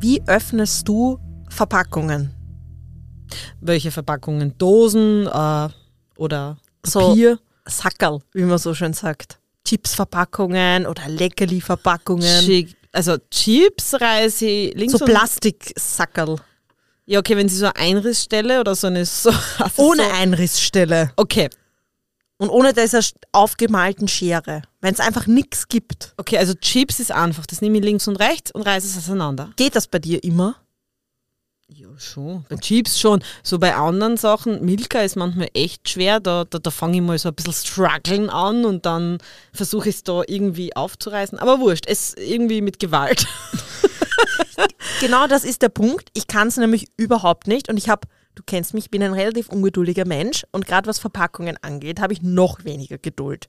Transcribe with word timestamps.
wie 0.00 0.22
öffnest 0.26 0.86
du 0.88 1.18
Verpackungen? 1.48 2.30
Welche 3.60 3.90
Verpackungen? 3.90 4.56
Dosen 4.58 5.26
äh, 5.26 5.68
oder 6.16 6.58
So 6.84 7.00
Papier? 7.00 7.38
Sackerl, 7.66 8.20
wie 8.32 8.42
man 8.42 8.58
so 8.58 8.74
schön 8.74 8.92
sagt. 8.92 9.38
Chipsverpackungen 9.64 10.86
oder 10.86 11.08
Leckerli-Verpackungen. 11.08 12.42
Schick. 12.42 12.74
Also 12.92 13.16
Chips 13.30 13.94
reiße 14.00 14.46
ich 14.46 14.74
links 14.74 14.98
So 14.98 15.04
Plastiksackerl. 15.04 16.36
Ja, 17.04 17.18
okay, 17.20 17.36
wenn 17.36 17.48
sie 17.48 17.56
so 17.56 17.66
eine 17.66 17.76
Einrissstelle 17.76 18.60
oder 18.60 18.74
so 18.74 18.86
eine 18.86 19.04
so 19.04 19.30
also 19.58 19.82
Ohne 19.82 20.04
so, 20.04 20.10
Einrissstelle. 20.10 21.10
Okay. 21.16 21.50
Und 22.38 22.50
ohne 22.50 22.72
dieser 22.72 23.00
aufgemalten 23.32 24.08
Schere. 24.08 24.62
Wenn 24.80 24.94
es 24.94 25.00
einfach 25.00 25.26
nichts 25.26 25.68
gibt. 25.68 26.14
Okay, 26.16 26.38
also 26.38 26.54
Chips 26.54 27.00
ist 27.00 27.10
einfach. 27.10 27.46
Das 27.46 27.60
nehme 27.60 27.78
ich 27.78 27.84
links 27.84 28.06
und 28.06 28.16
rechts 28.16 28.52
und 28.52 28.62
reiße 28.62 28.86
es 28.86 28.96
auseinander. 28.96 29.50
Geht 29.56 29.74
das 29.74 29.88
bei 29.88 29.98
dir 29.98 30.22
immer? 30.22 30.54
Ja, 31.66 31.88
schon. 31.98 32.46
Bei 32.48 32.56
Chips 32.56 32.98
schon. 32.98 33.22
So 33.42 33.58
bei 33.58 33.74
anderen 33.74 34.16
Sachen, 34.16 34.64
Milka 34.64 35.00
ist 35.00 35.16
manchmal 35.16 35.48
echt 35.52 35.88
schwer. 35.88 36.20
Da, 36.20 36.44
da, 36.44 36.58
da 36.58 36.70
fange 36.70 36.96
ich 36.96 37.02
mal 37.02 37.18
so 37.18 37.28
ein 37.28 37.34
bisschen 37.34 37.52
strugglen 37.52 38.30
an 38.30 38.64
und 38.64 38.86
dann 38.86 39.18
versuche 39.52 39.88
ich 39.88 39.96
es 39.96 40.02
da 40.04 40.22
irgendwie 40.26 40.74
aufzureißen. 40.76 41.38
Aber 41.38 41.58
wurscht, 41.58 41.86
es 41.86 42.14
irgendwie 42.14 42.62
mit 42.62 42.78
Gewalt. 42.78 43.26
Genau 45.00 45.28
das 45.28 45.44
ist 45.44 45.62
der 45.62 45.68
Punkt. 45.68 46.10
Ich 46.14 46.26
kann 46.26 46.48
es 46.48 46.56
nämlich 46.56 46.88
überhaupt 46.96 47.46
nicht. 47.46 47.68
Und 47.68 47.76
ich 47.76 47.88
habe, 47.88 48.08
du 48.38 48.42
kennst 48.46 48.74
mich, 48.74 48.84
ich 48.84 48.90
bin 48.90 49.02
ein 49.02 49.12
relativ 49.12 49.48
ungeduldiger 49.48 50.06
Mensch. 50.06 50.46
Und 50.52 50.66
gerade 50.66 50.86
was 50.86 50.98
Verpackungen 50.98 51.56
angeht, 51.62 52.00
habe 52.00 52.12
ich 52.12 52.22
noch 52.22 52.64
weniger 52.64 52.98
Geduld. 52.98 53.48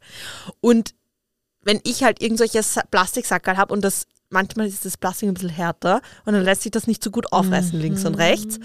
Und 0.62 0.96
wenn 1.62 1.80
ich 1.84 2.04
halt 2.04 2.22
irgendwelche 2.22 2.64
Sa- 2.64 2.84
Plastiksackerl 2.90 3.58
habe 3.58 3.74
und 3.74 3.82
das 3.82 4.08
manchmal 4.30 4.68
ist 4.68 4.86
das 4.86 4.98
Plastik 4.98 5.28
ein 5.28 5.34
bisschen 5.34 5.50
härter 5.50 6.02
und 6.26 6.34
dann 6.34 6.44
lässt 6.44 6.62
sich 6.62 6.72
das 6.72 6.88
nicht 6.88 7.04
so 7.04 7.12
gut 7.12 7.32
aufreißen 7.32 7.80
links 7.80 8.06
und 8.06 8.16
rechts. 8.16 8.60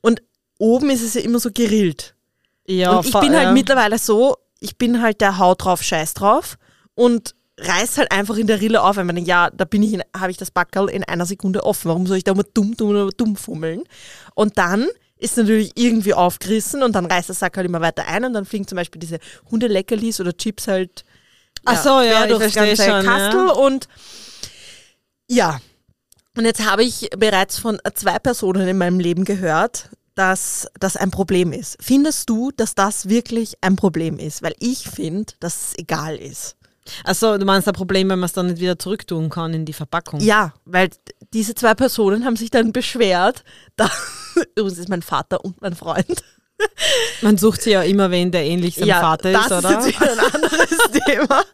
Und 0.00 0.22
oben 0.58 0.90
ist 0.90 1.02
es 1.02 1.14
ja 1.14 1.22
immer 1.22 1.40
so 1.40 1.50
gerillt. 1.50 2.14
Ja, 2.66 2.98
und 2.98 3.06
ich 3.06 3.12
bin 3.12 3.34
halt 3.34 3.44
ja. 3.44 3.52
mittlerweile 3.52 3.98
so, 3.98 4.36
ich 4.60 4.76
bin 4.76 5.02
halt 5.02 5.20
der 5.20 5.38
Haut 5.38 5.64
drauf, 5.64 5.82
Scheiß 5.82 6.14
drauf 6.14 6.58
und 6.94 7.34
reiß 7.58 7.98
halt 7.98 8.12
einfach 8.12 8.36
in 8.36 8.46
der 8.46 8.60
Rille 8.60 8.82
auf. 8.82 8.98
Ich 8.98 9.04
meine, 9.04 9.20
ja, 9.20 9.50
da 9.50 9.64
bin 9.64 9.82
ich, 9.82 9.98
habe 10.16 10.30
ich 10.30 10.36
das 10.36 10.50
Backerl 10.50 10.88
in 10.90 11.04
einer 11.04 11.26
Sekunde 11.26 11.64
offen. 11.64 11.88
Warum 11.88 12.06
soll 12.06 12.18
ich 12.18 12.24
da 12.24 12.32
immer 12.32 12.44
dumm, 12.44 12.76
dumm, 12.76 13.10
dumm 13.16 13.36
fummeln? 13.36 13.82
Und 14.34 14.58
dann 14.58 14.88
ist 15.22 15.36
natürlich 15.36 15.72
irgendwie 15.76 16.14
aufgerissen 16.14 16.82
und 16.82 16.92
dann 16.92 17.06
reißt 17.06 17.30
das 17.30 17.38
Sack 17.38 17.56
halt 17.56 17.66
immer 17.66 17.80
weiter 17.80 18.06
ein 18.06 18.24
und 18.24 18.32
dann 18.32 18.44
fliegen 18.44 18.66
zum 18.66 18.76
Beispiel 18.76 18.98
diese 18.98 19.18
Hundeleckerlis 19.50 20.20
oder 20.20 20.36
Chips 20.36 20.68
halt 20.68 21.04
Ach 21.64 21.80
so, 21.80 22.00
ja, 22.00 22.26
durchs 22.26 22.52
verstehe 22.52 22.76
ganze 22.76 22.84
schon, 22.84 23.04
Kastel 23.04 23.46
ja. 23.46 23.52
und 23.52 23.88
ja. 25.28 25.60
Und 26.36 26.44
jetzt 26.44 26.64
habe 26.68 26.82
ich 26.82 27.10
bereits 27.16 27.58
von 27.58 27.78
zwei 27.94 28.18
Personen 28.18 28.66
in 28.66 28.78
meinem 28.78 28.98
Leben 28.98 29.24
gehört, 29.24 29.90
dass 30.14 30.66
das 30.80 30.96
ein 30.96 31.10
Problem 31.10 31.52
ist. 31.52 31.76
Findest 31.80 32.28
du, 32.28 32.50
dass 32.56 32.74
das 32.74 33.08
wirklich 33.08 33.56
ein 33.60 33.76
Problem 33.76 34.18
ist? 34.18 34.42
Weil 34.42 34.54
ich 34.58 34.88
finde, 34.88 35.32
dass 35.40 35.68
es 35.68 35.78
egal 35.78 36.16
ist. 36.16 36.56
Achso, 37.04 37.38
du 37.38 37.44
meinst 37.44 37.68
ein 37.68 37.74
Problem, 37.74 38.08
wenn 38.08 38.18
man 38.18 38.26
es 38.26 38.32
dann 38.32 38.46
nicht 38.46 38.60
wieder 38.60 38.78
zurücktun 38.78 39.30
kann 39.30 39.54
in 39.54 39.64
die 39.64 39.72
Verpackung. 39.72 40.20
Ja, 40.20 40.52
weil 40.64 40.90
diese 41.32 41.54
zwei 41.54 41.74
Personen 41.74 42.24
haben 42.24 42.36
sich 42.36 42.50
dann 42.50 42.72
beschwert, 42.72 43.44
da, 43.76 43.90
übrigens 44.56 44.78
ist 44.78 44.88
mein 44.88 45.02
Vater 45.02 45.44
und 45.44 45.60
mein 45.60 45.74
Freund. 45.74 46.22
Man 47.22 47.38
sucht 47.38 47.62
sich 47.62 47.72
ja 47.72 47.82
immer 47.82 48.10
wen, 48.10 48.30
der 48.30 48.44
ähnlich 48.44 48.76
seinem 48.76 48.90
Vater 48.90 49.32
das 49.32 49.46
ist, 49.46 49.52
oder? 49.52 49.78
ist 49.78 49.86
jetzt 49.86 50.00
wieder 50.00 50.12
ein 50.12 50.34
anderes 50.34 50.78
Thema. 51.06 51.44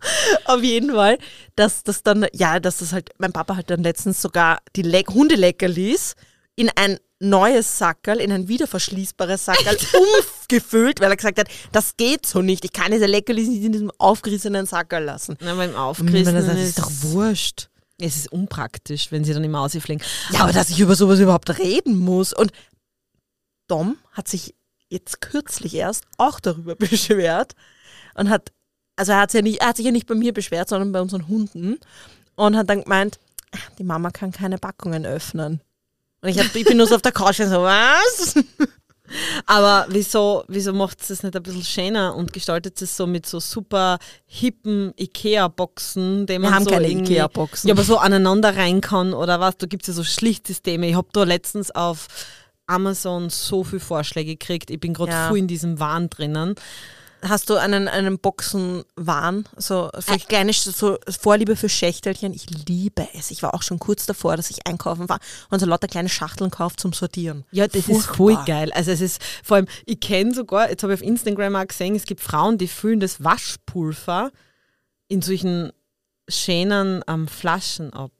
Auf 0.44 0.62
jeden 0.62 0.92
Fall, 0.92 1.18
dass 1.56 1.82
das 1.82 2.02
dann, 2.02 2.26
ja, 2.32 2.60
dass 2.60 2.78
das 2.78 2.92
halt, 2.92 3.10
mein 3.18 3.32
Papa 3.32 3.56
hat 3.56 3.70
dann 3.70 3.82
letztens 3.82 4.20
sogar 4.20 4.58
die 4.76 4.82
Le 4.82 5.02
Hundeleckerlis 5.08 6.14
in 6.56 6.70
ein 6.74 6.98
neues 7.20 7.78
Sackerl, 7.78 8.20
in 8.20 8.32
ein 8.32 8.48
wiederverschließbares 8.48 9.44
Sackerl 9.44 9.76
umgefüllt, 10.48 11.00
weil 11.00 11.10
er 11.10 11.16
gesagt 11.16 11.38
hat, 11.38 11.48
das 11.72 11.96
geht 11.96 12.26
so 12.26 12.42
nicht. 12.42 12.64
Ich 12.64 12.72
kann 12.72 12.92
diese 12.92 13.06
Leckerlis 13.06 13.48
nicht 13.48 13.64
in 13.64 13.72
diesem 13.72 13.90
aufgerissenen 13.98 14.66
Sackerl 14.66 15.04
lassen. 15.04 15.36
Na, 15.40 15.54
beim 15.54 15.70
Und 15.70 15.76
Aufgerissen 15.76 16.34
man 16.34 16.44
sagt, 16.44 16.56
das 16.56 16.62
ist 16.62 16.68
ist 16.70 16.78
doch 16.78 16.90
wurscht. 17.12 17.68
Es 18.00 18.16
ist 18.16 18.32
unpraktisch, 18.32 19.10
wenn 19.10 19.24
sie 19.24 19.34
dann 19.34 19.44
immer 19.44 19.60
ausfliegen. 19.60 20.04
Ja, 20.32 20.42
aber 20.42 20.52
dass 20.52 20.70
ich 20.70 20.78
über 20.78 20.94
sowas 20.94 21.18
überhaupt 21.18 21.58
reden 21.58 21.98
muss. 21.98 22.32
Und 22.32 22.52
Dom 23.66 23.96
hat 24.12 24.28
sich 24.28 24.54
jetzt 24.88 25.20
kürzlich 25.20 25.74
erst 25.74 26.04
auch 26.16 26.40
darüber 26.40 26.74
beschwert 26.76 27.54
und 28.14 28.30
hat, 28.30 28.52
also 28.96 29.12
er 29.12 29.20
hat, 29.20 29.30
sich 29.30 29.38
ja 29.38 29.42
nicht, 29.42 29.60
er 29.60 29.68
hat 29.68 29.76
sich 29.76 29.86
ja 29.86 29.92
nicht 29.92 30.06
bei 30.06 30.14
mir 30.14 30.32
beschwert, 30.32 30.68
sondern 30.68 30.92
bei 30.92 31.00
unseren 31.00 31.28
Hunden 31.28 31.78
und 32.36 32.56
hat 32.56 32.70
dann 32.70 32.84
gemeint, 32.84 33.18
die 33.78 33.84
Mama 33.84 34.10
kann 34.10 34.32
keine 34.32 34.58
Packungen 34.58 35.06
öffnen. 35.06 35.60
Und 36.20 36.28
ich, 36.28 36.38
hab, 36.38 36.54
ich 36.54 36.64
bin 36.64 36.76
nur 36.76 36.86
so 36.86 36.96
auf 36.96 37.02
der 37.02 37.12
Couch 37.12 37.40
und 37.40 37.48
so, 37.48 37.62
was? 37.62 38.34
Aber 39.46 39.86
wieso, 39.88 40.44
wieso 40.48 40.72
macht 40.72 41.00
es 41.00 41.08
das 41.08 41.22
nicht 41.22 41.34
ein 41.36 41.42
bisschen 41.42 41.64
schöner 41.64 42.14
und 42.14 42.32
gestaltet 42.32 42.80
es 42.82 42.96
so 42.96 43.06
mit 43.06 43.26
so 43.26 43.40
super 43.40 43.98
hippen 44.26 44.92
Ikea-Boxen, 44.98 46.26
die 46.26 46.38
man 46.38 46.54
haben 46.54 46.64
so 46.64 46.70
keine 46.70 46.88
Ikea-Boxen. 46.88 47.68
Ja, 47.68 47.74
aber 47.74 47.84
so 47.84 47.98
aneinander 47.98 48.56
rein 48.56 48.80
kann 48.80 49.12
oder 49.14 49.40
was, 49.40 49.56
da 49.56 49.66
gibt 49.66 49.82
es 49.84 49.88
ja 49.88 49.94
so 49.94 50.04
Schlichtsysteme. 50.04 50.88
Ich 50.88 50.94
habe 50.94 51.08
da 51.12 51.24
letztens 51.24 51.70
auf 51.70 52.08
Amazon 52.66 53.30
so 53.30 53.64
viele 53.64 53.80
Vorschläge 53.80 54.32
gekriegt. 54.36 54.70
Ich 54.70 54.78
bin 54.80 54.94
gerade 54.94 55.12
Ja. 55.12 55.28
voll 55.28 55.38
in 55.38 55.46
diesem 55.48 55.80
Wahn 55.80 56.10
drinnen. 56.10 56.54
Hast 57.22 57.50
du 57.50 57.56
einen, 57.56 57.88
einen 57.88 58.18
Boxenwahn, 58.18 59.48
so 59.56 59.90
für 59.98 60.18
kleine 60.18 60.52
so 60.52 60.98
Vorliebe 61.20 61.56
für 61.56 61.68
Schächtelchen? 61.68 62.32
Ich 62.32 62.46
liebe 62.68 63.08
es. 63.14 63.30
Ich 63.30 63.42
war 63.42 63.54
auch 63.54 63.62
schon 63.62 63.80
kurz 63.80 64.06
davor, 64.06 64.36
dass 64.36 64.50
ich 64.50 64.66
einkaufen 64.66 65.08
war 65.08 65.18
und 65.50 65.58
so 65.58 65.66
lauter 65.66 65.88
kleine 65.88 66.08
Schachteln 66.08 66.50
kauft 66.50 66.78
zum 66.80 66.92
Sortieren. 66.92 67.44
Ja, 67.50 67.66
das 67.66 67.88
ist 67.88 68.06
voll 68.06 68.38
geil. 68.46 68.70
Also 68.72 68.92
es 68.92 69.00
ist 69.00 69.20
vor 69.42 69.56
allem, 69.56 69.66
ich 69.84 69.98
kenne 69.98 70.32
sogar, 70.32 70.70
jetzt 70.70 70.82
habe 70.84 70.94
ich 70.94 71.00
auf 71.00 71.06
Instagram 71.06 71.56
auch 71.56 71.66
gesehen, 71.66 71.96
es 71.96 72.04
gibt 72.04 72.20
Frauen, 72.20 72.56
die 72.56 72.68
füllen 72.68 73.00
das 73.00 73.22
Waschpulver 73.24 74.30
in 75.08 75.20
solchen 75.20 75.72
schönen 76.28 77.02
ähm, 77.08 77.26
Flaschen 77.26 77.92
ab. 77.92 78.12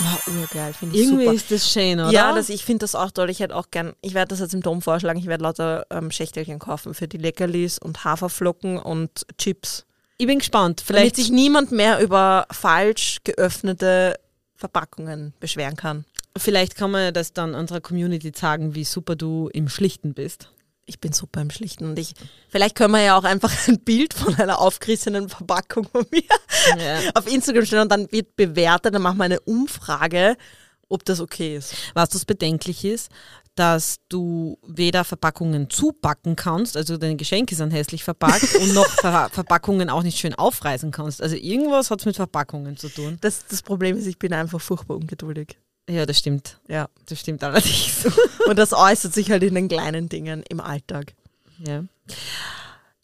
War 0.00 0.18
urgeil, 0.40 0.72
finde 0.72 0.96
ich 0.96 1.02
Irgendwie 1.02 1.24
super. 1.24 1.36
ist 1.36 1.50
das 1.50 1.70
schön, 1.70 2.00
oder? 2.00 2.10
Ja, 2.10 2.34
das, 2.34 2.48
ich 2.48 2.64
finde 2.64 2.80
das 2.84 2.94
auch 2.94 3.10
toll. 3.10 3.28
Ich 3.30 3.40
hätte 3.40 3.54
auch 3.54 3.70
gern, 3.70 3.92
ich 4.00 4.14
werde 4.14 4.28
das 4.30 4.40
jetzt 4.40 4.54
im 4.54 4.62
Dom 4.62 4.80
vorschlagen, 4.82 5.18
ich 5.18 5.26
werde 5.26 5.42
lauter 5.44 5.86
ähm, 5.90 6.10
Schächtelchen 6.10 6.58
kaufen 6.58 6.94
für 6.94 7.06
die 7.06 7.18
Leckerlis 7.18 7.78
und 7.78 8.04
Haferflocken 8.04 8.78
und 8.78 9.26
Chips. 9.38 9.84
ich 10.18 10.26
bin 10.26 10.38
gespannt. 10.38 10.80
Damit 10.80 10.86
Vielleicht 10.86 11.16
sich 11.16 11.30
niemand 11.30 11.70
mehr 11.72 12.00
über 12.00 12.46
falsch 12.50 13.18
geöffnete 13.24 14.18
Verpackungen 14.56 15.34
beschweren 15.40 15.76
kann. 15.76 16.04
Vielleicht 16.36 16.76
kann 16.76 16.90
man 16.90 17.12
das 17.12 17.32
dann 17.32 17.54
unserer 17.54 17.80
Community 17.80 18.32
sagen, 18.34 18.74
wie 18.74 18.84
super 18.84 19.16
du 19.16 19.48
im 19.52 19.68
Schlichten 19.68 20.14
bist. 20.14 20.50
Ich 20.90 20.98
bin 20.98 21.12
super 21.12 21.40
im 21.40 21.50
Schlichten 21.50 21.84
und 21.84 21.98
ich, 22.00 22.14
vielleicht 22.48 22.74
können 22.74 22.92
wir 22.94 23.00
ja 23.00 23.16
auch 23.16 23.22
einfach 23.22 23.52
ein 23.68 23.78
Bild 23.78 24.12
von 24.12 24.34
einer 24.34 24.58
aufgerissenen 24.58 25.28
Verpackung 25.28 25.86
von 25.88 26.04
mir 26.10 26.22
Ja. 26.76 27.10
auf 27.14 27.32
Instagram 27.32 27.64
stellen 27.64 27.82
und 27.82 27.92
dann 27.92 28.10
wird 28.10 28.34
bewertet, 28.34 28.92
dann 28.92 29.02
machen 29.02 29.18
wir 29.18 29.24
eine 29.24 29.38
Umfrage, 29.40 30.36
ob 30.88 31.04
das 31.04 31.20
okay 31.20 31.56
ist. 31.56 31.74
Was 31.94 32.08
das 32.08 32.24
bedenklich 32.24 32.84
ist, 32.84 33.08
dass 33.54 33.98
du 34.08 34.58
weder 34.66 35.04
Verpackungen 35.04 35.70
zupacken 35.70 36.34
kannst, 36.34 36.76
also 36.76 36.96
deine 36.96 37.14
Geschenke 37.16 37.54
sind 37.54 37.70
hässlich 37.70 38.02
verpackt 38.02 38.54
und 38.60 38.74
noch 38.74 38.88
Ver 38.88 39.28
Verpackungen 39.30 39.90
auch 39.90 40.02
nicht 40.02 40.18
schön 40.18 40.34
aufreißen 40.34 40.90
kannst. 40.90 41.22
Also 41.22 41.36
irgendwas 41.36 41.90
hat 41.92 42.00
es 42.00 42.06
mit 42.06 42.16
Verpackungen 42.16 42.76
zu 42.76 42.88
tun. 42.88 43.16
Das, 43.20 43.46
das 43.46 43.62
Problem 43.62 43.96
ist, 43.96 44.06
ich 44.06 44.18
bin 44.18 44.32
einfach 44.32 44.60
furchtbar 44.60 44.96
ungeduldig. 44.96 45.56
Ja, 45.90 46.06
das 46.06 46.18
stimmt. 46.18 46.58
Ja. 46.68 46.88
Das 47.06 47.18
stimmt 47.20 47.42
allerdings. 47.42 48.06
Und 48.48 48.56
das 48.58 48.72
äußert 48.72 49.12
sich 49.12 49.30
halt 49.30 49.42
in 49.42 49.54
den 49.54 49.68
kleinen 49.68 50.08
Dingen 50.08 50.44
im 50.48 50.60
Alltag. 50.60 51.14
Ja. 51.58 51.84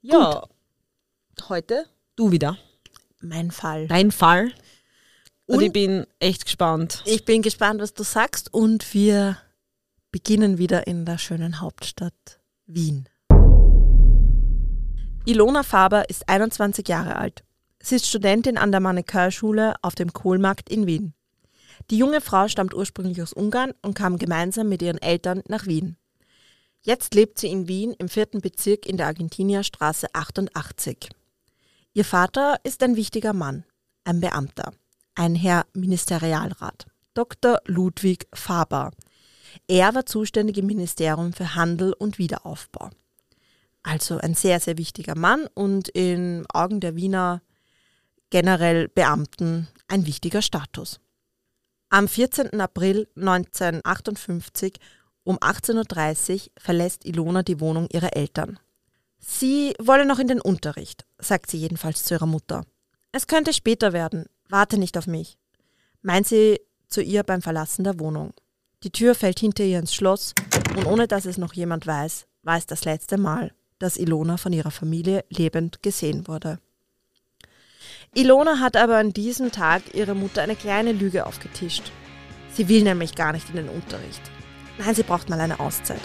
Ja. 0.03 0.45
Heute 1.49 1.85
du 2.15 2.31
wieder. 2.31 2.57
Mein 3.21 3.51
Fall. 3.51 3.89
Dein 3.89 4.13
Fall. 4.13 4.53
Und, 5.47 5.57
Und- 5.59 5.63
ich 5.65 5.73
bin 5.73 6.07
echt 6.21 6.45
gespannt. 6.45 7.03
Ich 7.07 7.25
bin 7.25 7.43
gespannt, 7.43 7.81
was 7.81 7.93
du 7.93 8.05
sagst 8.05 8.55
und 8.55 8.95
wir 8.95 9.37
beginnen 10.13 10.59
wieder 10.59 10.87
in 10.87 11.05
der 11.05 11.19
schönen 11.19 11.61
Hauptstadt 11.61 12.41
Wien. 12.67 13.09
Ilona 15.25 15.63
Faber 15.65 16.09
ist 16.09 16.29
21 16.29 16.87
Jahre 16.89 17.17
alt. 17.17 17.43
Sie 17.83 17.97
ist 17.97 18.07
Studentin 18.07 18.59
an 18.59 18.71
der 18.71 18.81
Mannequin-Schule 18.81 19.75
auf 19.83 19.95
dem 19.97 20.13
Kohlmarkt 20.13 20.69
in 20.71 20.87
Wien. 20.87 21.15
Die 21.91 21.99
junge 21.99 22.21
Frau 22.21 22.49
stammt 22.49 22.75
ursprünglich 22.75 23.23
aus 23.23 23.33
Ungarn 23.33 23.73
und 23.83 23.95
kam 23.95 24.19
gemeinsam 24.19 24.69
mit 24.69 24.83
ihren 24.83 25.01
Eltern 25.01 25.43
nach 25.49 25.67
Wien. 25.67 25.97
Jetzt 26.83 27.15
lebt 27.15 27.39
sie 27.39 27.49
in 27.49 27.69
Wien 27.69 27.95
im 27.99 28.09
vierten 28.09 28.41
Bezirk 28.41 28.87
in 28.87 28.97
der 28.97 29.07
Argentinierstraße 29.07 30.09
88. 30.13 31.09
Ihr 31.95 32.05
Vater 32.05 32.61
ist 32.65 32.83
ein 32.83 32.97
wichtiger 32.97 33.33
Mann, 33.33 33.65
ein 34.05 34.21
Beamter, 34.21 34.73
ein 35.15 35.35
Herr 35.35 35.67
Ministerialrat, 35.75 36.87
Dr. 37.15 37.61
Ludwig 37.67 38.27
Faber. 38.33 38.91
Er 39.69 39.95
war 39.95 40.07
zuständig 40.07 40.59
im 40.59 40.67
Ministerium 40.67 41.33
für 41.33 41.55
Handel 41.55 41.93
und 41.93 42.19
Wiederaufbau. 42.19 42.91
Also 43.83 44.19
ein 44.19 44.35
sehr, 44.35 44.59
sehr 44.59 44.79
wichtiger 44.79 45.17
Mann 45.17 45.47
und 45.55 45.89
in 45.89 46.45
Augen 46.53 46.81
der 46.81 46.97
Wiener 46.97 47.43
generell 48.31 48.89
Beamten 48.89 49.69
ein 49.87 50.07
wichtiger 50.07 50.43
Status. 50.43 51.01
Am 51.89 52.09
14. 52.09 52.61
April 52.61 53.07
1958 53.17 54.75
um 55.23 55.39
18.30 55.39 56.35
Uhr 56.35 56.41
verlässt 56.59 57.05
Ilona 57.05 57.45
die 57.45 57.61
Wohnung 57.61 57.87
ihrer 57.93 58.17
Eltern. 58.17 58.59
Sie 59.19 59.73
wolle 59.79 60.05
noch 60.05 60.19
in 60.19 60.27
den 60.27 60.41
Unterricht, 60.41 61.07
sagt 61.19 61.49
sie 61.49 61.59
jedenfalls 61.59 62.03
zu 62.03 62.15
ihrer 62.15 62.27
Mutter. 62.27 62.65
Es 63.13 63.29
könnte 63.29 63.53
später 63.53 63.93
werden, 63.93 64.27
warte 64.49 64.79
nicht 64.79 64.99
auf 64.99 65.07
mich, 65.07 65.39
meint 66.03 66.27
sie 66.27 66.61
zu 66.89 67.03
ihr 67.03 67.23
beim 67.23 67.41
Verlassen 67.41 67.85
der 67.85 68.01
Wohnung. 68.01 68.35
Die 68.83 68.91
Tür 68.91 69.15
fällt 69.15 69.39
hinter 69.39 69.65
ihr 69.65 69.79
ins 69.79 69.95
Schloss 69.95 70.35
und 70.77 70.87
ohne 70.87 71.07
dass 71.07 71.25
es 71.25 71.39
noch 71.39 71.55
jemand 71.55 71.87
weiß, 71.87 72.27
war 72.43 72.59
es 72.59 72.67
das 72.67 72.85
letzte 72.85 73.17
Mal, 73.17 73.53
dass 73.79 73.97
Ilona 73.97 74.39
von 74.39 74.53
ihrer 74.53 74.73
Familie 74.73 75.25
lebend 75.29 75.83
gesehen 75.85 76.27
wurde. 76.27 76.59
Ilona 78.17 78.61
hat 78.61 78.79
aber 78.79 78.97
an 78.97 79.13
diesem 79.13 79.53
Tag 79.53 79.95
ihrer 79.95 80.15
Mutter 80.15 80.41
eine 80.41 80.57
kleine 80.57 80.93
Lüge 80.93 81.27
aufgetischt. 81.27 81.93
Sie 82.55 82.67
will 82.67 82.83
nämlich 82.83 83.15
gar 83.15 83.35
nicht 83.35 83.51
in 83.51 83.57
den 83.57 83.69
Unterricht. 83.69 84.23
Nein, 84.79 84.95
sie 84.95 85.03
braucht 85.03 85.29
mal 85.29 85.39
eine 85.39 85.61
Auszeit. 85.61 86.01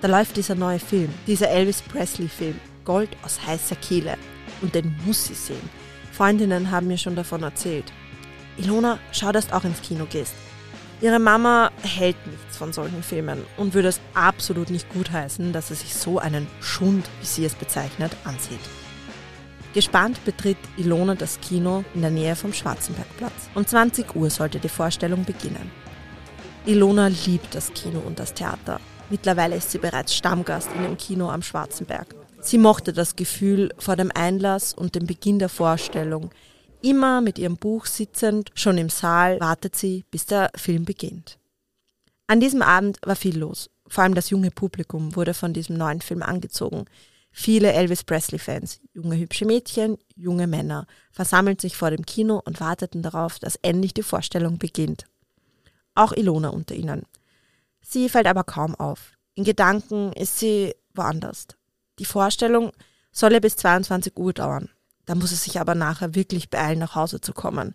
Da 0.00 0.08
läuft 0.08 0.36
dieser 0.36 0.56
neue 0.56 0.80
Film, 0.80 1.08
dieser 1.28 1.48
Elvis 1.48 1.82
Presley-Film, 1.82 2.58
Gold 2.84 3.10
aus 3.22 3.38
heißer 3.46 3.76
Kehle. 3.76 4.18
Und 4.60 4.74
den 4.74 4.96
muss 5.06 5.26
sie 5.26 5.34
sehen. 5.34 5.70
Freundinnen 6.10 6.72
haben 6.72 6.88
mir 6.88 6.98
schon 6.98 7.14
davon 7.14 7.44
erzählt. 7.44 7.92
Ilona, 8.58 8.98
schau, 9.12 9.30
dass 9.30 9.46
du 9.46 9.54
auch 9.54 9.62
ins 9.62 9.82
Kino 9.82 10.06
gehst. 10.10 10.34
Ihre 11.00 11.20
Mama 11.20 11.70
hält 11.82 12.16
nichts 12.26 12.56
von 12.56 12.72
solchen 12.72 13.04
Filmen 13.04 13.44
und 13.56 13.72
würde 13.72 13.86
es 13.88 14.00
absolut 14.14 14.70
nicht 14.70 14.92
gutheißen, 14.92 15.52
dass 15.52 15.68
sie 15.68 15.76
sich 15.76 15.94
so 15.94 16.18
einen 16.18 16.48
Schund, 16.60 17.08
wie 17.20 17.26
sie 17.26 17.44
es 17.44 17.54
bezeichnet, 17.54 18.16
ansieht. 18.24 18.58
Gespannt 19.76 20.24
betritt 20.24 20.56
Ilona 20.78 21.16
das 21.16 21.38
Kino 21.38 21.84
in 21.94 22.00
der 22.00 22.10
Nähe 22.10 22.34
vom 22.34 22.54
Schwarzenbergplatz. 22.54 23.50
Um 23.54 23.66
20 23.66 24.16
Uhr 24.16 24.30
sollte 24.30 24.58
die 24.58 24.70
Vorstellung 24.70 25.26
beginnen. 25.26 25.70
Ilona 26.64 27.08
liebt 27.08 27.54
das 27.54 27.74
Kino 27.74 27.98
und 28.00 28.18
das 28.18 28.32
Theater. 28.32 28.80
Mittlerweile 29.10 29.54
ist 29.56 29.70
sie 29.70 29.76
bereits 29.76 30.14
Stammgast 30.14 30.70
in 30.74 30.82
dem 30.82 30.96
Kino 30.96 31.28
am 31.28 31.42
Schwarzenberg. 31.42 32.14
Sie 32.40 32.56
mochte 32.56 32.94
das 32.94 33.16
Gefühl 33.16 33.70
vor 33.76 33.96
dem 33.96 34.10
Einlass 34.14 34.72
und 34.72 34.94
dem 34.94 35.06
Beginn 35.06 35.38
der 35.38 35.50
Vorstellung, 35.50 36.30
Immer 36.80 37.20
mit 37.20 37.38
ihrem 37.38 37.58
Buch 37.58 37.84
sitzend, 37.84 38.52
schon 38.54 38.78
im 38.78 38.88
Saal, 38.88 39.38
wartet 39.40 39.76
sie, 39.76 40.06
bis 40.10 40.24
der 40.24 40.52
Film 40.56 40.86
beginnt. 40.86 41.38
An 42.28 42.40
diesem 42.40 42.62
Abend 42.62 42.96
war 43.04 43.16
viel 43.16 43.36
los. 43.36 43.68
Vor 43.88 44.04
allem 44.04 44.14
das 44.14 44.30
junge 44.30 44.50
Publikum 44.50 45.14
wurde 45.16 45.34
von 45.34 45.52
diesem 45.52 45.76
neuen 45.76 46.00
Film 46.00 46.22
angezogen. 46.22 46.86
Viele 47.38 47.74
Elvis 47.74 48.02
Presley-Fans, 48.02 48.80
junge 48.94 49.18
hübsche 49.18 49.44
Mädchen, 49.44 49.98
junge 50.16 50.46
Männer, 50.46 50.86
versammelten 51.12 51.60
sich 51.60 51.76
vor 51.76 51.90
dem 51.90 52.06
Kino 52.06 52.40
und 52.42 52.60
warteten 52.60 53.02
darauf, 53.02 53.38
dass 53.38 53.56
endlich 53.56 53.92
die 53.92 54.02
Vorstellung 54.02 54.56
beginnt. 54.56 55.04
Auch 55.94 56.12
Ilona 56.12 56.48
unter 56.48 56.74
ihnen. 56.74 57.04
Sie 57.82 58.08
fällt 58.08 58.26
aber 58.26 58.42
kaum 58.42 58.74
auf. 58.74 59.12
In 59.34 59.44
Gedanken 59.44 60.14
ist 60.14 60.38
sie 60.38 60.74
woanders. 60.94 61.46
Die 61.98 62.06
Vorstellung 62.06 62.72
solle 63.12 63.42
bis 63.42 63.56
22 63.56 64.16
Uhr 64.16 64.32
dauern. 64.32 64.70
Da 65.04 65.14
muss 65.14 65.30
es 65.30 65.44
sich 65.44 65.60
aber 65.60 65.74
nachher 65.74 66.14
wirklich 66.14 66.48
beeilen, 66.48 66.78
nach 66.78 66.94
Hause 66.94 67.20
zu 67.20 67.34
kommen. 67.34 67.74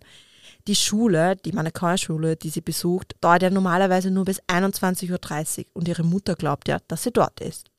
Die 0.66 0.76
Schule, 0.76 1.36
die 1.36 1.52
Mannequin-Schule, 1.52 2.34
die 2.34 2.50
sie 2.50 2.62
besucht, 2.62 3.14
dauert 3.20 3.42
ja 3.42 3.50
normalerweise 3.50 4.10
nur 4.10 4.24
bis 4.24 4.42
21.30 4.48 5.58
Uhr 5.58 5.66
und 5.74 5.86
ihre 5.86 6.02
Mutter 6.02 6.34
glaubt 6.34 6.66
ja, 6.66 6.78
dass 6.88 7.04
sie 7.04 7.12
dort 7.12 7.40
ist. 7.40 7.70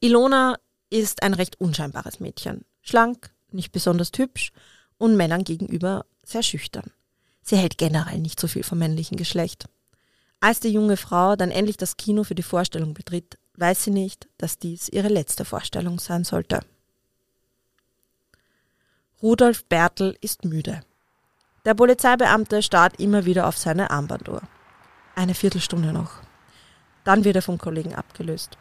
Ilona 0.00 0.56
ist 0.90 1.22
ein 1.22 1.34
recht 1.34 1.60
unscheinbares 1.60 2.20
Mädchen. 2.20 2.64
Schlank, 2.82 3.30
nicht 3.50 3.72
besonders 3.72 4.10
hübsch 4.16 4.52
und 4.98 5.16
Männern 5.16 5.44
gegenüber 5.44 6.04
sehr 6.24 6.42
schüchtern. 6.42 6.90
Sie 7.42 7.56
hält 7.56 7.78
generell 7.78 8.18
nicht 8.18 8.38
so 8.40 8.48
viel 8.48 8.62
vom 8.62 8.78
männlichen 8.78 9.16
Geschlecht. 9.16 9.66
Als 10.40 10.60
die 10.60 10.70
junge 10.70 10.96
Frau 10.96 11.34
dann 11.36 11.50
endlich 11.50 11.76
das 11.76 11.96
Kino 11.96 12.24
für 12.24 12.34
die 12.34 12.42
Vorstellung 12.42 12.94
betritt, 12.94 13.38
weiß 13.56 13.84
sie 13.84 13.90
nicht, 13.90 14.28
dass 14.38 14.58
dies 14.58 14.88
ihre 14.88 15.08
letzte 15.08 15.44
Vorstellung 15.44 15.98
sein 15.98 16.24
sollte. 16.24 16.60
Rudolf 19.20 19.64
Bertel 19.64 20.16
ist 20.20 20.44
müde. 20.44 20.82
Der 21.64 21.74
Polizeibeamte 21.74 22.62
starrt 22.62 23.00
immer 23.00 23.24
wieder 23.24 23.48
auf 23.48 23.58
seine 23.58 23.90
Armbanduhr. 23.90 24.42
Eine 25.16 25.34
Viertelstunde 25.34 25.92
noch. 25.92 26.12
Dann 27.02 27.24
wird 27.24 27.36
er 27.36 27.42
vom 27.42 27.58
Kollegen 27.58 27.94
abgelöst. 27.94 28.56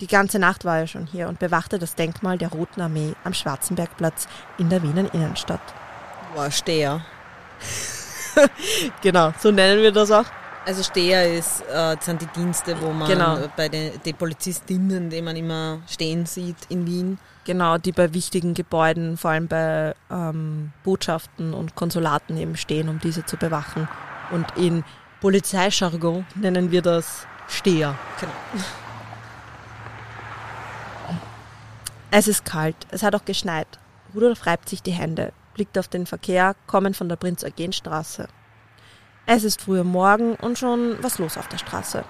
Die 0.00 0.06
ganze 0.06 0.38
Nacht 0.38 0.64
war 0.64 0.78
er 0.78 0.86
schon 0.86 1.06
hier 1.06 1.28
und 1.28 1.38
bewachte 1.38 1.78
das 1.78 1.94
Denkmal 1.94 2.38
der 2.38 2.48
Roten 2.48 2.80
Armee 2.80 3.14
am 3.24 3.34
Schwarzenbergplatz 3.34 4.28
in 4.56 4.70
der 4.70 4.82
Wiener 4.82 5.12
Innenstadt. 5.12 5.60
War 6.34 6.50
Steher. 6.50 7.04
genau, 9.02 9.32
so 9.38 9.50
nennen 9.50 9.82
wir 9.82 9.92
das 9.92 10.10
auch. 10.10 10.24
Also 10.64 10.82
Steher 10.82 11.36
ist, 11.36 11.62
äh, 11.72 11.96
sind 12.00 12.22
die 12.22 12.26
Dienste, 12.26 12.80
wo 12.80 12.92
man 12.92 13.08
Genau. 13.08 13.38
bei 13.56 13.68
den 13.68 13.92
die 14.04 14.12
Polizistinnen, 14.12 15.10
die 15.10 15.22
man 15.22 15.36
immer 15.36 15.80
stehen 15.88 16.26
sieht 16.26 16.56
in 16.68 16.86
Wien. 16.86 17.18
Genau, 17.44 17.78
die 17.78 17.92
bei 17.92 18.12
wichtigen 18.14 18.54
Gebäuden, 18.54 19.16
vor 19.16 19.30
allem 19.32 19.48
bei 19.48 19.94
ähm, 20.10 20.72
Botschaften 20.84 21.54
und 21.54 21.74
Konsulaten 21.74 22.36
eben 22.36 22.56
stehen, 22.56 22.88
um 22.88 23.00
diese 23.00 23.24
zu 23.24 23.36
bewachen. 23.36 23.88
Und 24.30 24.46
in 24.56 24.84
Polizeijargon 25.20 26.26
nennen 26.34 26.70
wir 26.70 26.82
das 26.82 27.26
Steher. 27.48 27.96
Genau. 28.20 28.32
Es 32.12 32.26
ist 32.26 32.44
kalt, 32.44 32.76
es 32.90 33.04
hat 33.04 33.14
auch 33.14 33.24
geschneit. 33.24 33.78
Rudolf 34.14 34.44
reibt 34.44 34.68
sich 34.68 34.82
die 34.82 34.90
Hände, 34.90 35.32
blickt 35.54 35.78
auf 35.78 35.86
den 35.86 36.06
Verkehr, 36.06 36.56
kommend 36.66 36.96
von 36.96 37.08
der 37.08 37.14
Prinz-Eugen-Straße. 37.14 38.26
Es 39.26 39.44
ist 39.44 39.62
früher 39.62 39.84
Morgen 39.84 40.34
und 40.34 40.58
schon 40.58 40.96
was 41.02 41.18
los 41.18 41.38
auf 41.38 41.46
der 41.46 41.58
Straße. 41.58 42.04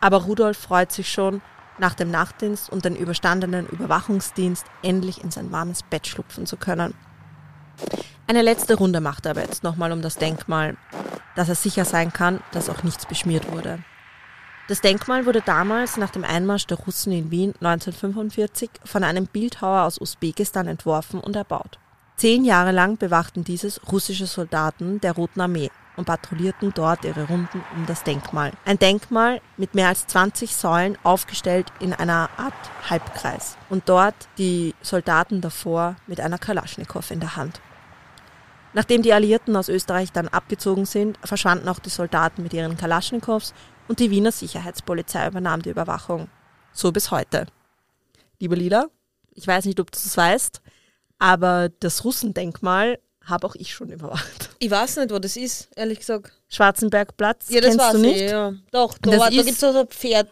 Aber 0.00 0.22
Rudolf 0.22 0.56
freut 0.56 0.90
sich 0.90 1.12
schon, 1.12 1.42
nach 1.76 1.92
dem 1.92 2.10
Nachtdienst 2.10 2.70
und 2.70 2.86
den 2.86 2.96
überstandenen 2.96 3.66
Überwachungsdienst 3.66 4.64
endlich 4.82 5.22
in 5.22 5.30
sein 5.30 5.52
warmes 5.52 5.82
Bett 5.82 6.06
schlupfen 6.06 6.46
zu 6.46 6.56
können. 6.56 6.94
Eine 8.26 8.40
letzte 8.40 8.74
Runde 8.74 9.02
macht 9.02 9.26
er 9.26 9.32
aber 9.32 9.42
jetzt 9.42 9.64
nochmal 9.64 9.92
um 9.92 10.00
das 10.00 10.16
Denkmal, 10.16 10.78
dass 11.36 11.50
er 11.50 11.56
sicher 11.56 11.84
sein 11.84 12.10
kann, 12.10 12.40
dass 12.52 12.70
auch 12.70 12.84
nichts 12.84 13.04
beschmiert 13.04 13.52
wurde. 13.52 13.80
Das 14.68 14.80
Denkmal 14.80 15.26
wurde 15.26 15.40
damals 15.40 15.96
nach 15.96 16.10
dem 16.10 16.24
Einmarsch 16.24 16.66
der 16.66 16.78
Russen 16.78 17.12
in 17.12 17.30
Wien 17.32 17.54
1945 17.60 18.70
von 18.84 19.02
einem 19.02 19.26
Bildhauer 19.26 19.82
aus 19.82 20.00
Usbekistan 20.00 20.68
entworfen 20.68 21.20
und 21.20 21.34
erbaut. 21.34 21.78
Zehn 22.16 22.44
Jahre 22.44 22.70
lang 22.70 22.96
bewachten 22.96 23.42
dieses 23.42 23.80
russische 23.90 24.26
Soldaten 24.26 25.00
der 25.00 25.12
Roten 25.12 25.40
Armee 25.40 25.70
und 25.96 26.04
patrouillierten 26.04 26.72
dort 26.72 27.04
ihre 27.04 27.26
Runden 27.26 27.64
um 27.74 27.86
das 27.86 28.04
Denkmal. 28.04 28.52
Ein 28.64 28.78
Denkmal 28.78 29.40
mit 29.56 29.74
mehr 29.74 29.88
als 29.88 30.06
20 30.06 30.54
Säulen 30.54 30.96
aufgestellt 31.02 31.66
in 31.80 31.92
einer 31.92 32.30
Art 32.36 32.54
Halbkreis. 32.88 33.56
Und 33.68 33.88
dort 33.88 34.14
die 34.38 34.74
Soldaten 34.80 35.40
davor 35.40 35.96
mit 36.06 36.20
einer 36.20 36.38
Kalaschnikow 36.38 37.10
in 37.10 37.20
der 37.20 37.36
Hand. 37.36 37.60
Nachdem 38.74 39.02
die 39.02 39.12
Alliierten 39.12 39.54
aus 39.54 39.68
Österreich 39.68 40.12
dann 40.12 40.28
abgezogen 40.28 40.86
sind, 40.86 41.18
verschwanden 41.22 41.68
auch 41.68 41.78
die 41.78 41.90
Soldaten 41.90 42.42
mit 42.42 42.54
ihren 42.54 42.78
Kalaschnikows 42.78 43.52
und 43.88 43.98
die 44.00 44.10
Wiener 44.10 44.32
Sicherheitspolizei 44.32 45.26
übernahm 45.28 45.62
die 45.62 45.70
Überwachung. 45.70 46.28
So 46.72 46.92
bis 46.92 47.10
heute. 47.10 47.46
Liebe 48.38 48.54
Lila, 48.54 48.86
ich 49.34 49.46
weiß 49.46 49.64
nicht, 49.66 49.78
ob 49.80 49.90
du 49.90 49.98
es 49.98 50.16
weißt, 50.16 50.60
aber 51.18 51.68
das 51.80 52.04
Russendenkmal 52.04 52.98
habe 53.24 53.46
auch 53.46 53.54
ich 53.54 53.72
schon 53.72 53.90
überwacht. 53.92 54.50
Ich 54.58 54.68
weiß 54.70 54.96
nicht, 54.96 55.10
wo 55.12 55.18
das 55.20 55.36
ist, 55.36 55.68
ehrlich 55.76 56.00
gesagt. 56.00 56.32
Schwarzenbergplatz, 56.48 57.50
Ja, 57.50 57.60
das 57.60 57.70
kennst 57.70 57.84
weiß 57.86 57.92
du 57.92 57.98
nicht? 57.98 58.20
ich, 58.22 58.30
ja. 58.30 58.52
Doch, 58.72 58.98
da, 58.98 59.10
Das 59.12 59.20
war, 59.20 59.30
da 59.30 59.36
gibt 59.36 59.48
es 59.50 59.60
so 59.60 59.68
ein 59.78 59.86
Pferd, 59.86 60.28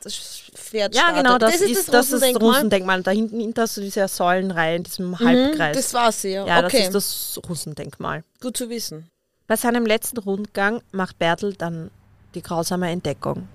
Pferd 0.54 0.94
Ja, 0.94 1.12
genau, 1.12 1.38
das, 1.38 1.60
ist, 1.60 1.62
das, 1.62 1.78
ist 1.78 1.88
das 1.94 2.12
Russendenkmal. 2.12 2.50
Russendenkmal. 2.50 3.02
Da 3.04 3.10
hinten, 3.12 3.38
hinten 3.40 3.60
hast 3.60 3.76
du 3.76 3.80
diese 3.80 4.08
Säulenreihe 4.08 4.76
in 4.76 4.82
diesem 4.82 5.10
Mhm, 5.10 5.18
Halbkreis. 5.20 5.76
Das 5.76 5.94
weiß 5.94 6.24
ich, 6.24 6.34
ja. 6.34 6.46
ja, 6.46 6.64
okay, 6.64 6.88
das 6.90 7.04
ist 7.06 7.36
das 7.36 7.48
Russendenkmal. 7.48 8.24
gut 8.40 8.56
zu 8.56 8.68
wissen. 8.68 9.08
Bei 9.46 9.54
seinem 9.56 9.86
letzten 9.86 10.18
Rundgang 10.18 10.82
macht 10.90 11.18
Bertel 11.18 11.54
dann 11.54 11.90
die 12.34 12.42
grausame 12.42 12.90
Entdeckung. 12.90 13.48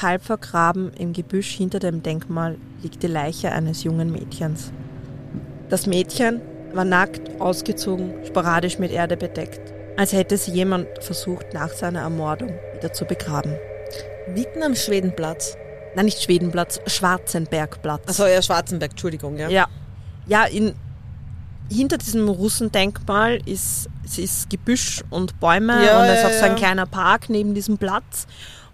Halb 0.00 0.22
vergraben 0.22 0.92
im 0.94 1.12
Gebüsch 1.12 1.56
hinter 1.56 1.78
dem 1.80 2.02
Denkmal 2.02 2.56
liegt 2.82 3.02
die 3.02 3.08
Leiche 3.08 3.50
eines 3.50 3.82
jungen 3.82 4.12
Mädchens. 4.12 4.72
Das 5.68 5.86
Mädchen 5.86 6.40
war 6.72 6.84
nackt, 6.84 7.40
ausgezogen, 7.40 8.14
sporadisch 8.24 8.78
mit 8.78 8.92
Erde 8.92 9.16
bedeckt, 9.16 9.72
als 9.96 10.12
hätte 10.12 10.36
sie 10.36 10.52
jemand 10.52 10.86
versucht, 11.00 11.52
nach 11.52 11.70
seiner 11.70 12.00
Ermordung 12.00 12.50
wieder 12.74 12.92
zu 12.92 13.04
begraben. 13.04 13.56
Mitten 14.32 14.62
am 14.62 14.76
Schwedenplatz. 14.76 15.56
Nein, 15.96 16.04
nicht 16.04 16.22
Schwedenplatz, 16.22 16.80
Schwarzenbergplatz. 16.86 18.08
Achso, 18.08 18.26
ja, 18.26 18.40
Schwarzenberg, 18.40 18.92
Entschuldigung, 18.92 19.36
ja. 19.36 19.48
Ja, 19.48 19.66
ja 20.26 20.44
in, 20.44 20.74
hinter 21.70 21.98
diesem 21.98 22.28
Russendenkmal 22.28 23.40
ist, 23.46 23.88
es 24.04 24.18
ist 24.18 24.50
Gebüsch 24.50 25.02
und 25.10 25.38
Bäume 25.40 25.84
Ja, 25.86 26.00
und 26.02 26.08
es 26.08 26.18
ist 26.20 26.24
auch 26.26 26.38
so 26.38 26.44
ein 26.46 26.56
kleiner 26.56 26.86
Park 26.86 27.30
neben 27.30 27.54
diesem 27.54 27.78
Platz. 27.78 28.26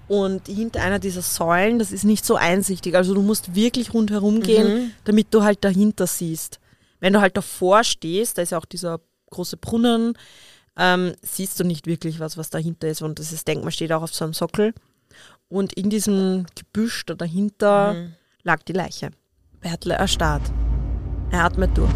Und 0.09 0.47
hinter 0.47 0.83
einer 0.83 0.99
dieser 1.01 1.21
Säulen, 1.23 1.79
das 1.79 1.91
ist 1.93 2.05
nicht 2.05 2.25
so 2.25 2.37
einsichtig. 2.37 2.95
Also 2.95 3.13
du 3.13 3.23
musst 3.23 3.55
wirklich 3.55 3.93
rundherum 3.93 4.41
gehen, 4.41 4.69
Mhm. 4.75 4.91
damit 5.05 5.35
du 5.35 5.43
halt 5.43 5.65
dahinter 5.65 6.07
siehst. 6.07 6.61
Wenn 7.01 7.13
du 7.13 7.21
halt 7.21 7.37
davor 7.37 7.83
stehst, 7.85 8.39
da 8.39 8.43
ist 8.43 8.51
ja 8.51 8.59
auch 8.59 8.65
dieser 8.65 9.01
große 9.31 9.57
Brunnen, 9.57 10.15
ähm, 10.79 11.15
siehst 11.23 11.59
du 11.59 11.65
nicht 11.65 11.87
wirklich 11.87 12.21
was, 12.21 12.37
was 12.37 12.51
dahinter 12.51 12.87
ist. 12.89 13.03
Und 13.03 13.19
das 13.19 13.45
Denkmal 13.45 13.73
steht 13.73 13.93
auch 13.93 14.03
auf 14.03 14.15
so 14.15 14.25
einem 14.25 14.33
Sockel. 14.35 14.73
Und 15.49 15.73
in 15.75 15.91
diesem 15.91 16.47
Gebüsch 16.55 17.05
da 17.05 17.15
dahinter 17.15 17.95
Mhm. 17.95 18.15
lag 18.45 18.63
die 18.63 18.73
Leiche. 18.73 19.11
Bertle 19.61 19.95
erstarrt. 19.95 20.43
Er 21.31 21.45
atmet 21.45 21.77
durch. 21.77 21.91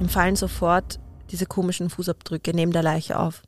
Ihm 0.00 0.08
fallen 0.08 0.36
sofort 0.36 1.00
diese 1.30 1.46
komischen 1.46 1.90
Fußabdrücke 1.90 2.54
neben 2.54 2.72
der 2.72 2.82
Leiche 2.82 3.18
auf. 3.18 3.42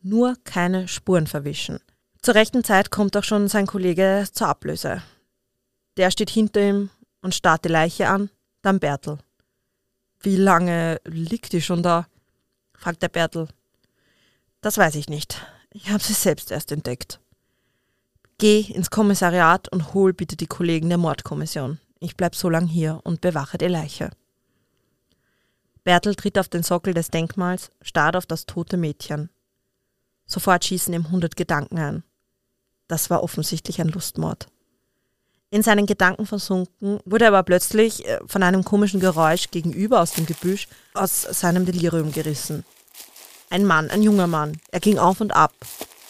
Nur 0.00 0.34
keine 0.44 0.88
Spuren 0.88 1.26
verwischen. 1.26 1.80
Zur 2.22 2.34
rechten 2.34 2.64
Zeit 2.64 2.90
kommt 2.90 3.16
auch 3.16 3.24
schon 3.24 3.48
sein 3.48 3.66
Kollege 3.66 4.26
zur 4.32 4.48
Ablöse. 4.48 5.02
Der 5.96 6.10
steht 6.10 6.30
hinter 6.30 6.60
ihm 6.60 6.90
und 7.22 7.34
starrt 7.34 7.64
die 7.64 7.68
Leiche 7.70 8.08
an, 8.08 8.30
dann 8.62 8.80
Bertel. 8.80 9.18
Wie 10.20 10.36
lange 10.36 11.00
liegt 11.04 11.52
die 11.52 11.60
schon 11.60 11.82
da? 11.82 12.06
fragt 12.74 13.02
der 13.02 13.08
Bertel. 13.08 13.48
Das 14.60 14.78
weiß 14.78 14.94
ich 14.94 15.08
nicht. 15.08 15.46
Ich 15.70 15.90
habe 15.90 16.02
sie 16.02 16.12
selbst 16.14 16.50
erst 16.50 16.72
entdeckt. 16.72 17.20
Geh 18.38 18.60
ins 18.60 18.90
Kommissariat 18.90 19.68
und 19.70 19.94
hol 19.94 20.12
bitte 20.12 20.36
die 20.36 20.46
Kollegen 20.46 20.88
der 20.88 20.98
Mordkommission. 20.98 21.78
Ich 22.00 22.16
bleib 22.16 22.34
so 22.34 22.48
lang 22.48 22.66
hier 22.66 23.00
und 23.04 23.20
bewache 23.20 23.58
die 23.58 23.66
Leiche. 23.66 24.10
Bertel 25.88 26.16
tritt 26.16 26.38
auf 26.38 26.50
den 26.50 26.62
Sockel 26.62 26.92
des 26.92 27.08
Denkmals, 27.08 27.70
starrt 27.80 28.14
auf 28.14 28.26
das 28.26 28.44
tote 28.44 28.76
Mädchen. 28.76 29.30
Sofort 30.26 30.66
schießen 30.66 30.92
ihm 30.92 31.10
hundert 31.10 31.34
Gedanken 31.34 31.78
ein. 31.78 32.02
Das 32.88 33.08
war 33.08 33.22
offensichtlich 33.22 33.80
ein 33.80 33.88
Lustmord. 33.88 34.48
In 35.48 35.62
seinen 35.62 35.86
Gedanken 35.86 36.26
versunken, 36.26 37.00
wurde 37.06 37.24
er 37.24 37.28
aber 37.28 37.42
plötzlich 37.42 38.06
äh, 38.06 38.18
von 38.26 38.42
einem 38.42 38.64
komischen 38.64 39.00
Geräusch 39.00 39.50
gegenüber 39.50 40.02
aus 40.02 40.12
dem 40.12 40.26
Gebüsch 40.26 40.68
aus 40.92 41.22
seinem 41.22 41.64
Delirium 41.64 42.12
gerissen. 42.12 42.66
Ein 43.48 43.64
Mann, 43.64 43.88
ein 43.88 44.02
junger 44.02 44.26
Mann. 44.26 44.60
Er 44.70 44.80
ging 44.80 44.98
auf 44.98 45.22
und 45.22 45.34
ab. 45.34 45.54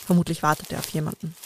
Vermutlich 0.05 0.43
wartete 0.43 0.75
er 0.75 0.81
auf 0.81 0.89
jemanden. 0.89 1.37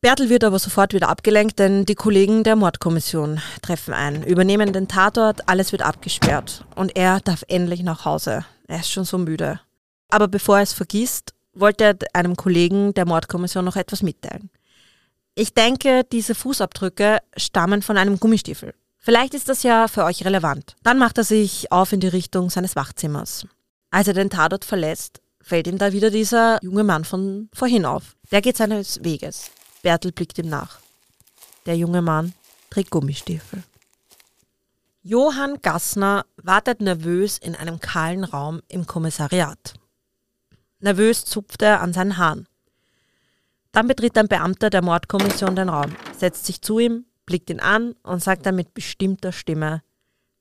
Bertel 0.00 0.28
wird 0.30 0.44
aber 0.44 0.60
sofort 0.60 0.94
wieder 0.94 1.08
abgelenkt, 1.08 1.58
denn 1.58 1.84
die 1.84 1.96
Kollegen 1.96 2.44
der 2.44 2.54
Mordkommission 2.54 3.40
treffen 3.62 3.92
ein, 3.92 4.22
übernehmen 4.22 4.72
den 4.72 4.86
Tatort, 4.86 5.48
alles 5.48 5.72
wird 5.72 5.82
abgesperrt 5.82 6.64
und 6.76 6.96
er 6.96 7.18
darf 7.18 7.42
endlich 7.48 7.82
nach 7.82 8.04
Hause. 8.04 8.44
Er 8.68 8.78
ist 8.78 8.92
schon 8.92 9.02
so 9.02 9.18
müde. 9.18 9.60
Aber 10.08 10.28
bevor 10.28 10.58
er 10.58 10.62
es 10.62 10.72
vergisst, 10.72 11.34
wollte 11.52 11.82
er 11.82 11.96
einem 12.12 12.36
Kollegen 12.36 12.94
der 12.94 13.06
Mordkommission 13.06 13.64
noch 13.64 13.74
etwas 13.74 14.02
mitteilen. 14.02 14.50
Ich 15.34 15.52
denke, 15.54 16.04
diese 16.12 16.36
Fußabdrücke 16.36 17.18
stammen 17.36 17.82
von 17.82 17.98
einem 17.98 18.20
Gummistiefel. 18.20 18.74
Vielleicht 18.98 19.34
ist 19.34 19.48
das 19.48 19.64
ja 19.64 19.88
für 19.88 20.04
euch 20.04 20.24
relevant. 20.24 20.76
Dann 20.84 20.98
macht 20.98 21.18
er 21.18 21.24
sich 21.24 21.72
auf 21.72 21.92
in 21.92 21.98
die 21.98 22.06
Richtung 22.08 22.50
seines 22.50 22.76
Wachzimmers. 22.76 23.46
Als 23.90 24.06
er 24.06 24.14
den 24.14 24.30
Tatort 24.30 24.64
verlässt, 24.64 25.20
fällt 25.40 25.66
ihm 25.66 25.78
da 25.78 25.92
wieder 25.92 26.10
dieser 26.10 26.62
junge 26.62 26.84
Mann 26.84 27.04
von 27.04 27.48
vorhin 27.52 27.84
auf. 27.84 28.14
Der 28.30 28.42
geht 28.42 28.56
seines 28.56 29.02
Weges. 29.02 29.50
Bertel 29.88 30.12
blickt 30.12 30.36
ihm 30.36 30.50
nach. 30.50 30.80
Der 31.64 31.74
junge 31.74 32.02
Mann 32.02 32.34
trägt 32.68 32.90
Gummistiefel. 32.90 33.62
Johann 35.00 35.62
Gassner 35.62 36.26
wartet 36.36 36.82
nervös 36.82 37.38
in 37.38 37.54
einem 37.54 37.80
kahlen 37.80 38.24
Raum 38.24 38.60
im 38.68 38.86
Kommissariat. 38.86 39.72
Nervös 40.80 41.24
zupft 41.24 41.62
er 41.62 41.80
an 41.80 41.94
seinen 41.94 42.18
Haaren. 42.18 42.46
Dann 43.72 43.88
betritt 43.88 44.18
ein 44.18 44.28
Beamter 44.28 44.68
der 44.68 44.82
Mordkommission 44.82 45.56
den 45.56 45.70
Raum, 45.70 45.96
setzt 46.14 46.44
sich 46.44 46.60
zu 46.60 46.78
ihm, 46.78 47.06
blickt 47.24 47.48
ihn 47.48 47.60
an 47.60 47.94
und 48.02 48.22
sagt 48.22 48.44
dann 48.44 48.56
mit 48.56 48.74
bestimmter 48.74 49.32
Stimme, 49.32 49.82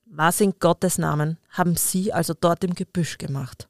was 0.04 0.42
in 0.42 0.60
Gottes 0.60 0.98
Namen 0.98 1.38
haben 1.52 1.78
Sie 1.78 2.12
also 2.12 2.34
dort 2.34 2.66
im 2.66 2.74
Gebüsch 2.74 3.18
gemacht? 3.18 3.70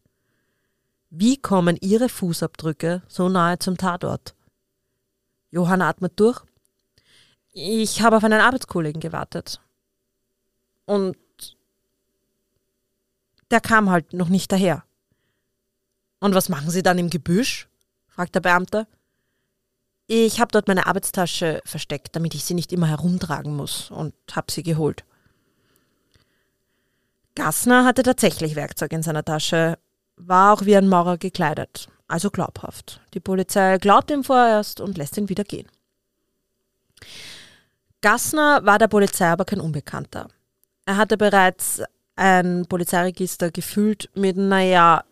Wie 1.11 1.37
kommen 1.37 1.77
Ihre 1.81 2.09
Fußabdrücke 2.09 3.03
so 3.07 3.29
nahe 3.29 3.59
zum 3.59 3.77
Tatort? 3.77 4.33
Johann 5.51 5.81
atmet 5.81 6.19
durch. 6.19 6.41
Ich 7.53 8.01
habe 8.01 8.17
auf 8.17 8.23
einen 8.23 8.41
Arbeitskollegen 8.41 9.01
gewartet. 9.01 9.61
Und 10.85 11.17
der 13.51 13.61
kam 13.61 13.89
halt 13.89 14.13
noch 14.13 14.29
nicht 14.29 14.51
daher. 14.51 14.83
Und 16.19 16.35
was 16.35 16.49
machen 16.49 16.69
Sie 16.69 16.83
dann 16.83 16.97
im 16.97 17.09
Gebüsch? 17.09 17.67
fragt 18.07 18.35
der 18.35 18.41
Beamte. 18.41 18.87
Ich 20.07 20.39
habe 20.39 20.51
dort 20.51 20.67
meine 20.67 20.87
Arbeitstasche 20.87 21.61
versteckt, 21.65 22.15
damit 22.15 22.33
ich 22.33 22.45
sie 22.45 22.53
nicht 22.53 22.71
immer 22.71 22.87
herumtragen 22.87 23.55
muss 23.55 23.91
und 23.91 24.13
habe 24.31 24.51
sie 24.51 24.63
geholt. 24.63 25.03
Gassner 27.35 27.85
hatte 27.85 28.03
tatsächlich 28.03 28.55
Werkzeug 28.55 28.93
in 28.93 29.03
seiner 29.03 29.23
Tasche, 29.23 29.77
war 30.15 30.53
auch 30.53 30.65
wie 30.65 30.77
ein 30.77 30.87
Maurer 30.87 31.17
gekleidet, 31.17 31.89
also 32.07 32.29
glaubhaft. 32.29 33.01
Die 33.13 33.19
Polizei 33.19 33.77
glaubt 33.77 34.11
ihm 34.11 34.23
vorerst 34.23 34.81
und 34.81 34.97
lässt 34.97 35.17
ihn 35.17 35.29
wieder 35.29 35.43
gehen. 35.43 35.67
Gassner 38.01 38.65
war 38.65 38.79
der 38.79 38.87
Polizei 38.87 39.27
aber 39.27 39.45
kein 39.45 39.59
Unbekannter. 39.59 40.27
Er 40.85 40.97
hatte 40.97 41.17
bereits 41.17 41.81
ein 42.15 42.65
Polizeiregister 42.67 43.51
gefüllt 43.51 44.09
mit, 44.15 44.37
naja, 44.37 45.03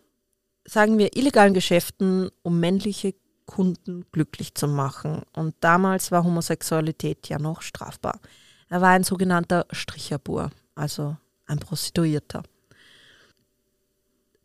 sagen 0.64 0.98
wir, 0.98 1.16
illegalen 1.16 1.54
Geschäften, 1.54 2.30
um 2.42 2.58
männliche 2.60 3.14
Kunden 3.44 4.04
glücklich 4.10 4.54
zu 4.54 4.66
machen. 4.66 5.22
Und 5.32 5.54
damals 5.60 6.10
war 6.10 6.24
Homosexualität 6.24 7.28
ja 7.28 7.38
noch 7.38 7.62
strafbar. 7.62 8.20
Er 8.68 8.80
war 8.80 8.90
ein 8.90 9.04
sogenannter 9.04 9.66
Stricherbur, 9.70 10.50
also 10.74 11.16
ein 11.46 11.58
Prostituierter. 11.58 12.42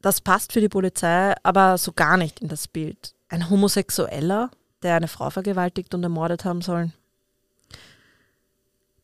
Das 0.02 0.22
passt 0.22 0.52
für 0.52 0.62
die 0.62 0.70
Polizei 0.70 1.36
aber 1.44 1.78
so 1.78 1.92
gar 1.92 2.18
nicht 2.18 2.40
in 2.40 2.48
das 2.48 2.68
Bild. 2.68 3.14
Ein 3.30 3.50
Homosexueller, 3.50 4.50
der 4.82 4.96
eine 4.96 5.08
Frau 5.08 5.30
vergewaltigt 5.30 5.94
und 5.94 6.04
ermordet 6.04 6.44
haben 6.44 6.62
soll. 6.62 6.92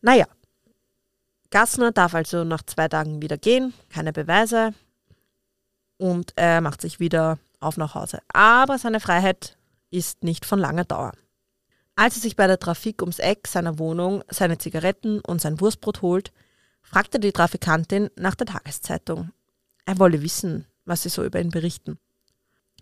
Naja, 0.00 0.26
Gassner 1.50 1.92
darf 1.92 2.14
also 2.14 2.44
nach 2.44 2.62
zwei 2.62 2.88
Tagen 2.88 3.22
wieder 3.22 3.38
gehen, 3.38 3.72
keine 3.90 4.12
Beweise 4.12 4.74
und 5.96 6.32
er 6.36 6.60
macht 6.60 6.80
sich 6.80 7.00
wieder 7.00 7.38
auf 7.60 7.76
nach 7.76 7.94
Hause. 7.94 8.20
Aber 8.32 8.78
seine 8.78 9.00
Freiheit 9.00 9.56
ist 9.90 10.22
nicht 10.22 10.44
von 10.44 10.58
langer 10.58 10.84
Dauer. 10.84 11.12
Als 11.96 12.16
er 12.16 12.22
sich 12.22 12.36
bei 12.36 12.46
der 12.46 12.60
Trafik 12.60 13.02
ums 13.02 13.18
Eck 13.18 13.48
seiner 13.48 13.78
Wohnung 13.78 14.22
seine 14.28 14.58
Zigaretten 14.58 15.20
und 15.20 15.40
sein 15.40 15.60
Wurstbrot 15.60 16.02
holt, 16.02 16.32
fragt 16.82 17.14
er 17.14 17.20
die 17.20 17.32
Trafikantin 17.32 18.10
nach 18.14 18.34
der 18.34 18.46
Tageszeitung. 18.46 19.32
Er 19.84 19.98
wolle 19.98 20.22
wissen, 20.22 20.66
was 20.88 21.02
sie 21.02 21.08
so 21.08 21.24
über 21.24 21.40
ihn 21.40 21.50
berichten. 21.50 21.98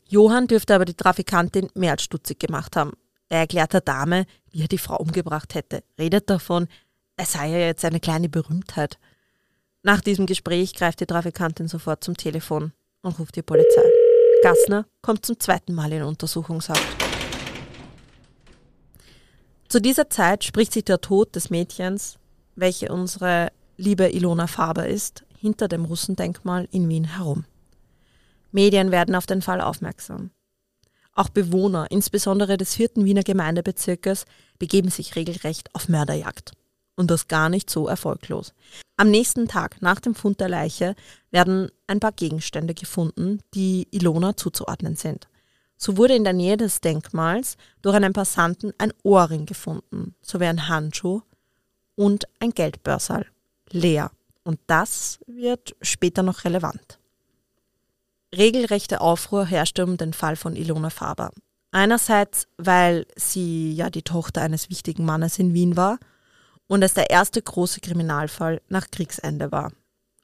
Johann 0.08 0.46
dürfte 0.46 0.74
aber 0.74 0.84
die 0.84 0.94
Trafikantin 0.94 1.68
mehr 1.74 1.92
als 1.92 2.02
stutzig 2.02 2.38
gemacht 2.38 2.76
haben. 2.76 2.92
Er 3.28 3.40
erklärt 3.40 3.72
der 3.72 3.80
Dame, 3.80 4.24
wie 4.50 4.62
er 4.62 4.68
die 4.68 4.78
Frau 4.78 4.96
umgebracht 4.96 5.54
hätte, 5.54 5.82
redet 5.98 6.30
davon, 6.30 6.68
er 7.16 7.26
sei 7.26 7.50
ja 7.50 7.58
jetzt 7.58 7.84
eine 7.84 7.98
kleine 7.98 8.28
Berühmtheit. 8.28 8.98
Nach 9.82 10.00
diesem 10.00 10.26
Gespräch 10.26 10.74
greift 10.74 11.00
die 11.00 11.06
Trafikantin 11.06 11.66
sofort 11.66 12.04
zum 12.04 12.16
Telefon 12.16 12.72
und 13.02 13.18
ruft 13.18 13.36
die 13.36 13.42
Polizei. 13.42 13.90
Gassner 14.42 14.86
kommt 15.00 15.24
zum 15.24 15.40
zweiten 15.40 15.74
Mal 15.74 15.92
in 15.92 16.02
Untersuchungshaft. 16.02 16.84
Zu 19.68 19.80
dieser 19.80 20.08
Zeit 20.10 20.44
spricht 20.44 20.72
sich 20.72 20.84
der 20.84 21.00
Tod 21.00 21.34
des 21.34 21.50
Mädchens, 21.50 22.18
welche 22.54 22.92
unsere 22.92 23.50
liebe 23.76 24.08
Ilona 24.08 24.46
Faber 24.46 24.86
ist, 24.86 25.24
hinter 25.38 25.68
dem 25.68 25.84
Russendenkmal 25.84 26.68
in 26.70 26.88
Wien 26.88 27.04
herum. 27.16 27.44
Medien 28.52 28.90
werden 28.90 29.14
auf 29.14 29.26
den 29.26 29.42
Fall 29.42 29.60
aufmerksam. 29.60 30.30
Auch 31.14 31.30
Bewohner, 31.30 31.86
insbesondere 31.90 32.58
des 32.58 32.74
vierten 32.74 33.04
Wiener 33.04 33.22
Gemeindebezirkes, 33.22 34.26
begeben 34.58 34.90
sich 34.90 35.16
regelrecht 35.16 35.74
auf 35.74 35.88
Mörderjagd. 35.88 36.52
Und 36.94 37.10
das 37.10 37.28
gar 37.28 37.48
nicht 37.48 37.68
so 37.70 37.88
erfolglos. 37.88 38.54
Am 38.96 39.10
nächsten 39.10 39.48
Tag 39.48 39.82
nach 39.82 40.00
dem 40.00 40.14
Fund 40.14 40.40
der 40.40 40.48
Leiche 40.48 40.94
werden 41.30 41.70
ein 41.86 42.00
paar 42.00 42.12
Gegenstände 42.12 42.74
gefunden, 42.74 43.40
die 43.54 43.86
Ilona 43.90 44.36
zuzuordnen 44.36 44.96
sind. 44.96 45.28
So 45.76 45.96
wurde 45.98 46.14
in 46.14 46.24
der 46.24 46.32
Nähe 46.32 46.56
des 46.56 46.80
Denkmals 46.80 47.56
durch 47.82 47.94
einen 47.94 48.14
Passanten 48.14 48.72
ein 48.78 48.92
Ohrring 49.02 49.44
gefunden, 49.44 50.14
sowie 50.22 50.46
ein 50.46 50.68
Handschuh 50.68 51.20
und 51.94 52.24
ein 52.40 52.50
Geldbörsal, 52.50 53.26
leer. 53.70 54.10
Und 54.42 54.60
das 54.66 55.18
wird 55.26 55.76
später 55.82 56.22
noch 56.22 56.44
relevant. 56.44 56.95
Regelrechte 58.36 59.00
Aufruhr 59.00 59.46
herrschte 59.46 59.84
um 59.84 59.96
den 59.96 60.12
Fall 60.12 60.36
von 60.36 60.56
Ilona 60.56 60.90
Faber. 60.90 61.30
Einerseits, 61.70 62.46
weil 62.58 63.06
sie 63.16 63.72
ja 63.72 63.88
die 63.88 64.02
Tochter 64.02 64.42
eines 64.42 64.68
wichtigen 64.68 65.04
Mannes 65.04 65.38
in 65.38 65.54
Wien 65.54 65.76
war 65.76 65.98
und 66.66 66.82
es 66.82 66.94
der 66.94 67.10
erste 67.10 67.40
große 67.40 67.80
Kriminalfall 67.80 68.60
nach 68.68 68.90
Kriegsende 68.90 69.52
war. 69.52 69.72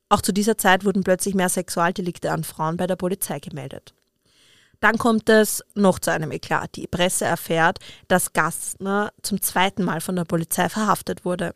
Auch 0.08 0.20
zu 0.20 0.32
dieser 0.32 0.58
Zeit 0.58 0.84
wurden 0.84 1.04
plötzlich 1.04 1.34
mehr 1.34 1.48
Sexualdelikte 1.48 2.30
an 2.30 2.44
Frauen 2.44 2.76
bei 2.76 2.86
der 2.86 2.96
Polizei 2.96 3.38
gemeldet. 3.38 3.94
Dann 4.80 4.98
kommt 4.98 5.28
es 5.28 5.64
noch 5.74 5.98
zu 5.98 6.10
einem 6.10 6.32
Eklat. 6.32 6.76
Die 6.76 6.86
Presse 6.88 7.24
erfährt, 7.24 7.78
dass 8.08 8.32
Gastner 8.32 9.12
zum 9.22 9.40
zweiten 9.40 9.84
Mal 9.84 10.00
von 10.00 10.16
der 10.16 10.24
Polizei 10.24 10.68
verhaftet 10.68 11.24
wurde. 11.24 11.54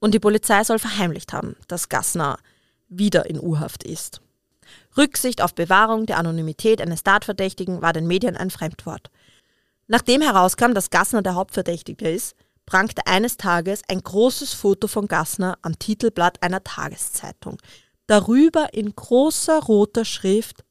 Und 0.00 0.14
die 0.14 0.20
Polizei 0.20 0.64
soll 0.64 0.78
verheimlicht 0.78 1.32
haben, 1.32 1.54
dass 1.68 1.88
Gassner 1.88 2.38
wieder 2.88 3.26
in 3.26 3.38
U-Haft 3.38 3.84
ist. 3.84 4.20
Rücksicht 4.98 5.40
auf 5.40 5.54
Bewahrung 5.54 6.06
der 6.06 6.18
Anonymität 6.18 6.82
eines 6.82 7.04
Tatverdächtigen 7.04 7.80
war 7.80 7.92
den 7.92 8.06
Medien 8.06 8.36
ein 8.36 8.50
Fremdwort. 8.50 9.10
Nachdem 9.86 10.20
herauskam, 10.20 10.74
dass 10.74 10.90
Gassner 10.90 11.22
der 11.22 11.34
Hauptverdächtige 11.34 12.10
ist, 12.10 12.34
prangte 12.66 13.06
eines 13.06 13.38
Tages 13.38 13.80
ein 13.88 14.02
großes 14.02 14.52
Foto 14.52 14.88
von 14.88 15.08
Gassner 15.08 15.56
am 15.62 15.78
Titelblatt 15.78 16.42
einer 16.42 16.62
Tageszeitung. 16.62 17.56
Darüber 18.06 18.74
in 18.74 18.94
großer 18.94 19.60
roter 19.60 20.04
Schrift, 20.04 20.64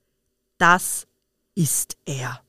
das 0.59 1.07
ist 1.55 1.97
er. 2.05 2.41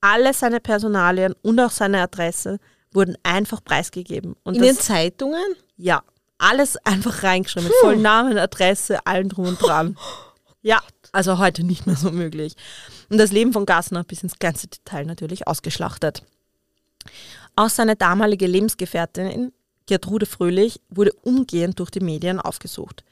Alle 0.00 0.34
seine 0.34 0.60
Personalien 0.60 1.34
und 1.42 1.58
auch 1.58 1.70
seine 1.70 2.00
Adresse 2.02 2.58
wurden 2.92 3.16
einfach 3.22 3.64
preisgegeben. 3.64 4.36
Und 4.44 4.56
In 4.56 4.62
den 4.62 4.76
Zeitungen? 4.76 5.42
Ja, 5.76 6.02
alles 6.38 6.76
einfach 6.84 7.22
reingeschrieben. 7.22 7.68
Mit 7.68 7.76
vollen 7.80 8.02
Namen, 8.02 8.38
Adresse, 8.38 9.04
allem 9.06 9.28
drum 9.28 9.46
und 9.46 9.62
dran. 9.62 9.96
Ja, 10.62 10.80
also 11.10 11.38
heute 11.38 11.64
nicht 11.64 11.86
mehr 11.86 11.96
so 11.96 12.10
möglich. 12.10 12.54
Und 13.10 13.18
das 13.18 13.32
Leben 13.32 13.52
von 13.52 13.66
Gassner 13.66 14.04
bis 14.04 14.22
ins 14.22 14.38
kleinste 14.38 14.68
Detail 14.68 15.04
natürlich 15.04 15.46
ausgeschlachtet. 15.46 16.22
Auch 17.56 17.68
seine 17.68 17.96
damalige 17.96 18.46
Lebensgefährtin 18.46 19.52
Gertrude 19.86 20.26
Fröhlich 20.26 20.80
wurde 20.88 21.12
umgehend 21.22 21.80
durch 21.80 21.90
die 21.90 22.00
Medien 22.00 22.40
aufgesucht. 22.40 23.04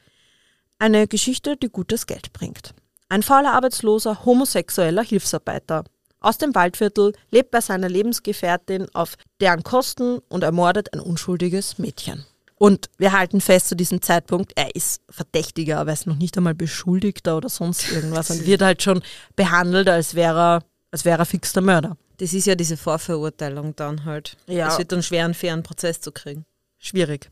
Eine 0.79 1.07
Geschichte, 1.07 1.57
die 1.57 1.69
gutes 1.69 2.07
Geld 2.07 2.31
bringt. 2.33 2.73
Ein 3.09 3.23
fauler 3.23 3.53
Arbeitsloser, 3.53 4.23
homosexueller 4.25 5.03
Hilfsarbeiter 5.03 5.83
aus 6.21 6.37
dem 6.37 6.53
Waldviertel 6.53 7.13
lebt 7.31 7.49
bei 7.49 7.61
seiner 7.61 7.89
Lebensgefährtin 7.89 8.87
auf 8.93 9.15
deren 9.39 9.63
Kosten 9.63 10.19
und 10.29 10.43
ermordet 10.43 10.93
ein 10.93 10.99
unschuldiges 10.99 11.79
Mädchen. 11.79 12.25
Und 12.61 12.91
wir 12.99 13.11
halten 13.11 13.41
fest 13.41 13.69
zu 13.69 13.75
diesem 13.75 14.03
Zeitpunkt, 14.03 14.51
er 14.55 14.75
ist 14.75 15.01
Verdächtiger, 15.09 15.79
aber 15.79 15.89
er 15.89 15.93
ist 15.93 16.05
noch 16.05 16.17
nicht 16.17 16.37
einmal 16.37 16.53
Beschuldigter 16.53 17.35
oder 17.35 17.49
sonst 17.49 17.91
irgendwas 17.91 18.29
und 18.29 18.45
wird 18.45 18.61
halt 18.61 18.83
schon 18.83 19.01
behandelt, 19.35 19.89
als 19.89 20.13
wäre 20.13 20.39
er, 20.39 20.63
als 20.91 21.03
wäre 21.03 21.17
er 21.17 21.25
fix 21.25 21.53
der 21.53 21.63
Mörder. 21.63 21.97
Das 22.17 22.33
ist 22.33 22.45
ja 22.45 22.53
diese 22.53 22.77
Vorverurteilung 22.77 23.75
dann 23.75 24.05
halt. 24.05 24.37
Ja. 24.45 24.67
Es 24.67 24.77
wird 24.77 24.91
dann 24.91 25.01
schwer, 25.01 25.25
einen 25.25 25.33
fairen 25.33 25.63
Prozess 25.63 26.01
zu 26.01 26.11
kriegen. 26.11 26.45
Schwierig. 26.77 27.31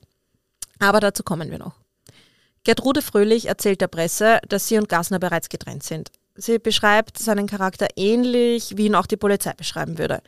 Aber 0.80 1.00
dazu 1.00 1.22
kommen 1.22 1.52
wir 1.52 1.60
noch. 1.60 1.76
Gertrude 2.64 3.04
Fröhlich 3.04 3.50
erzählt 3.50 3.82
der 3.82 3.88
Presse, 3.88 4.40
dass 4.48 4.68
sie 4.68 4.80
und 4.80 4.90
Gassner 4.90 5.20
bereits 5.20 5.50
getrennt 5.50 5.84
sind. 5.84 6.10
Sie 6.34 6.58
beschreibt 6.58 7.20
seinen 7.20 7.46
Charakter 7.46 7.86
ähnlich, 7.98 8.78
wie 8.78 8.88
ihn 8.88 8.96
auch 8.96 9.06
die 9.06 9.16
Polizei 9.16 9.54
beschreiben 9.54 10.00
würde. 10.00 10.24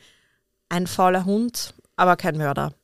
Ein 0.69 0.85
fauler 0.85 1.25
Hund, 1.25 1.73
aber 1.95 2.17
kein 2.17 2.37
Mörder. 2.37 2.75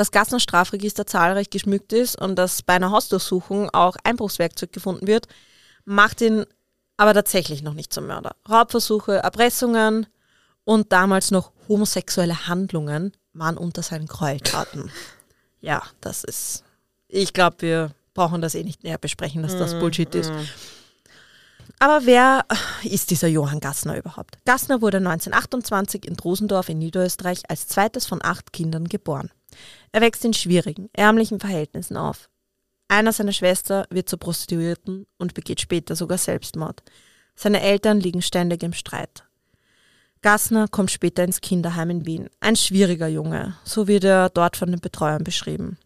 Dass 0.00 0.12
Gassner 0.12 0.40
Strafregister 0.40 1.06
zahlreich 1.06 1.50
geschmückt 1.50 1.92
ist 1.92 2.18
und 2.18 2.36
dass 2.36 2.62
bei 2.62 2.72
einer 2.72 2.90
Hausdurchsuchung 2.90 3.68
auch 3.68 3.96
Einbruchswerkzeug 4.02 4.72
gefunden 4.72 5.06
wird, 5.06 5.28
macht 5.84 6.22
ihn 6.22 6.46
aber 6.96 7.12
tatsächlich 7.12 7.62
noch 7.62 7.74
nicht 7.74 7.92
zum 7.92 8.06
Mörder. 8.06 8.34
Raubversuche, 8.48 9.16
Erpressungen 9.16 10.06
und 10.64 10.90
damals 10.90 11.30
noch 11.30 11.52
homosexuelle 11.68 12.46
Handlungen 12.48 13.12
waren 13.34 13.58
unter 13.58 13.82
seinen 13.82 14.06
Gräueltaten. 14.06 14.90
Ja, 15.60 15.82
das 16.00 16.24
ist. 16.24 16.64
Ich 17.06 17.34
glaube, 17.34 17.56
wir 17.58 17.90
brauchen 18.14 18.40
das 18.40 18.54
eh 18.54 18.64
nicht 18.64 18.82
näher 18.82 18.96
besprechen, 18.96 19.42
dass 19.42 19.58
das 19.58 19.78
Bullshit 19.78 20.14
ist. 20.14 20.32
Aber 21.78 22.06
wer 22.06 22.46
ist 22.82 23.10
dieser 23.10 23.28
Johann 23.28 23.60
Gassner 23.60 23.98
überhaupt? 23.98 24.38
Gassner 24.46 24.80
wurde 24.80 24.96
1928 24.96 26.06
in 26.06 26.16
Drosendorf 26.16 26.70
in 26.70 26.78
Niederösterreich 26.78 27.42
als 27.50 27.68
zweites 27.68 28.06
von 28.06 28.24
acht 28.24 28.54
Kindern 28.54 28.88
geboren. 28.88 29.30
Er 29.92 30.00
wächst 30.00 30.24
in 30.24 30.32
schwierigen, 30.32 30.88
ärmlichen 30.92 31.40
Verhältnissen 31.40 31.96
auf. 31.96 32.28
Einer 32.88 33.12
seiner 33.12 33.32
Schwester 33.32 33.86
wird 33.90 34.08
zur 34.08 34.18
Prostituierten 34.18 35.06
und 35.18 35.34
begeht 35.34 35.60
später 35.60 35.94
sogar 35.94 36.18
Selbstmord. 36.18 36.82
Seine 37.36 37.60
Eltern 37.60 38.00
liegen 38.00 38.22
ständig 38.22 38.62
im 38.62 38.72
Streit. 38.72 39.24
Gassner 40.22 40.68
kommt 40.68 40.90
später 40.90 41.24
ins 41.24 41.40
Kinderheim 41.40 41.90
in 41.90 42.04
Wien. 42.04 42.28
Ein 42.40 42.56
schwieriger 42.56 43.08
Junge, 43.08 43.56
so 43.64 43.88
wird 43.88 44.04
er 44.04 44.28
dort 44.28 44.56
von 44.56 44.70
den 44.70 44.80
Betreuern 44.80 45.24
beschrieben. 45.24 45.78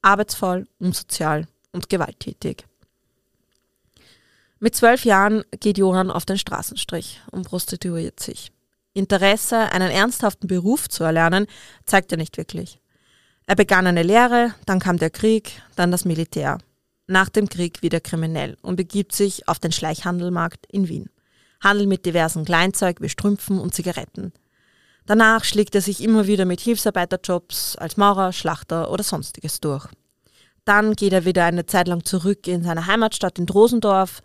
Arbeitsvoll, 0.00 0.66
unsozial 0.78 1.46
und 1.72 1.88
gewalttätig. 1.88 2.64
Mit 4.60 4.74
zwölf 4.74 5.04
Jahren 5.04 5.44
geht 5.60 5.76
Johann 5.76 6.10
auf 6.10 6.24
den 6.24 6.38
Straßenstrich 6.38 7.20
und 7.30 7.46
prostituiert 7.46 8.20
sich. 8.20 8.50
Interesse, 8.94 9.72
einen 9.72 9.90
ernsthaften 9.90 10.46
Beruf 10.46 10.88
zu 10.88 11.04
erlernen, 11.04 11.46
zeigt 11.84 12.12
er 12.12 12.18
nicht 12.18 12.38
wirklich. 12.38 12.80
Er 13.46 13.56
begann 13.56 13.86
eine 13.86 14.02
Lehre, 14.02 14.54
dann 14.64 14.80
kam 14.80 14.96
der 14.98 15.10
Krieg, 15.10 15.62
dann 15.76 15.90
das 15.90 16.04
Militär. 16.04 16.58
Nach 17.06 17.28
dem 17.28 17.48
Krieg 17.48 17.82
wieder 17.82 18.00
kriminell 18.00 18.56
und 18.62 18.76
begibt 18.76 19.14
sich 19.14 19.46
auf 19.46 19.58
den 19.58 19.72
Schleichhandelmarkt 19.72 20.64
in 20.66 20.88
Wien. 20.88 21.10
Handel 21.60 21.86
mit 21.86 22.06
diversen 22.06 22.44
Kleinzeug 22.44 23.00
wie 23.00 23.10
Strümpfen 23.10 23.58
und 23.58 23.74
Zigaretten. 23.74 24.32
Danach 25.06 25.44
schlägt 25.44 25.74
er 25.74 25.82
sich 25.82 26.02
immer 26.02 26.26
wieder 26.26 26.46
mit 26.46 26.60
Hilfsarbeiterjobs 26.60 27.76
als 27.76 27.98
Maurer, 27.98 28.32
Schlachter 28.32 28.90
oder 28.90 29.04
sonstiges 29.04 29.60
durch. 29.60 29.86
Dann 30.64 30.94
geht 30.94 31.12
er 31.12 31.26
wieder 31.26 31.44
eine 31.44 31.66
Zeit 31.66 31.88
lang 31.88 32.04
zurück 32.06 32.46
in 32.46 32.62
seine 32.62 32.86
Heimatstadt 32.86 33.38
in 33.38 33.44
Drosendorf, 33.44 34.22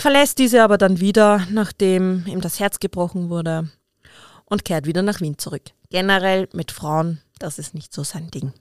verlässt 0.00 0.38
diese 0.38 0.62
aber 0.62 0.78
dann 0.78 1.00
wieder, 1.00 1.46
nachdem 1.50 2.24
ihm 2.26 2.40
das 2.40 2.60
Herz 2.60 2.80
gebrochen 2.80 3.28
wurde 3.28 3.68
und 4.46 4.64
kehrt 4.64 4.86
wieder 4.86 5.02
nach 5.02 5.20
Wien 5.20 5.36
zurück. 5.36 5.64
Generell 5.90 6.48
mit 6.54 6.72
Frauen, 6.72 7.20
das 7.38 7.58
ist 7.58 7.74
nicht 7.74 7.92
so 7.92 8.04
sein 8.04 8.30
Ding. 8.30 8.52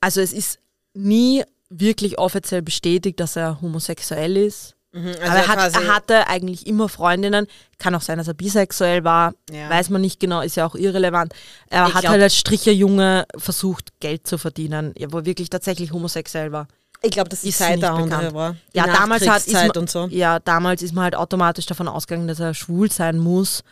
Also 0.00 0.20
es 0.20 0.32
ist 0.32 0.58
nie 0.94 1.44
wirklich 1.70 2.18
offiziell 2.18 2.62
bestätigt, 2.62 3.20
dass 3.20 3.36
er 3.36 3.60
homosexuell 3.60 4.36
ist. 4.36 4.74
Also 4.94 5.10
Aber 5.26 5.34
er, 5.36 5.48
hat, 5.48 5.74
er 5.74 5.94
hatte 5.94 6.26
eigentlich 6.28 6.66
immer 6.66 6.88
Freundinnen. 6.88 7.46
Kann 7.78 7.94
auch 7.94 8.00
sein, 8.00 8.16
dass 8.18 8.26
er 8.26 8.34
bisexuell 8.34 9.04
war. 9.04 9.34
Ja. 9.50 9.68
Weiß 9.68 9.90
man 9.90 10.00
nicht 10.00 10.18
genau, 10.18 10.40
ist 10.40 10.56
ja 10.56 10.66
auch 10.66 10.74
irrelevant. 10.74 11.34
Er 11.68 11.86
Ich 11.88 11.94
hat 11.94 12.00
glaub- 12.00 12.12
halt 12.12 12.22
als 12.22 12.36
Stricherjunge 12.36 13.26
versucht, 13.36 14.00
Geld 14.00 14.26
zu 14.26 14.38
verdienen, 14.38 14.94
wo 15.10 15.18
er 15.18 15.24
wirklich 15.26 15.50
tatsächlich 15.50 15.92
homosexuell 15.92 16.52
war. 16.52 16.68
ich 17.02 17.10
glaube, 17.10 17.28
die 17.28 17.48
ist 17.48 17.58
Zeit 17.58 17.76
nicht 17.76 17.84
eine 17.84 17.92
andere 18.14 18.32
war. 18.34 18.56
Die 18.72 18.78
Ja, 18.78 18.86
damals 18.86 19.28
hat 19.28 19.46
ist 19.46 19.52
man, 19.52 19.70
und 19.72 19.90
so. 19.90 20.06
Ja, 20.10 20.40
damals 20.40 20.82
ist 20.82 20.94
man 20.94 21.04
halt 21.04 21.14
automatisch 21.16 21.66
davon 21.66 21.86
ausgegangen, 21.86 22.26
dass 22.26 22.40
er 22.40 22.54
schwul 22.54 22.90
sein 22.90 23.18
muss 23.18 23.62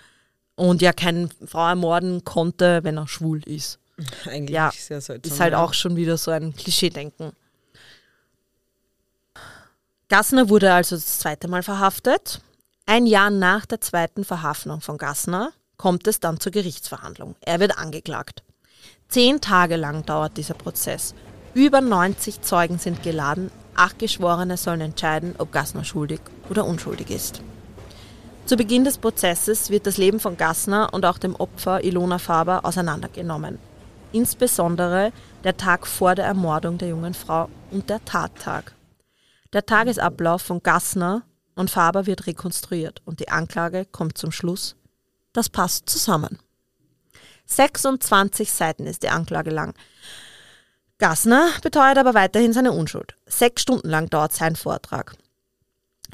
und 0.56 0.82
ja 0.82 0.92
keine 0.92 1.28
Frau 1.46 1.68
ermorden 1.68 2.24
konnte, 2.24 2.80
wenn 2.82 2.96
er 2.96 3.06
schwul 3.06 3.42
ist. 3.44 3.78
Eigentlich 4.26 4.54
Ja, 4.54 4.70
sehr 4.76 5.00
seltsam. 5.00 5.32
Ist 5.32 5.40
halt 5.40 5.52
ja. 5.52 5.62
auch 5.62 5.72
schon 5.72 5.96
wieder 5.96 6.16
so 6.18 6.30
ein 6.30 6.54
Klischeedenken. 6.54 7.32
Gassner 10.08 10.48
wurde 10.48 10.72
also 10.72 10.96
das 10.96 11.18
zweite 11.18 11.48
Mal 11.48 11.62
verhaftet. 11.62 12.40
Ein 12.86 13.06
Jahr 13.06 13.30
nach 13.30 13.66
der 13.66 13.80
zweiten 13.80 14.24
Verhaftung 14.24 14.80
von 14.80 14.98
Gassner 14.98 15.52
kommt 15.76 16.06
es 16.06 16.20
dann 16.20 16.40
zur 16.40 16.52
Gerichtsverhandlung. 16.52 17.34
Er 17.40 17.58
wird 17.60 17.78
angeklagt. 17.78 18.42
Zehn 19.08 19.40
Tage 19.40 19.76
lang 19.76 20.04
dauert 20.04 20.36
dieser 20.36 20.54
Prozess. 20.54 21.14
Über 21.54 21.80
90 21.80 22.42
Zeugen 22.42 22.78
sind 22.78 23.02
geladen. 23.02 23.50
Acht 23.74 23.98
Geschworene 23.98 24.56
sollen 24.56 24.80
entscheiden, 24.80 25.34
ob 25.38 25.52
Gassner 25.52 25.84
schuldig 25.84 26.20
oder 26.48 26.64
unschuldig 26.64 27.10
ist. 27.10 27.40
Zu 28.46 28.56
Beginn 28.56 28.84
des 28.84 28.98
Prozesses 28.98 29.70
wird 29.70 29.88
das 29.88 29.96
Leben 29.96 30.20
von 30.20 30.36
Gassner 30.36 30.94
und 30.94 31.04
auch 31.04 31.18
dem 31.18 31.34
Opfer 31.34 31.82
Ilona 31.82 32.18
Faber 32.18 32.64
auseinandergenommen. 32.64 33.58
Insbesondere 34.12 35.12
der 35.42 35.56
Tag 35.56 35.84
vor 35.84 36.14
der 36.14 36.26
Ermordung 36.26 36.78
der 36.78 36.90
jungen 36.90 37.12
Frau 37.12 37.48
und 37.72 37.90
der 37.90 38.04
Tattag. 38.04 38.72
Der 39.52 39.66
Tagesablauf 39.66 40.42
von 40.42 40.62
Gassner 40.62 41.22
und 41.56 41.72
Faber 41.72 42.06
wird 42.06 42.28
rekonstruiert 42.28 43.02
und 43.04 43.18
die 43.18 43.30
Anklage 43.30 43.84
kommt 43.84 44.16
zum 44.16 44.30
Schluss, 44.30 44.76
das 45.32 45.48
passt 45.48 45.90
zusammen. 45.90 46.38
26 47.46 48.52
Seiten 48.52 48.86
ist 48.86 49.02
die 49.02 49.08
Anklage 49.08 49.50
lang. 49.50 49.74
Gassner 50.98 51.48
beteuert 51.62 51.98
aber 51.98 52.14
weiterhin 52.14 52.52
seine 52.52 52.70
Unschuld. 52.70 53.16
Sechs 53.26 53.62
Stunden 53.62 53.88
lang 53.88 54.08
dauert 54.08 54.32
sein 54.32 54.54
Vortrag. 54.54 55.16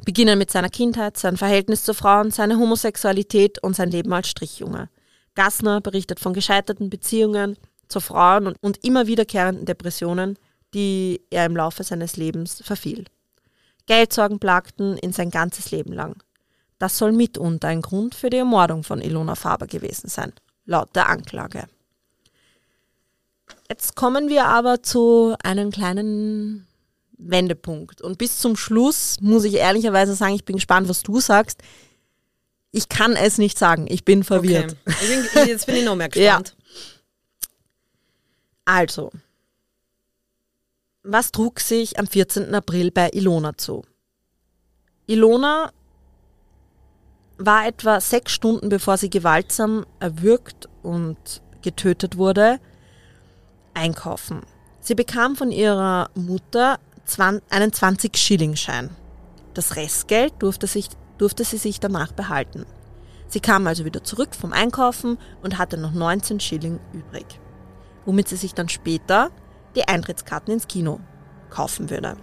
Beginnen 0.04 0.38
mit 0.38 0.50
seiner 0.50 0.68
Kindheit, 0.68 1.16
sein 1.16 1.36
Verhältnis 1.36 1.84
zu 1.84 1.94
Frauen, 1.94 2.30
seine 2.30 2.58
Homosexualität 2.58 3.62
und 3.62 3.76
sein 3.76 3.90
Leben 3.90 4.12
als 4.12 4.28
Strichjunge. 4.28 4.88
Gassner 5.34 5.80
berichtet 5.80 6.20
von 6.20 6.34
gescheiterten 6.34 6.90
Beziehungen 6.90 7.56
zu 7.88 8.00
Frauen 8.00 8.46
und, 8.48 8.56
und 8.60 8.84
immer 8.84 9.06
wiederkehrenden 9.06 9.64
Depressionen, 9.64 10.38
die 10.74 11.22
er 11.30 11.46
im 11.46 11.56
Laufe 11.56 11.84
seines 11.84 12.16
Lebens 12.16 12.62
verfiel. 12.64 13.04
Geldsorgen 13.86 14.38
plagten 14.38 14.96
ihn 14.98 15.12
sein 15.12 15.30
ganzes 15.30 15.70
Leben 15.70 15.92
lang. 15.92 16.22
Das 16.78 16.98
soll 16.98 17.12
mitunter 17.12 17.68
ein 17.68 17.82
Grund 17.82 18.14
für 18.14 18.30
die 18.30 18.38
Ermordung 18.38 18.82
von 18.82 19.00
Ilona 19.00 19.34
Faber 19.34 19.66
gewesen 19.66 20.08
sein, 20.08 20.32
laut 20.64 20.94
der 20.96 21.08
Anklage. 21.08 21.68
Jetzt 23.68 23.94
kommen 23.94 24.28
wir 24.28 24.46
aber 24.46 24.82
zu 24.82 25.36
einem 25.42 25.70
kleinen 25.70 26.66
Wendepunkt. 27.28 28.02
Und 28.02 28.18
bis 28.18 28.38
zum 28.38 28.56
Schluss 28.56 29.16
muss 29.20 29.44
ich 29.44 29.54
ehrlicherweise 29.54 30.14
sagen, 30.14 30.34
ich 30.34 30.44
bin 30.44 30.56
gespannt, 30.56 30.88
was 30.88 31.02
du 31.02 31.20
sagst. 31.20 31.62
Ich 32.70 32.88
kann 32.88 33.16
es 33.16 33.38
nicht 33.38 33.58
sagen. 33.58 33.86
Ich 33.88 34.04
bin 34.04 34.24
verwirrt. 34.24 34.76
Okay. 34.86 34.96
Ich 35.24 35.32
bin, 35.32 35.46
jetzt 35.46 35.66
bin 35.66 35.76
ich 35.76 35.84
noch 35.84 35.96
mehr 35.96 36.08
gespannt. 36.10 36.56
Ja. 36.56 36.64
Also, 38.64 39.10
was 41.02 41.32
trug 41.32 41.60
sich 41.60 41.98
am 41.98 42.06
14. 42.06 42.54
April 42.54 42.90
bei 42.90 43.10
Ilona 43.12 43.56
zu? 43.56 43.84
Ilona 45.06 45.72
war 47.38 47.66
etwa 47.66 48.00
sechs 48.00 48.32
Stunden 48.32 48.68
bevor 48.68 48.96
sie 48.96 49.10
gewaltsam 49.10 49.84
erwürgt 49.98 50.68
und 50.82 51.42
getötet 51.60 52.16
wurde, 52.16 52.60
einkaufen. 53.74 54.42
Sie 54.80 54.94
bekam 54.94 55.36
von 55.36 55.50
ihrer 55.50 56.10
Mutter 56.14 56.78
einen 57.18 57.70
20-Schilling-Schein. 57.70 58.90
Das 59.54 59.76
Restgeld 59.76 60.34
durfte, 60.40 60.66
sich, 60.66 60.88
durfte 61.18 61.44
sie 61.44 61.58
sich 61.58 61.80
danach 61.80 62.12
behalten. 62.12 62.64
Sie 63.28 63.40
kam 63.40 63.66
also 63.66 63.84
wieder 63.84 64.04
zurück 64.04 64.34
vom 64.34 64.52
Einkaufen 64.52 65.18
und 65.42 65.58
hatte 65.58 65.78
noch 65.78 65.92
19 65.92 66.40
Schilling 66.40 66.80
übrig, 66.92 67.40
womit 68.04 68.28
sie 68.28 68.36
sich 68.36 68.54
dann 68.54 68.68
später 68.68 69.30
die 69.74 69.88
Eintrittskarten 69.88 70.52
ins 70.52 70.68
Kino 70.68 71.00
kaufen 71.50 71.90
würde. 71.90 72.16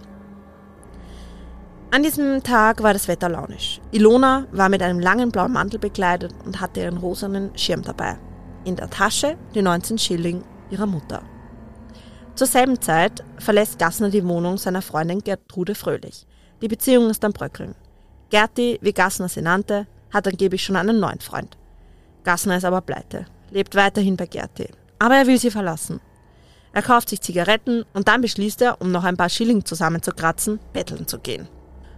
An 1.92 2.04
diesem 2.04 2.44
Tag 2.44 2.84
war 2.84 2.92
das 2.92 3.08
Wetter 3.08 3.28
launisch. 3.28 3.80
Ilona 3.90 4.46
war 4.52 4.68
mit 4.68 4.80
einem 4.80 5.00
langen 5.00 5.32
blauen 5.32 5.52
Mantel 5.52 5.80
bekleidet 5.80 6.32
und 6.44 6.60
hatte 6.60 6.80
ihren 6.80 6.98
rosanen 6.98 7.50
Schirm 7.58 7.82
dabei. 7.82 8.16
In 8.64 8.76
der 8.76 8.88
Tasche 8.90 9.36
die 9.54 9.62
19 9.62 9.98
Schilling 9.98 10.44
ihrer 10.70 10.86
Mutter. 10.86 11.22
Zur 12.40 12.46
selben 12.46 12.80
Zeit 12.80 13.22
verlässt 13.36 13.78
Gassner 13.78 14.08
die 14.08 14.26
Wohnung 14.26 14.56
seiner 14.56 14.80
Freundin 14.80 15.18
Gertrude 15.18 15.74
Fröhlich. 15.74 16.26
Die 16.62 16.68
Beziehung 16.68 17.10
ist 17.10 17.22
am 17.22 17.34
Bröckeln. 17.34 17.74
Gerti, 18.30 18.78
wie 18.80 18.94
Gassner 18.94 19.28
sie 19.28 19.42
nannte, 19.42 19.86
hat 20.10 20.26
angeblich 20.26 20.64
schon 20.64 20.76
einen 20.76 21.00
neuen 21.00 21.20
Freund. 21.20 21.58
Gassner 22.24 22.56
ist 22.56 22.64
aber 22.64 22.80
pleite, 22.80 23.26
lebt 23.50 23.74
weiterhin 23.74 24.16
bei 24.16 24.24
Gerti. 24.24 24.68
Aber 24.98 25.16
er 25.16 25.26
will 25.26 25.38
sie 25.38 25.50
verlassen. 25.50 26.00
Er 26.72 26.80
kauft 26.80 27.10
sich 27.10 27.20
Zigaretten 27.20 27.84
und 27.92 28.08
dann 28.08 28.22
beschließt 28.22 28.62
er, 28.62 28.80
um 28.80 28.90
noch 28.90 29.04
ein 29.04 29.18
paar 29.18 29.28
Schilling 29.28 29.66
zusammenzukratzen, 29.66 30.60
betteln 30.72 31.06
zu 31.06 31.18
gehen. 31.18 31.46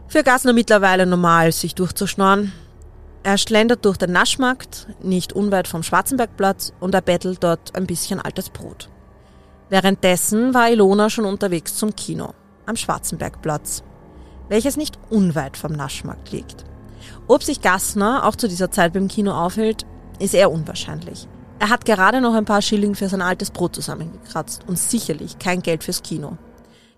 Für 0.09 0.25
Gassner 0.25 0.55
mittlerweile 0.55 1.07
normal, 1.07 1.53
sich 1.53 1.77
durchzuschnorren. 1.77 2.53
Er 3.23 3.39
schlendert 3.39 3.85
durch 3.85 3.97
den 3.97 4.11
Naschmarkt, 4.11 4.89
nicht 5.05 5.35
unweit 5.35 5.69
vom 5.69 5.85
Schwarzenbergplatz, 5.85 6.73
und 6.81 6.97
er 6.97 7.01
bettelt 7.01 7.45
dort 7.45 7.77
ein 7.77 7.87
bisschen 7.87 8.19
altes 8.19 8.51
Brot. 8.51 8.89
Währenddessen 9.73 10.53
war 10.53 10.71
Ilona 10.71 11.09
schon 11.09 11.25
unterwegs 11.25 11.77
zum 11.77 11.97
Kino 11.97 12.35
am 12.67 12.77
Schwarzenbergplatz, 12.77 13.83
welches 14.51 14.77
nicht 14.77 14.99
unweit 15.09 15.57
vom 15.57 15.73
Naschmarkt 15.73 16.31
liegt. 16.31 16.65
Ob 17.27 17.43
sich 17.43 17.63
Gassner 17.63 18.27
auch 18.27 18.37
zu 18.37 18.49
dieser 18.49 18.71
Zeit 18.71 18.93
beim 18.93 19.09
Kino 19.09 19.33
aufhält, 19.33 19.87
ist 20.19 20.35
eher 20.35 20.53
unwahrscheinlich. 20.53 21.27
Er 21.59 21.71
hat 21.71 21.87
gerade 21.87 22.21
noch 22.21 22.35
ein 22.35 22.45
paar 22.45 22.61
Schilling 22.61 22.95
für 22.95 23.09
sein 23.09 23.23
altes 23.23 23.51
Brot 23.51 23.75
zusammengekratzt 23.75 24.63
und 24.67 24.79
sicherlich 24.79 25.39
kein 25.39 25.63
Geld 25.63 25.85
fürs 25.85 26.03
Kino. 26.03 26.37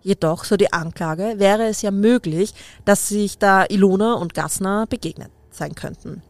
Jedoch, 0.03 0.43
so 0.43 0.57
die 0.57 0.73
Anklage, 0.73 1.35
wäre 1.37 1.67
es 1.67 1.81
ja 1.81 1.93
möglich, 1.93 2.55
dass 2.85 3.09
sich 3.09 3.39
da 3.39 3.67
Ilona 3.69 4.15
und 4.15 4.35
Gassner 4.35 4.89
begegnet 4.89 5.31
sein 5.51 5.77
könnten. 5.77 6.25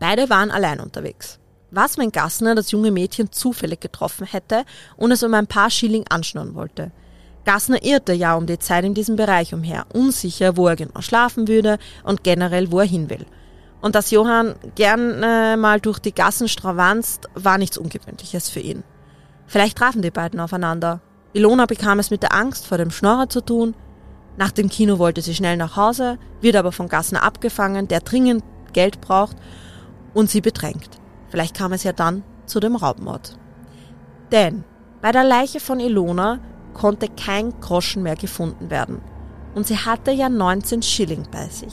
Beide 0.00 0.28
waren 0.28 0.50
allein 0.50 0.80
unterwegs. 0.80 1.39
Was, 1.72 1.98
wenn 1.98 2.10
Gassner 2.10 2.56
das 2.56 2.72
junge 2.72 2.90
Mädchen 2.90 3.30
zufällig 3.30 3.80
getroffen 3.80 4.26
hätte 4.26 4.64
und 4.96 5.12
es 5.12 5.22
um 5.22 5.32
ein 5.34 5.46
paar 5.46 5.70
Schilling 5.70 6.04
anschnurren 6.08 6.54
wollte? 6.54 6.90
Gassner 7.44 7.82
irrte 7.84 8.12
ja 8.12 8.34
um 8.34 8.46
die 8.46 8.58
Zeit 8.58 8.84
in 8.84 8.94
diesem 8.94 9.16
Bereich 9.16 9.54
umher, 9.54 9.86
unsicher, 9.92 10.56
wo 10.56 10.66
er 10.66 10.76
genau 10.76 11.00
schlafen 11.00 11.48
würde 11.48 11.78
und 12.02 12.24
generell, 12.24 12.72
wo 12.72 12.80
er 12.80 12.86
hin 12.86 13.08
will. 13.08 13.24
Und 13.80 13.94
dass 13.94 14.10
Johann 14.10 14.56
gern 14.74 15.22
äh, 15.22 15.56
mal 15.56 15.80
durch 15.80 16.00
die 16.00 16.12
Gassen 16.12 16.48
stravanzt, 16.48 17.28
war 17.34 17.56
nichts 17.56 17.78
Ungewöhnliches 17.78 18.50
für 18.50 18.60
ihn. 18.60 18.82
Vielleicht 19.46 19.78
trafen 19.78 20.02
die 20.02 20.10
beiden 20.10 20.38
aufeinander. 20.38 21.00
Ilona 21.32 21.66
bekam 21.66 21.98
es 21.98 22.10
mit 22.10 22.22
der 22.22 22.34
Angst 22.34 22.66
vor 22.66 22.78
dem 22.78 22.90
Schnorrer 22.90 23.28
zu 23.28 23.40
tun. 23.40 23.74
Nach 24.36 24.50
dem 24.50 24.68
Kino 24.68 24.98
wollte 24.98 25.22
sie 25.22 25.34
schnell 25.34 25.56
nach 25.56 25.76
Hause, 25.76 26.18
wird 26.40 26.56
aber 26.56 26.72
von 26.72 26.88
Gassner 26.88 27.22
abgefangen, 27.22 27.88
der 27.88 28.00
dringend 28.00 28.44
Geld 28.72 29.00
braucht 29.00 29.36
und 30.14 30.30
sie 30.30 30.40
bedrängt. 30.40 30.99
Vielleicht 31.30 31.56
kam 31.56 31.72
es 31.72 31.84
ja 31.84 31.92
dann 31.92 32.22
zu 32.46 32.60
dem 32.60 32.76
Raubmord. 32.76 33.38
Denn 34.32 34.64
bei 35.00 35.12
der 35.12 35.24
Leiche 35.24 35.60
von 35.60 35.80
Ilona 35.80 36.40
konnte 36.74 37.08
kein 37.08 37.58
Groschen 37.60 38.02
mehr 38.02 38.16
gefunden 38.16 38.70
werden. 38.70 39.00
Und 39.54 39.66
sie 39.66 39.78
hatte 39.78 40.10
ja 40.10 40.28
19 40.28 40.82
Schilling 40.82 41.26
bei 41.30 41.46
sich. 41.46 41.72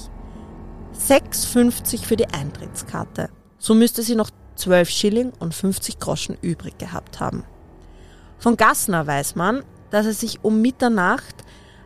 6,50 0.98 2.04
für 2.04 2.15
die 2.15 2.28
Eintrittskarte. 2.28 3.30
So 3.60 3.76
müsste 3.76 4.02
sie 4.02 4.15
noch 4.15 4.30
12 4.56 4.89
Schilling 4.89 5.34
und 5.39 5.54
50 5.54 6.00
Groschen 6.00 6.38
übrig 6.41 6.78
gehabt 6.78 7.20
haben. 7.20 7.43
Von 8.39 8.58
Gassner 8.58 9.06
weiß 9.06 9.36
man, 9.36 9.63
dass 9.89 10.06
er 10.06 10.13
sich 10.13 10.43
um 10.43 10.62
Mitternacht 10.62 11.36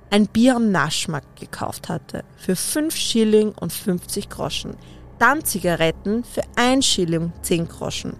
ein 0.09 0.27
Bier 0.27 0.55
am 0.55 0.71
Naschmarkt 0.71 1.39
gekauft 1.39 1.89
hatte 1.89 2.23
für 2.35 2.55
5 2.55 2.95
Schilling 2.95 3.53
und 3.53 3.71
50 3.71 4.29
Groschen 4.29 4.75
dann 5.21 5.45
Zigaretten 5.45 6.23
für 6.23 6.41
1 6.55 6.83
Schilling 6.83 7.31
10 7.43 7.67
Groschen. 7.67 8.17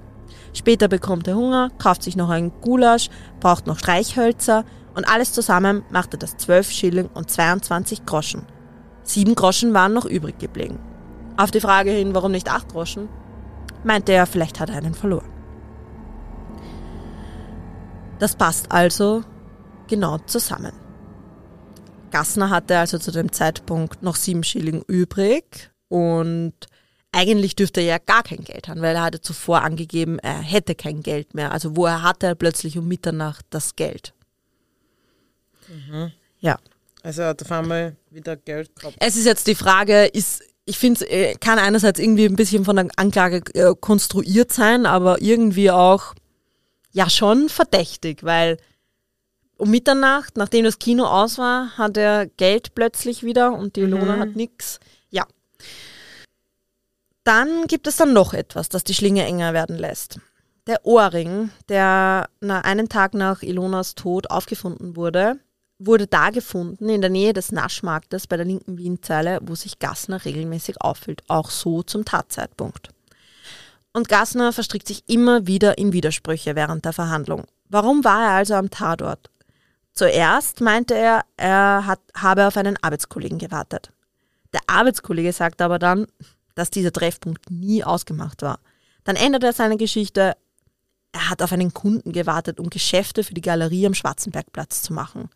Später 0.54 0.88
bekommt 0.88 1.28
er 1.28 1.36
Hunger, 1.36 1.72
kauft 1.80 2.04
sich 2.04 2.16
noch 2.16 2.30
einen 2.30 2.52
Gulasch, 2.62 3.10
braucht 3.40 3.66
noch 3.66 3.80
Streichhölzer 3.80 4.66
und 4.96 5.08
alles 5.10 5.34
zusammen 5.34 5.84
machte 5.90 6.18
das 6.18 6.38
12 6.38 6.70
Schilling 6.70 7.10
und 7.14 7.32
22 7.32 8.06
Groschen. 8.06 8.46
7 9.04 9.34
Groschen 9.34 9.74
waren 9.74 9.94
noch 9.94 10.06
übrig 10.06 10.38
geblieben. 10.38 10.80
Auf 11.38 11.50
die 11.50 11.62
Frage 11.62 11.90
hin, 11.90 12.14
warum 12.14 12.32
nicht 12.34 12.52
8 12.52 12.70
Groschen, 12.70 13.10
meinte 13.84 14.12
er, 14.12 14.28
vielleicht 14.28 14.60
hat 14.60 14.70
er 14.70 14.78
einen 14.78 14.94
verloren. 14.94 15.30
Das 18.20 18.36
passt 18.36 18.72
also 18.72 19.24
genau 19.88 20.20
zusammen. 20.20 20.74
Gassner 22.12 22.52
hatte 22.52 22.78
also 22.78 23.00
zu 23.00 23.12
dem 23.12 23.32
Zeitpunkt 23.32 24.04
noch 24.04 24.16
7 24.16 24.44
Schilling 24.44 24.84
übrig 24.88 25.72
und 25.88 26.54
eigentlich 27.12 27.56
dürfte 27.56 27.82
er 27.82 27.88
ja 27.88 27.98
gar 27.98 28.24
kein 28.24 28.44
Geld 28.44 28.68
haben, 28.68 28.82
weil 28.82 28.96
er 28.96 29.04
hatte 29.04 29.22
zuvor 29.22 29.62
angegeben, 29.62 30.20
er 30.20 30.40
hätte 30.42 30.76
kein 30.76 31.04
Geld 31.04 31.34
mehr. 31.34 31.52
Also 31.52 31.76
woher 31.76 32.04
hatte 32.04 32.28
er 32.28 32.36
plötzlich 32.36 32.78
um 32.78 32.88
Mitternacht 32.88 33.46
das 33.50 33.76
Geld? 33.76 34.14
Mhm. 35.68 36.12
Ja. 36.40 36.58
Also 37.04 37.24
hat 37.24 37.42
auf 37.42 37.52
einmal 37.52 37.96
wieder 38.10 38.36
Geld 38.36 38.76
gehabt. 38.76 38.96
Es 39.00 39.16
ist 39.16 39.26
jetzt 39.26 39.48
die 39.48 39.56
Frage, 39.56 40.06
ist, 40.06 40.44
ich 40.66 40.78
finde, 40.78 41.06
es 41.06 41.12
äh, 41.12 41.36
kann 41.36 41.60
einerseits 41.60 42.00
irgendwie 42.00 42.26
ein 42.26 42.36
bisschen 42.36 42.64
von 42.64 42.76
der 42.76 42.88
Anklage 42.96 43.42
äh, 43.54 43.74
konstruiert 43.80 44.52
sein, 44.54 44.86
aber 44.86 45.22
irgendwie 45.22 45.72
auch 45.72 46.14
ja 46.92 47.10
schon 47.10 47.50
verdächtig, 47.50 48.24
weil 48.24 48.58
um 49.58 49.70
Mitternacht, 49.70 50.38
nachdem 50.38 50.66
das 50.66 50.80
Kino 50.80 51.06
aus 51.06 51.38
war, 51.38 51.78
hat 51.78 51.98
er 51.98 52.26
Geld 52.26 52.74
plötzlich 52.74 53.24
wieder 53.24 53.54
und 53.54 53.76
die 53.76 53.82
mhm. 53.82 54.20
hat 54.20 54.36
nichts. 54.36 54.80
Ja. 55.10 55.26
Dann 57.32 57.66
gibt 57.68 57.88
es 57.88 57.96
dann 57.96 58.12
noch 58.12 58.34
etwas, 58.34 58.68
das 58.68 58.84
die 58.84 58.94
Schlinge 58.94 59.24
enger 59.24 59.54
werden 59.54 59.78
lässt. 59.78 60.20
Der 60.68 60.86
Ohrring, 60.86 61.50
der 61.70 62.28
einen 62.42 62.90
Tag 62.90 63.14
nach 63.14 63.42
Ilonas 63.42 63.96
Tod 63.96 64.30
aufgefunden 64.30 64.98
wurde, 64.98 65.40
wurde 65.80 66.08
da 66.08 66.32
gefunden 66.32 66.90
in 66.90 67.00
der 67.00 67.10
Nähe 67.10 67.32
des 67.32 67.54
Naschmarktes 67.54 68.28
bei 68.28 68.36
der 68.36 68.46
linken 68.46 68.78
Wienzeile, 68.78 69.40
wo 69.44 69.56
sich 69.56 69.80
Gassner 69.80 70.26
regelmäßig 70.26 70.82
auffüllt, 70.82 71.24
auch 71.30 71.52
so 71.52 71.84
zum 71.84 72.04
Tatzeitpunkt. 72.04 72.90
Und 73.94 74.10
Gassner 74.10 74.52
verstrickt 74.52 74.90
sich 74.90 75.08
immer 75.08 75.48
wieder 75.48 75.78
in 75.78 75.94
Widersprüche 75.94 76.58
während 76.58 76.84
der 76.84 76.92
Verhandlung. 76.92 77.46
Warum 77.70 78.04
war 78.04 78.24
er 78.24 78.32
also 78.32 78.56
am 78.56 78.70
Tatort? 78.70 79.30
Zuerst 79.94 80.60
meinte 80.60 80.96
er, 80.96 81.24
er 81.38 81.86
hat, 81.88 82.02
habe 82.14 82.46
auf 82.48 82.58
einen 82.58 82.76
Arbeitskollegen 82.82 83.40
gewartet. 83.40 83.94
Der 84.52 84.60
Arbeitskollege 84.68 85.32
sagt 85.32 85.62
aber 85.62 85.80
dann, 85.80 86.08
dass 86.56 86.70
dieser 86.70 86.92
Treffpunkt 86.92 87.50
nie 87.50 87.84
ausgemacht 87.84 88.42
war. 88.42 88.60
Dann 89.04 89.16
ändert 89.16 89.44
er 89.44 89.54
seine 89.54 89.78
Geschichte. 89.78 90.36
Er 91.12 91.30
hat 91.30 91.42
auf 91.42 91.52
einen 91.52 91.74
Kunden 91.74 92.12
gewartet, 92.12 92.60
um 92.60 92.70
Geschäfte 92.70 93.24
für 93.24 93.34
die 93.34 93.42
Galerie 93.42 93.86
am 93.86 93.94
Schwarzenbergplatz 93.94 94.82
zu 94.82 94.94
machen. 94.94 95.30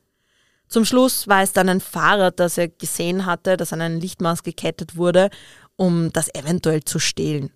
Zum 0.67 0.86
Schluss 0.86 1.28
war 1.28 1.43
es 1.43 1.54
dann 1.54 1.69
ein 1.69 1.82
Fahrrad, 1.82 2.39
das 2.39 2.58
er 2.58 2.67
gesehen 2.67 3.25
hatte, 3.25 3.58
das 3.58 3.73
an 3.73 3.82
einen 3.82 4.01
Lichtmaß 4.01 4.43
gekettet 4.43 4.95
wurde, 4.95 5.30
um 5.75 6.12
das 6.12 6.34
eventuell 6.34 6.84
zu 6.84 6.99
stehlen. 6.99 7.51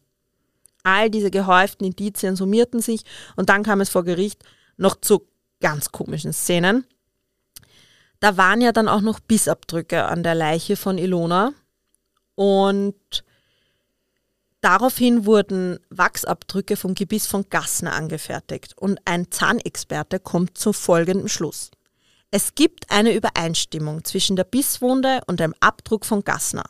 All 0.84 1.10
diese 1.10 1.32
gehäuften 1.32 1.86
Indizien 1.86 2.36
summierten 2.36 2.82
sich 2.82 3.04
und 3.36 3.50
dann 3.50 3.63
kam 3.63 3.82
es 3.82 3.89
vor 3.89 4.04
Gericht 4.04 4.43
noch 4.78 4.95
zu 5.00 5.28
ganz 5.60 5.91
komischen 5.91 6.34
Szenen. 6.34 6.86
Da 8.19 8.38
waren 8.38 8.62
ja 8.62 8.72
dann 8.72 8.88
auch 8.88 9.02
noch 9.02 9.19
Bissabdrücke 9.19 10.06
an 10.06 10.24
der 10.24 10.36
Leiche 10.36 10.76
von 10.76 10.98
Ilona 10.98 11.54
und 12.36 13.24
daraufhin 14.62 15.26
wurden 15.26 15.80
Wachsabdrücke 15.89 16.76
vom 16.76 16.95
Gebiss 16.95 17.28
von 17.28 17.50
Gassner 17.50 17.93
angefertigt 17.93 18.78
und 18.78 19.00
ein 19.06 19.32
Zahnexperte 19.32 20.19
kommt 20.19 20.58
zu 20.58 20.74
folgendem 20.74 21.28
Schluss. 21.28 21.72
Es 22.32 22.54
gibt 22.54 22.91
eine 22.91 23.13
Übereinstimmung 23.13 24.04
zwischen 24.04 24.36
der 24.36 24.43
Bisswunde 24.43 25.22
und 25.26 25.39
dem 25.39 25.56
Abdruck 25.60 26.06
von 26.06 26.24
Gassner. 26.24 26.65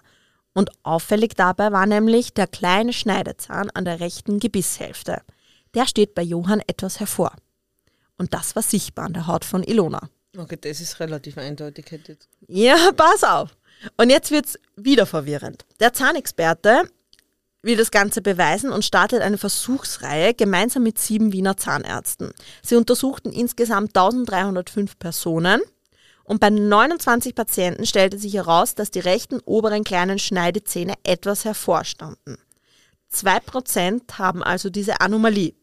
Und 0.53 0.71
auffällig 0.83 1.35
dabei 1.35 1.71
war 1.71 1.85
nämlich 1.85 2.33
der 2.33 2.47
kleine 2.47 2.93
Schneidezahn 2.93 3.69
an 3.71 3.85
der 3.85 3.99
rechten 3.99 4.39
Gebisshälfte. 4.39 5.21
Der 5.73 5.85
steht 5.85 6.15
bei 6.15 6.21
Johann 6.21 6.61
etwas 6.65 6.99
hervor. 6.99 7.33
Und 8.17 8.33
das 8.33 8.55
war 8.55 8.63
sichtbar 8.63 9.05
an 9.05 9.13
der 9.13 9.27
Haut 9.27 9.45
von 9.45 9.63
Ilona. 9.63 10.09
Okay, 10.37 10.57
das 10.61 10.79
ist 10.79 10.99
relativ 10.99 11.37
eindeutig. 11.37 11.85
Ja, 12.47 12.91
pass 12.95 13.23
auf. 13.23 13.55
Und 13.97 14.09
jetzt 14.09 14.31
wird's 14.31 14.57
wieder 14.75 15.05
verwirrend. 15.05 15.65
Der 15.79 15.93
Zahnexperte 15.93 16.89
will 17.61 17.75
das 17.75 17.91
Ganze 17.91 18.21
beweisen 18.21 18.71
und 18.71 18.85
startet 18.85 19.21
eine 19.21 19.37
Versuchsreihe 19.37 20.33
gemeinsam 20.33 20.83
mit 20.83 20.97
sieben 20.97 21.33
Wiener 21.33 21.57
Zahnärzten. 21.57 22.31
Sie 22.61 22.75
untersuchten 22.75 23.31
insgesamt 23.31 23.89
1305 23.97 24.97
Personen 24.97 25.61
und 26.23 26.39
bei 26.39 26.49
29 26.49 27.35
Patienten 27.35 27.85
stellte 27.85 28.17
sich 28.17 28.35
heraus, 28.35 28.75
dass 28.75 28.91
die 28.91 28.99
rechten 28.99 29.39
oberen 29.45 29.83
kleinen 29.83 30.19
Schneidezähne 30.19 30.93
etwas 31.03 31.43
hervorstanden. 31.43 32.37
2% 33.11 34.01
haben 34.17 34.43
also 34.43 34.69
diese 34.69 35.01
Anomalie. 35.01 35.55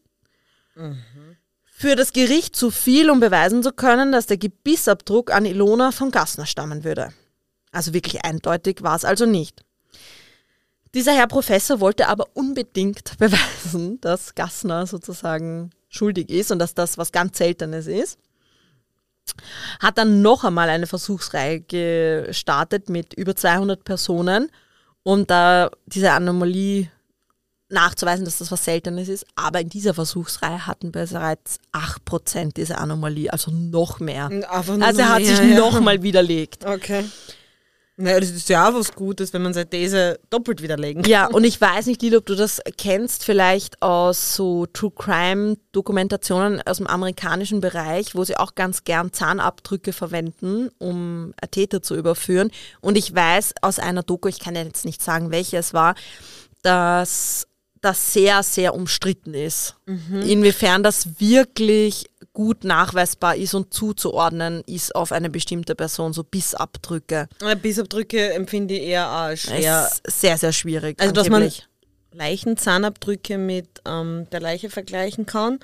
Für 1.63 1.95
das 1.95 2.11
Gericht 2.11 2.55
zu 2.55 2.71
viel, 2.71 3.09
um 3.09 3.19
beweisen 3.19 3.63
zu 3.63 3.71
können, 3.71 4.11
dass 4.11 4.25
der 4.25 4.37
Gebissabdruck 4.37 5.31
an 5.31 5.45
Ilona 5.45 5.91
von 5.91 6.11
Gassner 6.11 6.45
stammen 6.45 6.83
würde. 6.83 7.13
Also 7.71 7.93
wirklich 7.93 8.25
eindeutig 8.25 8.81
war 8.81 8.95
es 8.95 9.05
also 9.05 9.25
nicht. 9.25 9.63
Dieser 10.97 11.13
Herr 11.13 11.27
Professor 11.27 11.79
wollte 11.79 12.07
aber 12.07 12.25
unbedingt 12.33 13.15
beweisen, 13.19 14.01
dass 14.01 14.33
Gassner 14.33 14.87
sozusagen 14.87 15.69
schuldig 15.89 16.31
ist 16.31 16.51
und 16.51 16.57
dass 16.57 16.73
das 16.73 16.97
was 16.97 17.11
ganz 17.11 17.37
Seltenes 17.37 17.85
ist. 17.85 18.17
Hat 19.79 19.99
dann 19.99 20.23
noch 20.23 20.43
einmal 20.43 20.69
eine 20.69 20.87
Versuchsreihe 20.87 21.61
gestartet 21.61 22.89
mit 22.89 23.13
über 23.13 23.35
200 23.35 23.83
Personen, 23.83 24.49
um 25.03 25.27
da 25.27 25.69
diese 25.85 26.13
Anomalie 26.13 26.89
nachzuweisen, 27.69 28.25
dass 28.25 28.39
das 28.39 28.51
was 28.51 28.65
Seltenes 28.65 29.07
ist. 29.07 29.27
Aber 29.35 29.61
in 29.61 29.69
dieser 29.69 29.93
Versuchsreihe 29.93 30.65
hatten 30.65 30.91
bereits 30.91 31.59
8% 31.73 32.55
diese 32.55 32.79
Anomalie, 32.79 33.31
also 33.31 33.51
noch 33.51 33.99
mehr. 33.99 34.31
Also 34.49 34.73
er 34.79 35.09
hat 35.09 35.21
mehr, 35.21 35.35
sich 35.35 35.47
ja. 35.47 35.59
noch 35.59 35.79
mal 35.79 36.01
widerlegt. 36.01 36.65
Okay. 36.65 37.05
Naja, 37.99 38.19
das 38.19 38.29
ist 38.29 38.47
ja 38.47 38.69
auch 38.69 38.75
was 38.75 38.93
Gutes, 38.93 39.33
wenn 39.33 39.41
man 39.41 39.55
seine 39.55 39.67
These 39.67 40.19
doppelt 40.29 40.61
widerlegen 40.61 41.01
kann. 41.01 41.09
Ja, 41.11 41.25
und 41.25 41.43
ich 41.43 41.59
weiß 41.59 41.87
nicht, 41.87 41.99
Lilo, 42.03 42.19
ob 42.19 42.27
du 42.27 42.35
das 42.35 42.61
kennst, 42.77 43.23
vielleicht 43.23 43.81
aus 43.81 44.35
so 44.35 44.67
True 44.67 44.91
Crime 44.95 45.57
Dokumentationen 45.71 46.61
aus 46.61 46.77
dem 46.77 46.85
amerikanischen 46.85 47.59
Bereich, 47.59 48.13
wo 48.13 48.23
sie 48.23 48.37
auch 48.37 48.53
ganz 48.53 48.83
gern 48.83 49.13
Zahnabdrücke 49.13 49.93
verwenden, 49.93 50.69
um 50.77 51.33
Täter 51.49 51.81
zu 51.81 51.95
überführen. 51.95 52.51
Und 52.81 52.99
ich 52.99 53.15
weiß 53.15 53.55
aus 53.63 53.79
einer 53.79 54.03
Doku, 54.03 54.27
ich 54.27 54.39
kann 54.39 54.55
ja 54.55 54.61
jetzt 54.61 54.85
nicht 54.85 55.01
sagen, 55.01 55.31
welche 55.31 55.57
es 55.57 55.73
war, 55.73 55.95
dass 56.61 57.47
das 57.81 58.13
sehr, 58.13 58.43
sehr 58.43 58.73
umstritten 58.73 59.33
ist. 59.33 59.75
Inwiefern 59.85 60.83
das 60.83 61.19
wirklich 61.19 62.05
gut 62.33 62.63
nachweisbar 62.63 63.35
ist 63.35 63.53
und 63.53 63.73
zuzuordnen 63.73 64.61
ist 64.67 64.95
auf 64.95 65.11
eine 65.11 65.29
bestimmte 65.29 65.73
Person, 65.75 66.13
so 66.13 66.23
Bissabdrücke. 66.23 67.27
Äh, 67.41 67.55
Bissabdrücke 67.55 68.33
empfinde 68.33 68.75
ich 68.75 68.83
eher 68.83 69.07
als 69.07 69.41
schwer. 69.41 69.89
Ist 70.05 70.19
sehr, 70.21 70.37
sehr 70.37 70.51
schwierig. 70.53 70.99
Also, 70.99 71.13
dass 71.13 71.29
man 71.29 71.43
angeblich. 71.43 71.67
Leichenzahnabdrücke 72.13 73.37
mit 73.37 73.81
ähm, 73.85 74.27
der 74.31 74.39
Leiche 74.39 74.69
vergleichen 74.69 75.25
kann. 75.25 75.59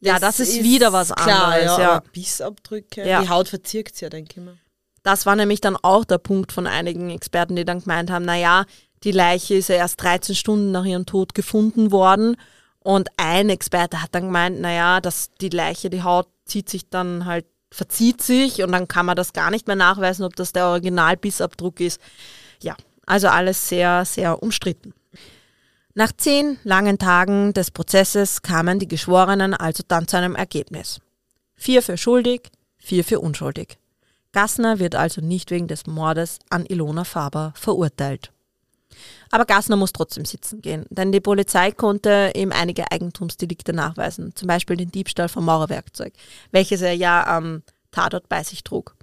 Ja, 0.00 0.18
das 0.18 0.40
ist 0.40 0.62
wieder 0.62 0.92
was 0.92 1.14
klar, 1.14 1.52
anderes, 1.52 1.78
Ja, 1.78 1.80
ja. 1.80 2.02
Bissabdrücke, 2.12 3.06
Ja. 3.06 3.22
die 3.22 3.28
Haut 3.28 3.48
verzirkt 3.48 4.00
ja, 4.00 4.08
denke 4.08 4.40
ich 4.40 4.44
mal. 4.44 4.58
Das 5.04 5.26
war 5.26 5.36
nämlich 5.36 5.60
dann 5.60 5.76
auch 5.76 6.04
der 6.04 6.18
Punkt 6.18 6.52
von 6.52 6.66
einigen 6.66 7.10
Experten, 7.10 7.56
die 7.56 7.64
dann 7.64 7.80
gemeint 7.80 8.10
haben, 8.10 8.24
naja, 8.24 8.64
die 9.04 9.12
Leiche 9.12 9.54
ist 9.54 9.68
ja 9.68 9.76
erst 9.76 10.02
13 10.02 10.34
Stunden 10.34 10.70
nach 10.70 10.84
ihrem 10.84 11.06
Tod 11.06 11.34
gefunden 11.34 11.90
worden. 11.90 12.36
Und 12.80 13.08
ein 13.16 13.48
Experte 13.48 14.02
hat 14.02 14.14
dann 14.14 14.24
gemeint, 14.24 14.60
naja, 14.60 15.00
dass 15.00 15.30
die 15.40 15.48
Leiche, 15.48 15.90
die 15.90 16.02
Haut 16.02 16.28
zieht 16.44 16.68
sich 16.68 16.88
dann 16.88 17.26
halt, 17.26 17.46
verzieht 17.70 18.22
sich 18.22 18.62
und 18.62 18.72
dann 18.72 18.88
kann 18.88 19.06
man 19.06 19.16
das 19.16 19.32
gar 19.32 19.50
nicht 19.50 19.66
mehr 19.66 19.76
nachweisen, 19.76 20.24
ob 20.24 20.36
das 20.36 20.52
der 20.52 20.66
Originalbissabdruck 20.66 21.80
ist. 21.80 22.00
Ja, 22.60 22.76
also 23.06 23.28
alles 23.28 23.68
sehr, 23.68 24.04
sehr 24.04 24.42
umstritten. 24.42 24.94
Nach 25.94 26.12
zehn 26.16 26.58
langen 26.64 26.98
Tagen 26.98 27.52
des 27.52 27.70
Prozesses 27.70 28.42
kamen 28.42 28.78
die 28.78 28.88
Geschworenen 28.88 29.54
also 29.54 29.82
dann 29.86 30.08
zu 30.08 30.16
einem 30.16 30.34
Ergebnis. 30.34 31.00
Vier 31.54 31.82
für 31.82 31.98
schuldig, 31.98 32.50
vier 32.78 33.04
für 33.04 33.20
unschuldig. 33.20 33.78
Gassner 34.32 34.78
wird 34.78 34.94
also 34.94 35.20
nicht 35.20 35.50
wegen 35.50 35.68
des 35.68 35.86
Mordes 35.86 36.38
an 36.48 36.64
Ilona 36.64 37.04
Faber 37.04 37.52
verurteilt. 37.54 38.32
Aber 39.30 39.44
Gassner 39.44 39.76
muss 39.76 39.92
trotzdem 39.92 40.24
sitzen 40.24 40.60
gehen, 40.60 40.86
denn 40.90 41.12
die 41.12 41.20
Polizei 41.20 41.70
konnte 41.70 42.32
ihm 42.34 42.52
einige 42.52 42.90
Eigentumsdelikte 42.90 43.72
nachweisen, 43.72 44.34
zum 44.34 44.48
Beispiel 44.48 44.76
den 44.76 44.90
Diebstahl 44.90 45.28
von 45.28 45.44
Maurerwerkzeug, 45.44 46.12
welches 46.50 46.80
er 46.82 46.94
ja 46.94 47.26
am 47.26 47.62
Tatort 47.90 48.28
bei 48.28 48.42
sich 48.42 48.64
trug. 48.64 48.96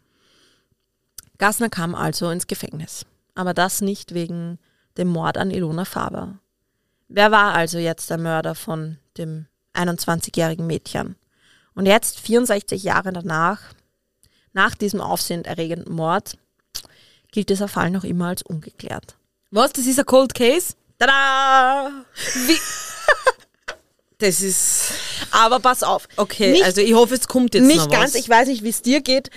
Gassner 1.37 1.69
kam 1.69 1.95
also 1.95 2.29
ins 2.29 2.47
Gefängnis, 2.47 3.05
aber 3.33 3.53
das 3.53 3.81
nicht 3.81 4.13
wegen 4.13 4.59
dem 4.97 5.07
Mord 5.07 5.37
an 5.37 5.51
Ilona 5.51 5.85
Faber. 5.85 6.39
Wer 7.07 7.31
war 7.31 7.53
also 7.53 7.77
jetzt 7.77 8.09
der 8.09 8.17
Mörder 8.17 8.53
von 8.55 8.97
dem 9.17 9.47
21-jährigen 9.73 10.67
Mädchen? 10.67 11.15
Und 11.73 11.85
jetzt, 11.85 12.19
64 12.19 12.83
Jahre 12.83 13.13
danach, 13.13 13.61
nach 14.53 14.75
diesem 14.75 15.01
aufsehenerregenden 15.01 15.93
Mord, 15.93 16.37
gilt 17.31 17.49
dieser 17.49 17.67
Fall 17.67 17.89
noch 17.89 18.03
immer 18.03 18.27
als 18.27 18.41
ungeklärt. 18.41 19.15
Was? 19.51 19.73
Das 19.73 19.85
ist 19.85 19.99
ein 19.99 20.05
Cold 20.05 20.33
Case? 20.33 20.73
Tada! 20.97 21.91
Das 24.21 24.41
ist. 24.41 24.91
Aber 25.31 25.61
pass 25.61 25.81
auf. 25.81 26.05
Okay, 26.17 26.51
Nicht- 26.51 26.65
also 26.65 26.81
ich 26.81 26.93
hoffe, 26.93 27.15
es 27.15 27.25
kommt 27.29 27.53
jetzt 27.55 27.63
Nicht 27.65 27.89
ganz, 27.89 28.15
ich 28.15 28.27
weiß 28.27 28.49
nicht, 28.49 28.63
wie 28.63 28.69
es 28.69 28.81
dir 28.81 28.99
geht. 28.99 29.29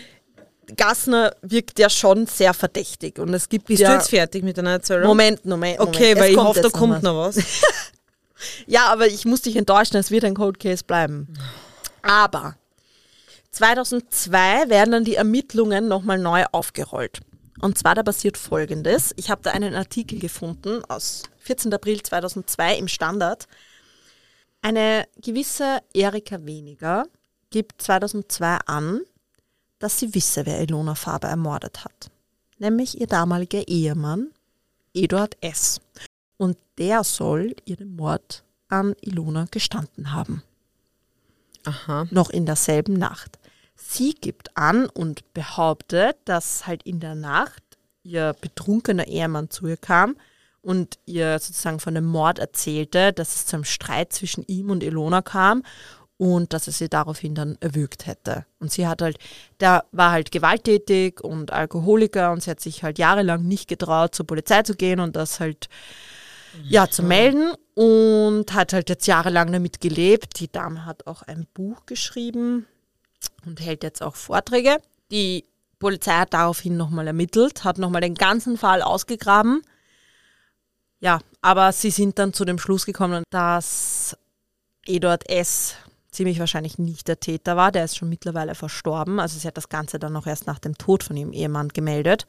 Gassner 0.77 1.37
wirkt 1.43 1.79
ja 1.79 1.89
schon 1.89 2.27
sehr 2.27 2.53
verdächtig. 2.53 3.21
Und 3.21 3.33
es 3.33 3.49
gibt 3.49 3.67
Bist 3.67 3.81
ja 3.81 3.91
du 3.91 3.95
jetzt 3.99 4.11
fertig 4.11 4.43
mit 4.43 4.59
deiner 4.59 4.71
Erzählung? 4.73 5.07
Moment, 5.07 5.45
Moment, 5.45 5.79
Moment. 5.79 5.95
Okay, 5.97 6.13
Es 6.15 6.19
weil 6.19 6.31
ich 6.31 6.37
kommt 6.37 6.49
hoffe, 6.49 6.61
da 6.63 6.69
kommt 6.71 6.95
was. 6.95 7.03
noch 7.03 7.17
was. 7.17 7.37
Ja, 8.67 8.87
aber 8.87 9.07
ich 9.07 9.25
muss 9.25 9.43
dich 9.43 9.55
enttäuschen, 9.55 9.97
es 9.99 10.11
wird 10.11 10.25
ein 10.25 10.35
Cold 10.35 10.59
Case 10.59 10.83
bleiben. 10.85 11.29
Aber 12.03 12.57
2002 13.53 14.69
werden 14.69 14.91
dann 14.91 15.05
die 15.05 15.15
Ermittlungen 15.15 15.87
nochmal 15.87 16.19
neu 16.19 16.45
aufgerollt. 16.51 17.21
Und 17.63 17.79
zwar 17.79 17.95
da 17.95 18.03
passiert 18.03 18.37
Folgendes. 18.37 19.15
Ich 19.17 19.31
habe 19.31 19.41
da 19.43 19.53
einen 19.53 19.77
Artikel 19.77 20.19
gefunden 20.19 20.85
aus 20.89 21.23
14. 21.39 21.73
April 21.73 22.03
2002 22.03 22.77
im 22.77 22.89
Standard. 22.89 23.47
Eine 24.63 25.07
gewisse 25.23 25.79
Erika 25.95 26.45
Weniger 26.45 27.07
gibt 27.51 27.81
2002 27.81 28.59
an, 28.67 29.01
dass 29.79 30.01
sie 30.01 30.13
wisse, 30.13 30.45
wer 30.45 30.61
Ilona 30.61 30.97
Faber 30.97 31.29
ermordet 31.29 31.85
hat. 31.85 32.11
Nämlich 32.59 33.01
ihr 33.01 33.07
damaliger 33.07 33.67
Ehemann 33.69 34.33
Eduard 34.93 35.37
S. 35.41 35.81
Und 36.39 36.59
der 36.79 37.05
soll 37.05 37.55
ihr 37.65 37.77
den 37.77 37.95
Mord 37.95 38.43
an 38.69 38.97
Ilona 39.01 39.47
gestanden 39.53 40.13
haben. 40.13 40.43
Aha. 41.65 42.09
Noch 42.11 42.31
in 42.31 42.45
derselben 42.45 42.95
Nacht. 42.95 43.39
Sie 43.75 44.15
gibt 44.15 44.57
an 44.57 44.87
und 44.87 45.33
behauptet, 45.35 46.17
dass 46.25 46.67
halt 46.67 46.83
in 46.85 47.01
der 47.01 47.15
Nacht 47.15 47.63
ihr 48.03 48.35
betrunkener 48.41 49.07
Ehemann 49.07 49.51
zu 49.51 49.67
ihr 49.67 49.77
kam 49.77 50.17
und 50.61 50.99
ihr 51.07 51.39
sozusagen 51.39 51.81
von 51.81 51.95
dem 51.95 52.05
Mord 52.05 52.39
erzählte, 52.39 53.13
dass 53.13 53.35
es 53.35 53.47
zu 53.47 53.57
einem 53.57 53.65
Streit 53.65 54.13
zwischen 54.13 54.45
ihm 54.47 54.71
und 54.71 54.83
Ilona 54.83 55.23
kam 55.23 55.63
und 56.17 56.53
dass 56.53 56.69
er 56.69 56.73
sie 56.73 56.89
daraufhin 56.89 57.35
dann 57.35 57.57
erwürgt 57.61 58.07
hätte. 58.07 58.47
Und 58.61 58.71
sie 58.71 58.87
hat 58.87 59.03
halt, 59.03 59.19
der 59.61 59.85
war 59.91 60.13
halt 60.13 60.31
gewalttätig 60.31 61.21
und 61.21 61.53
Alkoholiker 61.53 62.31
und 62.31 62.43
sie 62.43 62.51
hat 62.51 62.61
sich 62.61 62.85
halt 62.85 62.99
jahrelang 62.99 63.43
nicht 63.43 63.69
getraut, 63.69 64.15
zur 64.15 64.27
Polizei 64.27 64.63
zu 64.63 64.77
gehen 64.77 65.01
und 65.01 65.17
das 65.17 65.41
halt 65.41 65.69
ja, 66.65 66.89
zu 66.89 67.03
melden 67.03 67.55
und 67.75 68.53
hat 68.53 68.73
halt 68.73 68.89
jetzt 68.89 69.07
jahrelang 69.07 69.51
damit 69.51 69.81
gelebt. 69.81 70.39
Die 70.39 70.53
Dame 70.53 70.85
hat 70.85 71.07
auch 71.07 71.23
ein 71.23 71.47
Buch 71.55 71.87
geschrieben 71.87 72.67
und 73.47 73.61
hält 73.61 73.83
jetzt 73.83 74.03
auch 74.03 74.15
Vorträge. 74.15 74.79
Die 75.11 75.45
Polizei 75.79 76.13
hat 76.13 76.33
daraufhin 76.33 76.77
nochmal 76.77 77.07
ermittelt, 77.07 77.65
hat 77.65 77.79
nochmal 77.79 78.03
den 78.03 78.15
ganzen 78.15 78.57
Fall 78.57 78.83
ausgegraben. 78.83 79.63
Ja, 81.01 81.19
aber 81.41 81.73
sie 81.73 81.91
sind 81.91 82.19
dann 82.19 82.33
zu 82.33 82.45
dem 82.45 82.59
Schluss 82.59 82.87
gekommen, 82.87 83.25
dass 83.31 84.17
Eduard 84.87 85.29
S. 85.29 85.75
ziemlich 86.13 86.39
wahrscheinlich 86.39 86.79
nicht 86.79 87.09
der 87.09 87.19
Täter 87.19 87.57
war. 87.57 87.73
Der 87.73 87.85
ist 87.85 87.97
schon 87.97 88.09
mittlerweile 88.09 88.55
verstorben. 88.55 89.19
Also 89.19 89.39
sie 89.39 89.49
hat 89.49 89.57
das 89.57 89.69
Ganze 89.69 89.99
dann 89.99 90.13
noch 90.13 90.27
erst 90.27 90.47
nach 90.47 90.61
dem 90.61 90.79
Tod 90.79 91.03
von 91.03 91.17
ihrem 91.17 91.33
Ehemann 91.33 91.69
gemeldet. 91.69 92.27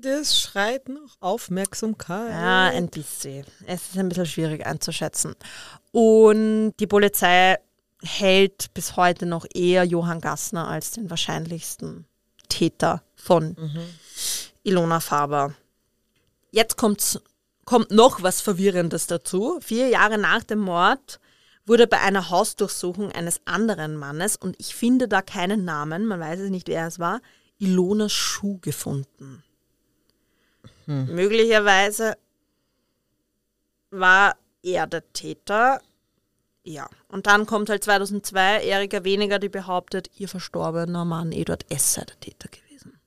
Das 0.00 0.40
schreit 0.40 0.88
nach 0.88 1.16
Aufmerksamkeit. 1.20 2.30
Ja, 2.30 2.64
ein 2.70 2.88
bisschen. 2.88 3.46
Es 3.66 3.90
ist 3.90 3.98
ein 3.98 4.08
bisschen 4.08 4.26
schwierig 4.26 4.66
einzuschätzen. 4.66 5.36
Und 5.92 6.72
die 6.80 6.88
Polizei 6.88 7.58
hält 8.02 8.74
bis 8.74 8.96
heute 8.96 9.26
noch 9.26 9.46
eher 9.54 9.84
Johann 9.84 10.20
Gassner 10.20 10.68
als 10.68 10.92
den 10.92 11.08
wahrscheinlichsten 11.10 12.04
Täter 12.48 13.02
von 13.14 13.56
Ilona 14.62 15.00
Faber. 15.00 15.54
Jetzt 16.50 16.76
kommt's, 16.76 17.20
kommt 17.64 17.90
noch 17.90 18.22
was 18.22 18.40
Verwirrendes 18.40 19.06
dazu. 19.06 19.58
Vier 19.60 19.88
Jahre 19.88 20.18
nach 20.18 20.42
dem 20.44 20.58
Mord 20.58 21.20
wurde 21.64 21.86
bei 21.86 22.00
einer 22.00 22.28
Hausdurchsuchung 22.30 23.12
eines 23.12 23.40
anderen 23.44 23.96
Mannes, 23.96 24.36
und 24.36 24.56
ich 24.58 24.74
finde 24.74 25.06
da 25.08 25.22
keinen 25.22 25.64
Namen, 25.64 26.06
man 26.06 26.20
weiß 26.20 26.40
es 26.40 26.50
nicht, 26.50 26.68
wer 26.68 26.88
es 26.88 26.98
war, 26.98 27.20
Ilonas 27.58 28.12
Schuh 28.12 28.58
gefunden. 28.58 29.44
Möglicherweise 30.86 32.16
war 33.90 34.36
er 34.62 34.86
der 34.88 35.12
Täter. 35.12 35.80
Ja, 36.64 36.88
und 37.08 37.26
dann 37.26 37.46
kommt 37.46 37.70
halt 37.70 37.82
2002 37.82 38.64
Erika 38.64 39.02
Weniger, 39.02 39.38
die 39.38 39.48
behauptet, 39.48 40.10
ihr 40.16 40.28
verstorbener 40.28 41.04
Mann 41.04 41.32
Eduard 41.32 41.64
S. 41.70 41.94
sei 41.94 42.04
der 42.04 42.20
Täter 42.20 42.48
gewesen. 42.48 42.98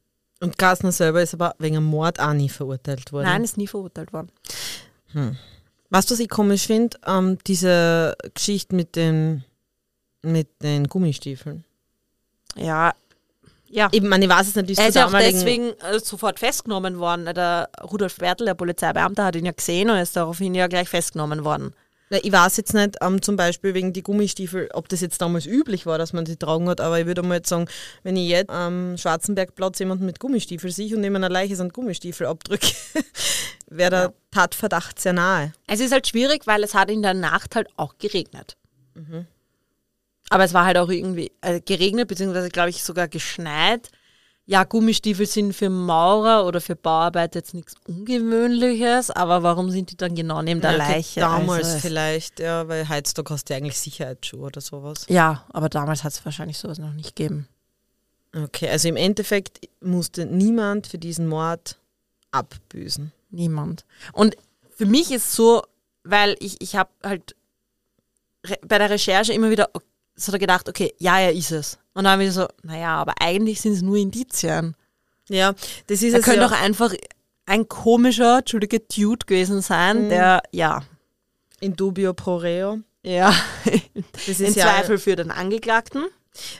Und 0.41 0.57
Gassner 0.57 0.91
selber 0.91 1.21
ist 1.21 1.33
aber 1.33 1.55
wegen 1.57 1.81
Mord 1.83 2.19
auch 2.19 2.33
nie 2.33 2.49
verurteilt 2.49 3.13
worden. 3.13 3.25
Nein, 3.25 3.43
ist 3.43 3.57
nie 3.57 3.67
verurteilt 3.67 4.11
worden. 4.11 4.29
Weißt 5.89 6.09
du, 6.09 6.13
was 6.13 6.19
ich 6.19 6.29
komisch 6.29 6.67
finde? 6.67 6.97
Ähm, 7.07 7.37
diese 7.47 8.17
Geschichte 8.33 8.75
mit 8.75 8.97
den, 8.97 9.45
mit 10.21 10.49
den 10.61 10.87
Gummistiefeln. 10.89 11.63
Ja, 12.57 12.93
ja. 13.67 13.89
Ich 13.91 14.01
meine, 14.01 14.25
ich 14.25 14.31
weiß 14.31 14.47
es 14.47 14.55
natürlich 14.55 14.79
Er 14.79 14.87
ist 14.87 14.97
auch 14.97 15.11
deswegen 15.11 15.73
äh, 15.79 15.99
sofort 15.99 16.39
festgenommen 16.39 16.99
worden. 16.99 17.25
Der 17.25 17.69
Rudolf 17.83 18.17
Bertel, 18.17 18.45
der 18.45 18.53
Polizeibeamte, 18.53 19.23
hat 19.23 19.35
ihn 19.35 19.45
ja 19.45 19.51
gesehen 19.51 19.89
und 19.89 19.97
ist 19.97 20.15
daraufhin 20.15 20.55
ja 20.55 20.67
gleich 20.67 20.87
festgenommen 20.87 21.43
worden. 21.43 21.73
Na, 22.09 22.19
Ich 22.21 22.31
weiß 22.31 22.57
jetzt 22.57 22.73
nicht, 22.73 22.97
ähm, 23.01 23.21
zum 23.21 23.35
Beispiel 23.35 23.73
wegen 23.73 23.93
die 23.93 24.03
Gummistiefel, 24.03 24.69
ob 24.73 24.89
das 24.89 25.01
jetzt 25.01 25.21
damals 25.21 25.45
üblich 25.45 25.85
war, 25.85 25.97
dass 25.97 26.13
man 26.13 26.25
sie 26.25 26.35
tragen 26.37 26.69
hat, 26.69 26.79
aber 26.81 26.99
ich 26.99 27.05
würde 27.05 27.23
mal 27.23 27.35
jetzt 27.35 27.49
sagen, 27.49 27.67
wenn 28.03 28.15
ich 28.15 28.29
jetzt 28.29 28.49
am 28.49 28.97
Schwarzenbergplatz 28.97 29.79
jemanden 29.79 30.05
mit 30.05 30.19
Gummistiefel 30.19 30.71
sehe 30.71 30.95
und 30.95 31.01
neben 31.01 31.15
einer 31.15 31.29
Leiche 31.29 31.55
sind 31.55 31.73
Gummistiefel 31.73 32.27
abdrücke, 32.27 32.67
wäre 33.67 33.89
der 33.89 34.13
Tatverdacht 34.31 34.99
sehr 34.99 35.13
nahe. 35.13 35.53
Es 35.67 35.79
ist 35.79 35.91
halt 35.91 36.07
schwierig, 36.07 36.45
weil 36.45 36.63
es 36.63 36.75
hat 36.75 36.91
in 36.91 37.01
der 37.01 37.13
Nacht 37.15 37.55
halt 37.55 37.67
auch 37.75 37.97
geregnet. 37.97 38.55
Aber 40.29 40.43
es 40.43 40.53
war 40.53 40.65
halt 40.65 40.77
auch 40.77 40.89
irgendwie 40.89 41.31
äh, 41.41 41.59
geregnet, 41.61 42.07
beziehungsweise 42.07 42.49
glaube 42.49 42.69
ich 42.69 42.83
sogar 42.83 43.07
geschneit. 43.07 43.89
Ja, 44.47 44.63
Gummistiefel 44.63 45.25
sind 45.25 45.53
für 45.53 45.69
Maurer 45.71 46.45
oder 46.45 46.61
für 46.61 46.75
Bauarbeiter 46.75 47.39
jetzt 47.39 47.55
nichts 47.55 47.73
Ungewöhnliches, 47.87 49.09
aber 49.09 49.41
warum 49.41 49.71
sind 49.71 49.89
die 49.91 49.97
dann 49.97 50.13
genau 50.13 50.41
neben 50.43 50.61
der 50.61 50.73
Ja, 50.73 50.77
okay, 50.77 50.91
Leiche? 50.93 51.19
Damals 51.19 51.65
Also 51.65 51.79
vielleicht, 51.79 52.39
ja, 52.39 52.67
weil 52.67 52.87
heutzutage 52.87 53.33
hast 53.33 53.49
du 53.49 53.53
ja 53.53 53.57
eigentlich 53.57 53.79
Sicherheitsschuhe 53.79 54.41
oder 54.41 54.61
sowas. 54.61 55.05
Ja, 55.09 55.45
aber 55.49 55.67
damals 55.69 56.03
hat 56.03 56.13
es 56.13 56.23
wahrscheinlich 56.23 56.59
sowas 56.59 56.77
noch 56.77 56.93
nicht 56.93 57.15
gegeben. 57.15 57.47
Okay, 58.35 58.69
also 58.69 58.87
im 58.87 58.97
Endeffekt 58.97 59.67
musste 59.81 60.25
niemand 60.25 60.87
für 60.87 60.99
diesen 60.99 61.27
Mord 61.27 61.79
abbüßen. 62.31 63.11
Niemand. 63.31 63.83
Und 64.13 64.35
für 64.75 64.85
mich 64.85 65.11
ist 65.11 65.31
so, 65.33 65.63
weil 66.03 66.35
ich, 66.39 66.61
ich 66.61 66.75
habe 66.75 66.89
halt 67.03 67.35
bei 68.67 68.77
der 68.77 68.91
Recherche 68.91 69.33
immer 69.33 69.49
wieder 69.49 69.69
so 70.15 70.31
gedacht, 70.37 70.69
okay, 70.69 70.93
ja, 70.97 71.19
er 71.19 71.33
ist 71.33 71.51
es. 71.51 71.77
Und 71.93 72.03
dann 72.05 72.13
habe 72.13 72.23
ich 72.25 72.31
so, 72.33 72.47
naja, 72.63 72.95
aber 72.97 73.13
eigentlich 73.19 73.61
sind 73.61 73.73
es 73.73 73.81
nur 73.81 73.97
Indizien. 73.97 74.75
Ja, 75.29 75.53
das 75.87 76.01
ist 76.01 76.13
Er 76.13 76.19
es 76.19 76.25
könnte 76.25 76.41
ja 76.41 76.47
doch 76.47 76.55
einfach 76.59 76.93
ein 77.45 77.67
komischer, 77.67 78.39
entschuldige, 78.39 78.79
Dude 78.79 79.25
gewesen 79.25 79.61
sein, 79.61 80.09
der, 80.09 80.41
ja, 80.51 80.81
in 81.59 81.75
dubio 81.75 82.13
pro 82.13 82.35
reo. 82.37 82.79
ja, 83.03 83.33
Das 84.27 84.39
in 84.39 84.47
ist 84.47 84.55
ja, 84.55 84.65
Zweifel 84.65 84.97
für 84.97 85.15
den 85.15 85.31
Angeklagten. 85.31 86.05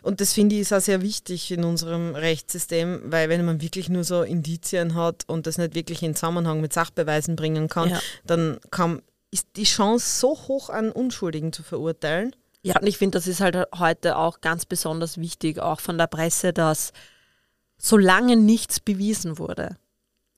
Und 0.03 0.21
das 0.21 0.31
finde 0.31 0.55
ich 0.55 0.61
ist 0.61 0.73
auch 0.73 0.79
sehr 0.79 1.01
wichtig 1.01 1.51
in 1.51 1.65
unserem 1.65 2.15
Rechtssystem, 2.15 3.01
weil 3.05 3.27
wenn 3.27 3.43
man 3.43 3.61
wirklich 3.61 3.89
nur 3.89 4.05
so 4.05 4.21
Indizien 4.21 4.95
hat 4.95 5.23
und 5.27 5.47
das 5.47 5.57
nicht 5.57 5.75
wirklich 5.75 6.01
in 6.01 6.15
Zusammenhang 6.15 6.61
mit 6.61 6.71
Sachbeweisen 6.71 7.35
bringen 7.35 7.67
kann, 7.67 7.89
Ja. 7.89 7.99
dann 8.25 8.57
kann, 8.71 9.01
ist 9.31 9.47
die 9.57 9.63
Chance 9.65 10.19
so 10.19 10.29
hoch, 10.47 10.69
einen 10.69 10.91
Unschuldigen 10.93 11.51
zu 11.51 11.61
verurteilen. 11.61 12.33
Ja, 12.65 12.80
und 12.80 12.88
ich 12.88 12.97
finde, 12.97 13.19
das 13.19 13.28
ist 13.28 13.41
halt 13.41 13.56
heute 13.78 14.17
auch 14.17 14.41
ganz 14.41 14.65
besonders 14.65 15.19
wichtig, 15.19 15.60
auch 15.60 15.80
von 15.80 15.99
der 15.99 16.08
Presse, 16.08 16.51
dass 16.51 16.93
solange 17.78 18.36
nichts 18.36 18.80
bewiesen 18.80 19.38
wurde, 19.38 19.78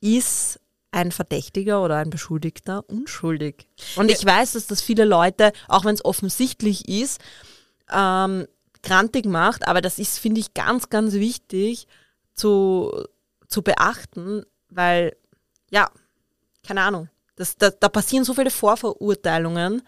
ist 0.02 0.60
ein 0.92 1.13
Verdächtiger 1.13 1.82
oder 1.82 1.96
ein 1.96 2.10
Beschuldigter 2.10 2.84
unschuldig. 2.90 3.70
Und 3.96 4.12
ich 4.12 4.26
weiß, 4.26 4.54
dass 4.54 4.68
das 4.68 4.82
viele 4.82 5.06
Leute, 5.06 5.54
auch 5.70 5.86
wenn 5.86 5.96
es 5.96 6.04
offensichtlich 6.04 6.90
ist, 6.90 7.22
ähm, 7.90 8.46
grantig 8.84 9.26
macht, 9.26 9.66
aber 9.66 9.80
das 9.80 9.98
ist, 9.98 10.20
finde 10.20 10.42
ich, 10.42 10.54
ganz, 10.54 10.90
ganz 10.90 11.13
wichtig 11.13 11.88
zu, 12.34 13.06
zu 13.48 13.62
beachten, 13.62 14.44
weil, 14.68 15.16
ja, 15.72 15.90
keine 16.66 16.82
Ahnung, 16.82 17.08
das, 17.38 17.56
da, 17.56 17.70
da 17.70 17.88
passieren 17.88 18.26
so 18.26 18.34
viele 18.34 18.52
Vorverurteilungen 18.52 19.82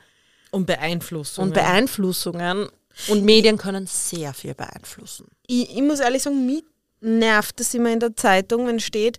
Und 0.52 0.66
Beeinflussung. 0.66 1.46
und 1.46 1.54
Beeinflussungen 1.54 2.70
und 3.08 3.24
Medien 3.24 3.58
können 3.58 3.88
sehr 3.88 4.34
viel 4.34 4.54
beeinflussen. 4.54 5.28
ich, 5.48 5.76
ich 5.76 5.82
muss 5.82 6.00
ehrlich 6.00 6.24
sagen, 6.24 6.46
mich 6.46 6.64
nervt 7.02 7.60
es 7.62 7.74
immer 7.74 7.92
in 7.92 8.00
der 8.00 8.16
Zeitung, 8.16 8.68
wenn 8.68 8.80
steht, 8.80 9.18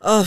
oh, 0.00 0.24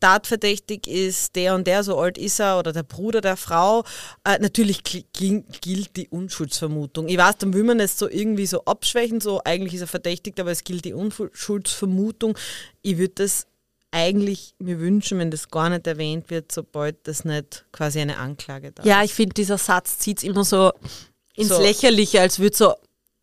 tatverdächtig 0.00 0.86
ist 0.86 1.36
der 1.36 1.54
und 1.54 1.66
der, 1.66 1.82
so 1.82 1.98
alt 1.98 2.18
ist 2.18 2.40
er, 2.40 2.58
oder 2.58 2.72
der 2.72 2.82
Bruder 2.82 3.20
der 3.20 3.36
Frau. 3.36 3.84
Äh, 4.24 4.38
natürlich 4.40 4.82
gilt 4.82 5.96
die 5.96 6.08
Unschuldsvermutung. 6.08 7.08
Ich 7.08 7.16
weiß, 7.16 7.38
dann 7.38 7.54
will 7.54 7.64
man 7.64 7.80
es 7.80 7.98
so 7.98 8.08
irgendwie 8.08 8.46
so 8.46 8.64
abschwächen, 8.64 9.20
so 9.20 9.40
eigentlich 9.44 9.74
ist 9.74 9.82
er 9.82 9.86
verdächtigt, 9.86 10.38
aber 10.40 10.50
es 10.50 10.64
gilt 10.64 10.84
die 10.84 10.92
Unschuldsvermutung. 10.92 12.36
Ich 12.82 12.98
würde 12.98 13.14
das 13.16 13.46
eigentlich 13.90 14.54
mir 14.58 14.78
wünschen, 14.80 15.18
wenn 15.18 15.30
das 15.30 15.48
gar 15.48 15.70
nicht 15.70 15.86
erwähnt 15.86 16.28
wird, 16.30 16.52
sobald 16.52 16.96
das 17.08 17.24
nicht 17.24 17.64
quasi 17.72 18.00
eine 18.00 18.18
Anklage 18.18 18.72
da 18.72 18.82
Ja, 18.84 19.00
ist. 19.00 19.06
ich 19.10 19.14
finde, 19.14 19.34
dieser 19.34 19.58
Satz 19.58 19.98
zieht 19.98 20.18
es 20.18 20.24
immer 20.24 20.44
so 20.44 20.72
ins 21.34 21.48
So. 21.48 21.60
Lächerliche, 21.60 22.20
als 22.20 22.38
würde 22.38 22.56
so, 22.56 22.74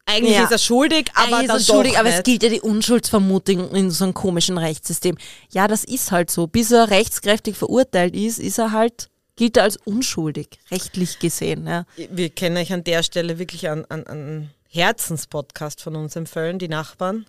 Eigentlich 0.05 0.35
Ja. 0.35 0.43
ist 0.43 0.51
er 0.51 0.57
schuldig, 0.57 1.09
aber 1.15 1.37
Eigentlich 1.37 1.55
ist 1.55 1.69
er 1.69 1.73
schuldig, 1.73 1.97
aber 1.97 2.09
nicht. 2.09 2.17
es 2.17 2.23
gilt 2.25 2.43
ja 2.43 2.49
die 2.49 2.59
Unschuldsvermutung 2.59 3.71
in 3.73 3.89
so 3.89 4.03
einem 4.03 4.13
komischen 4.13 4.57
Rechtssystem. 4.57 5.17
Ja, 5.53 5.69
das 5.69 5.85
ist 5.85 6.11
halt 6.11 6.29
so. 6.29 6.45
Bis 6.45 6.71
er 6.71 6.89
rechtskräftig 6.89 7.55
verurteilt 7.55 8.13
ist, 8.13 8.37
ist 8.37 8.57
er 8.57 8.73
halt, 8.73 9.09
gilt 9.37 9.55
er 9.55 9.63
als 9.63 9.77
unschuldig, 9.77 10.59
rechtlich 10.71 11.19
gesehen. 11.19 11.65
Ja. 11.67 11.85
Wir 11.95 12.29
können 12.31 12.57
euch 12.57 12.73
an 12.73 12.83
der 12.83 13.01
Stelle 13.01 13.39
wirklich 13.39 13.69
an, 13.69 13.85
an, 13.87 14.03
an 14.05 14.49
Herzenspodcast 14.67 15.81
von 15.81 15.95
uns 15.95 16.17
empfehlen, 16.17 16.59
die 16.59 16.67
Nachbarn. 16.67 17.25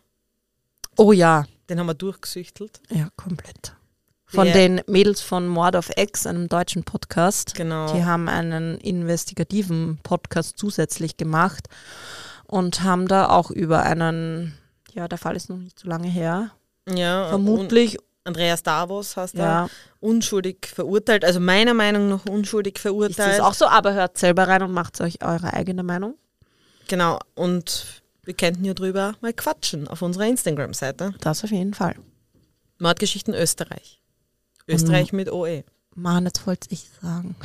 Oh 0.97 1.13
ja, 1.13 1.47
Den 1.69 1.79
haben 1.79 1.87
wir 1.87 1.95
durchgesüchtelt. 1.95 2.81
ja, 2.91 3.09
komplett. 3.17 3.75
Von 4.27 4.47
Der- 4.47 4.55
den 4.55 4.81
Mädels 4.87 5.21
von 5.21 5.47
Mord 5.47 5.77
of 5.77 5.91
X, 5.97 6.27
einem 6.27 6.49
deutschen 6.49 6.83
Podcast. 6.83 7.55
Genau. 7.55 7.93
Die 7.93 8.05
haben 8.05 8.29
einen 8.29 8.79
investigativen 8.79 9.99
Podcast 10.03 10.59
zusätzlich 10.59 11.17
gemacht 11.17 11.69
und 12.47 12.83
haben 12.83 13.07
da 13.07 13.29
auch 13.29 13.51
über 13.51 13.83
einen, 13.85 14.59
ja, 14.93 15.07
der 15.09 15.19
Fall 15.19 15.37
ist 15.37 15.51
noch 15.51 15.57
nicht 15.59 15.79
so 15.79 15.89
lange 15.89 16.09
her, 16.09 16.51
Ja, 16.89 17.29
vermutlich, 17.29 17.97
Andreas 18.25 18.63
Davos 18.63 19.17
hast 19.17 19.35
ja, 19.35 19.67
da 19.67 19.71
unschuldig 20.01 20.67
verurteilt, 20.67 21.25
also 21.25 21.39
meiner 21.41 21.75
Meinung 21.75 22.09
nach 22.09 22.25
unschuldig 22.27 22.77
ist 22.77 22.83
verurteilt. 22.83 23.39
das 23.39 23.41
auch 23.41 23.55
so, 23.55 23.67
aber 23.67 23.93
hört 23.95 24.19
selber 24.19 24.49
rein 24.49 24.63
und 24.63 24.73
macht 24.73 25.01
euch 25.01 25.23
eure 25.23 25.53
eigene 25.53 25.83
Meinung. 25.83 26.17
Genau, 26.89 27.19
und 27.35 28.03
wir 28.25 28.35
könnten 28.35 28.65
ja 28.65 28.75
drüber 28.75 29.15
mal 29.21 29.33
quatschen 29.33 29.89
auf 29.89 30.03
unserer 30.03 30.27
Instagram-Seite. 30.27 31.15
Das 31.21 31.45
auf 31.45 31.51
jeden 31.51 31.75
Fall. 31.75 31.97
Mordgeschichten 32.79 33.35
Österreich. 33.35 34.01
Österreich 34.67 35.13
mit 35.13 35.31
OE. 35.31 35.65
Mann, 35.95 36.25
jetzt 36.25 36.47
wollte 36.47 36.69
ich 36.71 36.91
sagen. 37.01 37.37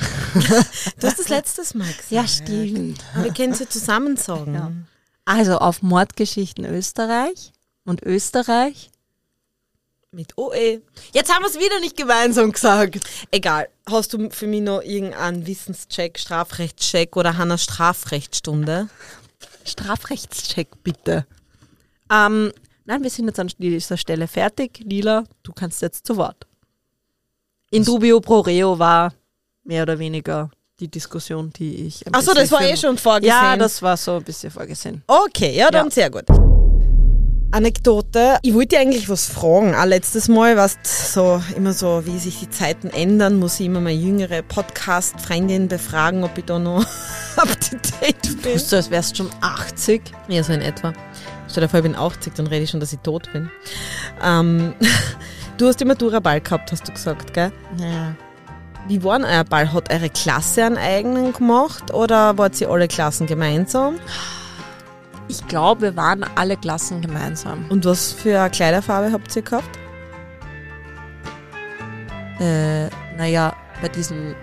Du 1.00 1.08
hast 1.08 1.20
das 1.20 1.30
letztes 1.30 1.74
Mal 1.76 1.88
gesagt. 1.88 2.12
Ja, 2.12 2.28
stimmt. 2.28 3.04
Wir 3.16 3.34
können 3.34 3.54
es 3.54 3.60
ja 3.60 3.70
zusammen 3.70 4.18
sagen. 4.18 4.54
Ja. 4.54 4.72
Also 5.26 5.60
auf 5.60 5.84
Mordgeschichten 5.84 6.66
Österreich 6.66 7.52
und 7.86 8.02
Österreich. 8.04 8.90
Mit 10.12 10.36
OE. 10.40 10.82
Jetzt 11.14 11.32
haben 11.32 11.44
wir 11.44 11.50
es 11.50 11.60
wieder 11.60 11.80
nicht 11.82 11.96
gemeinsam 11.96 12.52
gesagt. 12.52 13.00
Egal. 13.30 13.70
Hast 13.88 14.12
du 14.14 14.32
für 14.32 14.48
mich 14.48 14.62
noch 14.62 14.82
irgendeinen 14.82 15.46
Wissenscheck, 15.46 16.18
Strafrechtscheck 16.18 17.16
oder 17.16 17.38
Hanna 17.38 17.60
Strafrechtsstunde? 17.60 18.90
Strafrechtscheck, 19.70 20.68
bitte. 20.84 21.26
Ähm, 22.12 22.52
nein, 22.86 23.04
wir 23.04 23.10
sind 23.10 23.28
jetzt 23.28 23.40
an 23.40 23.50
dieser 23.58 23.98
Stelle 23.98 24.28
fertig. 24.28 24.80
Lila, 24.84 25.24
du 25.44 25.54
kannst 25.54 25.82
jetzt 25.82 26.06
zu 26.06 26.18
Wort. 26.18 26.46
In 27.72 27.86
dubio 27.86 28.20
pro 28.20 28.40
reo 28.40 28.78
war 28.80 29.14
mehr 29.64 29.84
oder 29.84 30.00
weniger 30.00 30.50
die 30.80 30.88
Diskussion, 30.88 31.52
die 31.56 31.88
ich. 31.88 32.04
Achso, 32.14 32.34
das 32.34 32.52
war 32.52 32.62
eh 32.62 32.76
schon 32.76 32.98
vorgesehen. 32.98 33.36
Ja, 33.36 33.56
das 33.58 33.82
war 33.82 33.96
so 33.98 34.16
ein 34.16 34.24
bisschen 34.24 34.50
vorgesehen. 34.50 35.04
Okay, 35.06 35.56
ja, 35.56 35.70
dann 35.70 35.88
Ja. 35.88 35.92
sehr 35.92 36.10
gut. 36.10 36.26
Anekdote. 37.52 38.38
Ich 38.44 38.54
wollte 38.54 38.76
dir 38.76 38.82
eigentlich 38.82 39.10
was 39.10 39.26
fragen. 39.26 39.74
Auch 39.74 39.86
letztes 39.86 40.28
Mal, 40.28 40.56
was 40.56 40.78
so 40.84 41.42
immer 41.56 41.74
so, 41.74 42.06
wie 42.06 42.20
sich 42.20 42.40
die 42.40 42.50
Zeiten 42.50 42.90
ändern, 42.90 43.40
muss 43.40 43.60
ich 43.60 43.66
immer 43.66 43.82
meine 43.82 43.98
jüngere 44.00 44.44
Podcast-Freundin 44.44 45.68
befragen, 45.68 46.24
ob 46.24 46.38
ich 46.38 46.46
da 46.46 46.60
noch 46.60 46.86
up 47.38 47.60
to 47.60 47.78
date 48.02 48.42
bin. 48.44 48.60
Du, 48.70 48.76
als 48.76 48.92
wärst 48.92 49.14
du 49.14 49.24
schon 49.24 49.32
80? 49.42 50.02
Ja, 50.28 50.44
so 50.44 50.54
in 50.54 50.62
etwa. 50.62 50.94
Stell 51.50 51.64
dir 51.64 51.70
vor, 51.70 51.80
ich 51.80 51.84
bin 51.84 51.96
80, 51.96 52.36
dann 52.36 52.46
rede 52.46 52.64
ich 52.64 52.70
schon, 52.70 52.80
dass 52.80 52.94
ich 52.94 53.00
tot 53.00 53.32
bin. 53.34 53.50
Ähm, 54.24 54.76
du 55.58 55.68
hast 55.68 55.80
die 55.80 55.86
Matura-Ball 55.86 56.42
gehabt, 56.42 56.72
hast 56.72 56.88
du 56.88 56.92
gesagt, 56.92 57.34
gell? 57.34 57.52
Ja. 57.80 58.16
Wie 58.88 59.04
war 59.04 59.18
denn 59.18 59.28
euer 59.28 59.44
Ball? 59.44 59.74
Hat 59.74 59.92
eure 59.92 60.10
Klasse 60.10 60.66
einen 60.66 60.78
eigenen 60.78 61.34
gemacht 61.34 61.94
oder 61.94 62.38
wart 62.38 62.60
ihr 62.62 62.70
alle 62.70 62.88
Klassen 62.88 63.26
gemeinsam? 63.26 63.96
Ich 65.30 65.48
glaube, 65.48 65.82
wir 65.82 65.96
waren 65.96 66.26
alle 66.36 66.58
Klassen 66.58 67.02
gemeinsam. 67.02 67.66
Und 67.70 67.86
was 67.86 68.12
für 68.12 68.40
eine 68.40 68.50
Kleiderfarbe 68.50 69.12
habt 69.12 69.36
ihr 69.36 69.44
gehabt? 69.44 69.80
Äh, 72.40 72.90
naja, 73.16 73.56
bei 73.80 73.90
diesem. 73.90 74.34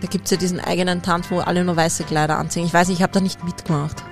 Da 0.00 0.08
gibt's 0.08 0.32
ja 0.32 0.36
diesen 0.36 0.58
eigenen 0.58 1.02
Tanz, 1.02 1.30
wo 1.30 1.38
alle 1.38 1.64
nur 1.64 1.76
weiße 1.76 2.02
Kleider 2.02 2.36
anziehen. 2.36 2.66
Ich 2.66 2.74
weiß 2.74 2.88
nicht, 2.88 2.98
ich 2.98 3.02
habe 3.02 3.12
da 3.12 3.20
nicht 3.20 3.44
mitgemacht. 3.44 4.02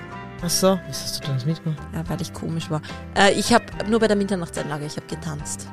Ach 0.43 0.51
so, 0.51 0.79
was 0.87 1.03
hast 1.03 1.21
du 1.21 1.27
da 1.27 1.35
nicht 1.35 1.47
mitgemacht? 1.47 1.83
Ja, 1.93 2.09
weil 2.09 2.23
ich 2.23 2.33
komisch 2.33 2.71
war. 2.71 2.81
Äh, 3.17 3.33
ich 3.33 3.53
habe 3.53 3.65
nur 3.89 3.99
bei 3.99 4.07
der 4.07 4.17
Mitternachtseinlage, 4.17 4.87
ich 4.87 4.97
habe 4.97 5.07
getanzt. 5.09 5.67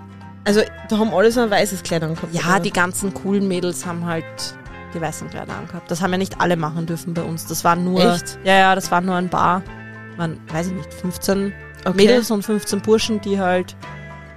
Also, 0.46 0.62
da 0.90 0.98
haben 0.98 1.14
alle 1.14 1.32
so 1.32 1.42
ein 1.42 1.52
weißes 1.52 1.84
Kleid 1.84 2.02
angehabt. 2.02 2.34
Ja, 2.34 2.42
oder? 2.42 2.60
die 2.60 2.74
ganzen 2.74 3.14
coolen 3.14 3.48
Mädels 3.48 3.86
haben 3.86 4.06
halt 4.06 4.26
die 4.94 5.02
weißen 5.02 5.30
Kleider 5.30 5.56
angehabt. 5.56 5.90
Das 5.90 6.02
haben 6.02 6.12
ja 6.12 6.18
nicht 6.18 6.40
alle 6.40 6.56
machen 6.56 6.86
dürfen 6.86 7.14
bei 7.14 7.24
uns. 7.24 7.46
Das 7.48 7.64
waren 7.64 7.84
nur. 7.84 8.14
Echt? 8.14 8.38
Ja, 8.44 8.56
ja, 8.56 8.76
das 8.76 8.92
waren 8.92 9.06
nur 9.06 9.16
ein 9.16 9.30
paar. 9.30 9.62
Man, 10.18 10.40
weiß 10.52 10.68
ich 10.68 10.74
nicht, 10.74 10.94
15 10.94 11.54
okay. 11.86 11.94
Mädels 11.96 12.30
und 12.32 12.44
15 12.44 12.82
Burschen, 12.82 13.22
die 13.22 13.40
halt. 13.40 13.76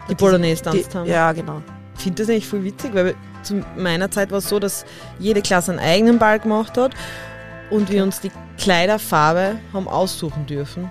die 0.09 0.15
Polonaise 0.15 0.63
die, 0.63 0.71
tanzt 0.71 0.95
haben. 0.95 1.07
Ja, 1.09 1.33
genau. 1.33 1.63
Ich 1.97 2.03
finde 2.03 2.23
das 2.23 2.31
eigentlich 2.31 2.47
voll 2.49 2.65
witzig, 2.65 2.95
weil 2.95 3.15
zu 3.43 3.65
meiner 3.77 4.11
Zeit 4.11 4.31
war 4.31 4.39
es 4.39 4.49
so, 4.49 4.59
dass 4.59 4.85
jede 5.19 5.41
Klasse 5.43 5.73
einen 5.73 5.81
eigenen 5.81 6.19
Ball 6.19 6.39
gemacht 6.39 6.77
hat 6.77 6.93
und 7.71 7.91
wir 7.91 8.03
uns 8.03 8.21
die 8.21 8.31
Kleiderfarbe 8.59 9.57
haben 9.73 9.89
aussuchen 9.89 10.47
dürfen. 10.47 10.91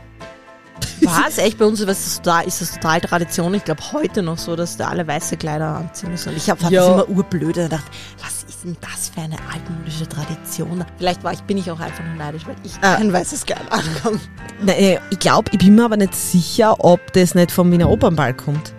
Was? 1.01 1.37
Echt? 1.37 1.57
Bei 1.57 1.65
uns 1.65 1.79
ist 1.79 1.87
das 1.87 2.21
total, 2.21 2.45
ist 2.45 2.61
das 2.61 2.73
total 2.73 3.01
Tradition. 3.01 3.53
Ich 3.53 3.63
glaube 3.63 3.81
heute 3.93 4.21
noch 4.21 4.37
so, 4.37 4.55
dass 4.55 4.77
da 4.77 4.89
alle 4.89 5.07
weiße 5.07 5.37
Kleider 5.37 5.75
anziehen 5.77 6.11
müssen. 6.11 6.29
Und 6.29 6.37
ich 6.37 6.49
habe 6.49 6.61
Ja. 6.69 6.81
das 6.81 6.93
immer 6.93 7.09
urblöd 7.09 7.57
und 7.57 7.71
dachte, 7.71 7.91
was 8.21 8.44
denn 8.65 8.77
das 8.81 9.09
für 9.09 9.21
eine 9.21 9.37
altmodische 9.53 10.07
Tradition? 10.07 10.83
Vielleicht 10.97 11.23
war 11.23 11.31
ich, 11.33 11.41
bin 11.43 11.57
ich 11.57 11.69
auch 11.71 11.79
einfach 11.79 12.03
nur 12.03 12.15
neidisch, 12.15 12.45
weil 12.45 12.55
ich 12.63 12.73
Ah. 12.81 12.95
kein 12.95 13.11
weißes 13.13 13.45
Kleid 13.45 13.61
ankomme. 13.71 14.19
Äh, 14.67 14.97
ich 15.11 15.19
glaube, 15.19 15.49
ich 15.53 15.59
bin 15.59 15.75
mir 15.75 15.85
aber 15.85 15.97
nicht 15.97 16.15
sicher, 16.15 16.75
ob 16.83 17.13
das 17.13 17.35
nicht 17.35 17.51
vom 17.51 17.71
Wiener 17.71 17.89
Opernball 17.89 18.33
kommt. 18.33 18.73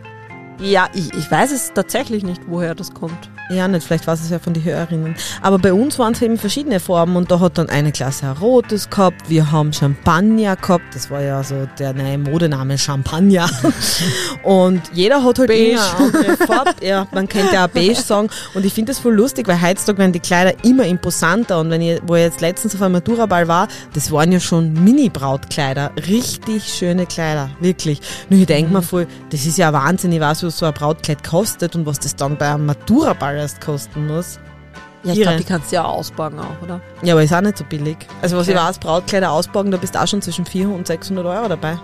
Ja, 0.60 0.88
ich, 0.94 1.12
ich 1.14 1.30
weiß 1.30 1.52
es 1.52 1.72
tatsächlich 1.74 2.22
nicht, 2.24 2.40
woher 2.46 2.74
das 2.74 2.92
kommt. 2.94 3.30
Ja, 3.48 3.68
nicht, 3.68 3.86
vielleicht 3.86 4.06
weiß 4.06 4.20
es 4.20 4.30
ja 4.30 4.40
von 4.40 4.54
den 4.54 4.64
Hörerinnen. 4.64 5.14
Aber 5.40 5.58
bei 5.58 5.72
uns 5.72 5.98
waren 6.00 6.14
es 6.14 6.22
eben 6.22 6.36
verschiedene 6.36 6.80
Farben 6.80 7.14
und 7.14 7.30
da 7.30 7.38
hat 7.38 7.58
dann 7.58 7.68
eine 7.68 7.92
Klasse 7.92 8.26
ein 8.26 8.32
rotes 8.32 8.90
gehabt, 8.90 9.30
wir 9.30 9.52
haben 9.52 9.72
Champagner 9.72 10.56
gehabt, 10.56 10.94
das 10.94 11.10
war 11.10 11.22
ja 11.22 11.42
so 11.44 11.68
der 11.78 11.92
neue 11.92 12.18
Modename 12.18 12.76
Champagner. 12.76 13.48
und 14.42 14.82
jeder 14.92 15.22
hat 15.22 15.38
halt 15.38 15.48
Beige. 15.48 15.78
immer 15.98 16.18
eine 16.18 16.36
Farbe. 16.36 16.74
Ja, 16.80 17.06
man 17.12 17.28
könnte 17.28 17.54
ja 17.54 17.66
auch 17.66 17.70
beige 17.70 17.94
sagen. 17.94 18.28
Und 18.54 18.64
ich 18.64 18.72
finde 18.72 18.90
das 18.92 18.98
voll 18.98 19.14
lustig, 19.14 19.46
weil 19.46 19.62
heutzutage 19.62 19.98
werden 19.98 20.12
die 20.12 20.20
Kleider 20.20 20.52
immer 20.64 20.84
imposanter 20.84 21.60
und 21.60 21.70
wenn 21.70 21.82
ich, 21.82 22.00
wo 22.04 22.16
ich 22.16 22.22
jetzt 22.22 22.40
letztens 22.40 22.74
auf 22.74 22.82
einem 22.82 22.92
Maturaball 22.92 23.46
war, 23.46 23.68
das 23.94 24.10
waren 24.10 24.32
ja 24.32 24.40
schon 24.40 24.72
Mini-Brautkleider. 24.72 25.92
Richtig 26.08 26.64
schöne 26.64 27.06
Kleider, 27.06 27.50
wirklich. 27.60 28.00
Nur 28.28 28.40
ich 28.40 28.46
denke 28.46 28.72
mir 28.72 28.82
voll, 28.82 29.06
das 29.30 29.46
ist 29.46 29.56
ja 29.56 29.72
Wahnsinn, 29.72 30.10
ich 30.12 30.20
weiß, 30.20 30.42
was 30.42 30.58
so 30.58 30.66
ein 30.66 30.74
Brautkleid 30.74 31.22
kostet 31.22 31.76
und 31.76 31.86
was 31.86 32.00
das 32.00 32.16
dann 32.16 32.36
bei 32.36 32.52
einem 32.52 32.66
Maturaball 32.66 33.35
erst 33.36 33.60
kosten 33.60 34.06
muss. 34.06 34.38
Ja, 35.02 35.12
ich 35.12 35.20
glaube, 35.22 35.36
die 35.38 35.44
kannst 35.44 35.70
du 35.70 35.76
ja 35.76 35.84
ausbauen 35.84 36.38
auch, 36.40 36.62
oder? 36.62 36.80
Ja, 37.02 37.14
aber 37.14 37.22
ist 37.22 37.32
auch 37.32 37.40
nicht 37.40 37.58
so 37.58 37.64
billig. 37.64 37.96
Also 38.22 38.36
was 38.36 38.48
Okay. 38.48 38.56
ich 38.58 38.62
weiß, 38.64 38.78
Brautkleider 38.78 39.30
ausbauen, 39.30 39.70
da 39.70 39.76
bist 39.76 39.94
du 39.94 40.02
auch 40.02 40.08
schon 40.08 40.20
zwischen 40.20 40.44
400 40.44 40.78
und 40.78 40.86
600 40.86 41.24
Euro 41.24 41.48
dabei. 41.48 41.78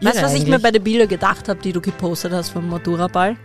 Weißt 0.00 0.18
du, 0.18 0.22
was 0.22 0.34
ich 0.34 0.46
mir 0.46 0.58
bei 0.58 0.70
den 0.70 0.82
Bildern 0.82 1.08
gedacht 1.08 1.48
habe, 1.48 1.60
die 1.60 1.72
du 1.72 1.80
gepostet 1.80 2.32
hast 2.32 2.50
vom 2.50 2.68
Maturaball? 2.68 3.36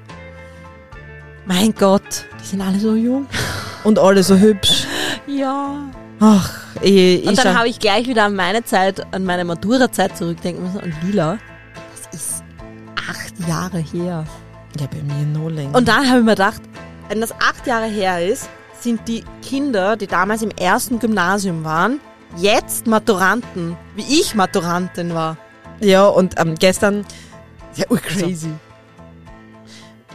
Mein 1.46 1.74
Gott, 1.74 2.26
die 2.42 2.46
sind 2.48 2.62
alle 2.62 2.80
so 2.80 2.96
jung. 2.96 3.28
Und 3.84 4.00
alle 4.00 4.24
so 4.24 4.38
hübsch. 4.38 4.86
Ja. 5.28 5.76
Ach, 6.22 6.52
ich, 6.82 7.22
ich 7.24 7.28
Und 7.28 7.38
dann 7.44 7.58
habe 7.58 7.68
ich 7.68 7.80
gleich 7.80 8.08
wieder 8.08 8.24
an 8.26 8.36
meine 8.36 8.64
Zeit, 8.64 9.06
an 9.14 9.26
meine 9.26 9.44
Matura-Zeit 9.44 10.18
zurückdenken 10.18 10.64
müssen. 10.64 10.80
Und 10.80 10.94
Lila, 11.04 11.38
das 12.12 12.22
ist 12.22 12.44
acht 12.96 13.48
Jahre 13.48 13.80
her. 13.80 14.24
Ja, 14.80 14.88
bei 14.88 15.04
mir 15.04 15.26
no 15.26 15.50
länger. 15.50 15.76
Und 15.78 15.88
dann 15.88 16.08
habe 16.08 16.20
ich 16.20 16.24
mir 16.26 16.32
gedacht, 16.32 16.62
wenn 17.14 17.22
das 17.22 17.32
acht 17.34 17.68
Jahre 17.68 17.86
her 17.86 18.28
ist, 18.28 18.50
sind 18.80 19.08
die 19.08 19.24
Kinder, 19.44 19.96
die 19.98 20.08
damals 20.08 20.42
im 20.42 20.50
ersten 20.50 20.98
Gymnasium 20.98 21.64
waren, 21.64 22.00
jetzt 22.38 22.88
Maturanten, 22.88 23.78
wie 23.96 24.02
ich 24.02 24.34
Maturantin 24.34 25.14
war. 25.14 25.38
ja, 25.80 26.08
und 26.08 26.40
ähm, 26.40 26.56
gestern 26.56 27.06
Ja, 27.76 27.86
crazy. 27.86 28.50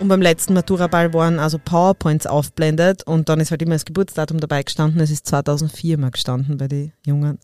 und 0.00 0.08
beim 0.08 0.20
letzten 0.20 0.54
Maturaball 0.54 1.14
waren 1.14 1.38
also 1.38 1.60
PowerPoints 1.64 2.26
aufblendet 2.26 3.04
und 3.06 3.28
dann 3.28 3.38
ist 3.38 3.52
halt 3.52 3.62
immer 3.62 3.76
das 3.76 3.84
Geburtsdatum 3.84 4.40
dabei 4.40 4.64
gestanden. 4.64 5.00
Es 5.00 5.12
ist 5.12 5.24
2004 5.28 5.98
mal 5.98 6.10
gestanden 6.10 6.56
bei 6.56 6.66
den 6.66 6.92
Jungen. 7.06 7.38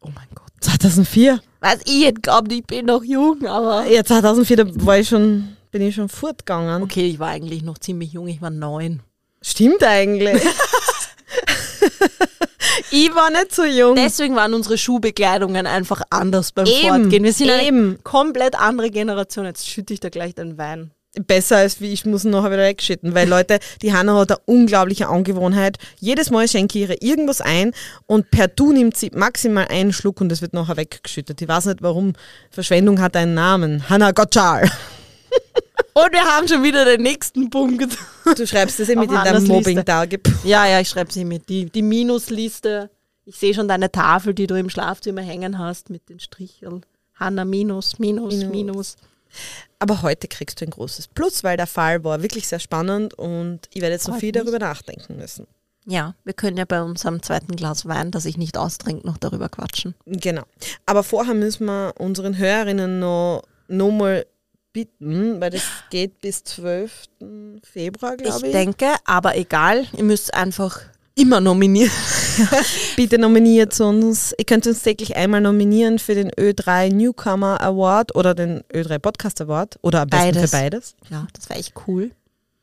Oh 0.00 0.08
mein 0.12 0.26
Gott. 0.34 0.50
2004? 0.58 1.40
Weiß 1.60 1.82
ich 1.84 2.04
hätte 2.04 2.20
glaubt, 2.20 2.50
ich 2.52 2.64
bin 2.64 2.86
noch 2.86 3.04
jung, 3.04 3.46
aber... 3.46 3.86
Ja, 3.86 4.02
2004, 4.02 4.56
da 4.56 4.64
war 4.84 4.98
ich 4.98 5.08
schon, 5.08 5.56
bin 5.72 5.82
ich 5.82 5.96
schon 5.96 6.08
fortgegangen. 6.08 6.82
Okay, 6.84 7.06
ich 7.06 7.18
war 7.18 7.30
eigentlich 7.30 7.62
noch 7.62 7.78
ziemlich 7.78 8.12
jung, 8.12 8.28
ich 8.28 8.40
war 8.40 8.50
neun. 8.50 9.00
Stimmt 9.40 9.82
eigentlich. 9.82 10.40
ich 12.92 13.12
war 13.14 13.30
nicht 13.30 13.52
so 13.54 13.64
jung. 13.64 13.96
Deswegen 13.96 14.36
waren 14.36 14.54
unsere 14.54 14.78
Schuhbekleidungen 14.78 15.66
einfach 15.66 16.02
anders 16.10 16.52
beim 16.52 16.66
Eben, 16.66 16.88
Fortgehen. 16.88 17.24
Wir 17.24 17.32
sind 17.32 17.50
eine 17.50 17.66
eben. 17.66 17.98
komplett 18.04 18.54
andere 18.54 18.90
Generation. 18.90 19.46
Jetzt 19.46 19.68
schütte 19.68 19.94
ich 19.94 20.00
da 20.00 20.10
gleich 20.10 20.34
den 20.36 20.58
Wein. 20.58 20.92
besser 21.26 21.56
als 21.56 21.80
wie 21.80 21.92
ich 21.92 22.06
muss 22.06 22.24
ihn 22.24 22.30
nachher 22.30 22.52
wieder 22.52 22.62
wegschütten. 22.62 23.14
Weil 23.14 23.28
Leute, 23.28 23.58
die 23.80 23.92
Hanna 23.92 24.16
hat 24.16 24.30
eine 24.30 24.40
unglaubliche 24.44 25.08
Angewohnheit. 25.08 25.78
Jedes 25.98 26.30
Mal 26.30 26.46
schenke 26.46 26.78
ich 26.78 26.88
ihr 26.88 27.02
irgendwas 27.02 27.40
ein 27.40 27.72
und 28.06 28.30
per 28.30 28.46
Du 28.46 28.72
nimmt 28.72 28.96
sie 28.96 29.10
maximal 29.12 29.66
einen 29.68 29.92
Schluck 29.92 30.20
und 30.20 30.30
es 30.30 30.40
wird 30.42 30.52
nachher 30.52 30.76
weggeschüttet. 30.76 31.42
Ich 31.42 31.48
weiß 31.48 31.66
nicht 31.66 31.82
warum. 31.82 32.12
Verschwendung 32.50 33.00
hat 33.00 33.16
einen 33.16 33.34
Namen. 33.34 33.88
Hanna 33.88 34.12
Gottschall. 34.12 34.70
Und 35.94 36.12
wir 36.12 36.22
haben 36.22 36.48
schon 36.48 36.62
wieder 36.62 36.84
den 36.84 37.02
nächsten 37.02 37.50
Punkt. 37.50 37.98
Du 38.24 38.46
schreibst 38.46 38.80
das 38.80 38.88
eh 38.88 38.96
Auf 38.96 39.04
in 39.04 39.10
deinem. 39.10 39.44
Mobbing-Tagebuch. 39.44 40.44
Ja, 40.44 40.66
ja, 40.66 40.80
ich 40.80 40.88
schreibe 40.88 41.12
sie 41.12 41.24
mit. 41.24 41.48
Die, 41.48 41.66
die 41.66 41.82
Minusliste. 41.82 42.90
Ich 43.24 43.36
sehe 43.36 43.54
schon 43.54 43.68
deine 43.68 43.92
Tafel, 43.92 44.34
die 44.34 44.46
du 44.46 44.54
im 44.54 44.68
Schlafzimmer 44.68 45.20
hängen 45.20 45.58
hast 45.58 45.90
mit 45.90 46.08
den 46.08 46.18
Stricheln. 46.18 46.84
Hanna 47.14 47.44
Minus, 47.44 47.98
Minus, 47.98 48.34
Minus. 48.34 48.50
Minus. 48.50 48.96
Aber 49.78 50.02
heute 50.02 50.28
kriegst 50.28 50.60
du 50.60 50.64
ein 50.64 50.70
großes 50.70 51.08
Plus, 51.08 51.44
weil 51.44 51.56
der 51.56 51.66
Fall 51.66 52.02
war 52.04 52.22
wirklich 52.22 52.48
sehr 52.48 52.58
spannend 52.58 53.14
und 53.14 53.60
ich 53.72 53.80
werde 53.80 53.94
jetzt 53.94 54.08
noch 54.08 54.18
viel 54.18 54.32
darüber 54.32 54.58
nachdenken 54.58 55.16
müssen. 55.16 55.46
Ja, 55.84 56.14
wir 56.24 56.32
können 56.32 56.56
ja 56.56 56.64
bei 56.64 56.82
unserem 56.82 57.22
zweiten 57.22 57.56
Glas 57.56 57.86
Wein, 57.86 58.10
das 58.12 58.24
ich 58.24 58.36
nicht 58.36 58.56
austrinke, 58.56 59.06
noch 59.06 59.18
darüber 59.18 59.48
quatschen. 59.48 59.94
Genau. 60.06 60.42
Aber 60.86 61.02
vorher 61.02 61.34
müssen 61.34 61.66
wir 61.66 61.94
unseren 61.98 62.38
Hörerinnen 62.38 63.00
noch, 63.00 63.42
noch 63.68 63.90
mal 63.90 64.24
bitten, 64.72 65.40
weil 65.40 65.50
das 65.50 65.62
geht 65.90 66.20
bis 66.20 66.44
12. 66.44 66.90
Februar, 67.62 68.14
Ich 68.16 68.22
glaube 68.24 68.46
ich. 68.46 68.52
denke, 68.52 68.86
aber 69.04 69.36
egal, 69.36 69.86
ihr 69.96 70.04
müsst 70.04 70.32
einfach 70.34 70.80
immer 71.14 71.40
nominieren. 71.40 71.90
Bitte 72.96 73.18
nominiert 73.18 73.78
uns. 73.80 74.34
Ihr 74.38 74.44
könnt 74.46 74.66
uns 74.66 74.82
täglich 74.82 75.14
einmal 75.16 75.40
nominieren 75.42 75.98
für 75.98 76.14
den 76.14 76.30
Ö3 76.30 76.92
Newcomer 76.92 77.60
Award 77.60 78.14
oder 78.16 78.34
den 78.34 78.62
Ö3 78.72 78.98
Podcast 78.98 79.40
Award 79.42 79.78
oder 79.82 80.00
am 80.02 80.08
besten 80.08 80.32
Beides. 80.34 80.50
für 80.50 80.56
beides. 80.56 80.94
Ja, 81.10 81.26
das 81.34 81.50
wäre 81.50 81.58
echt 81.60 81.74
cool. 81.86 82.10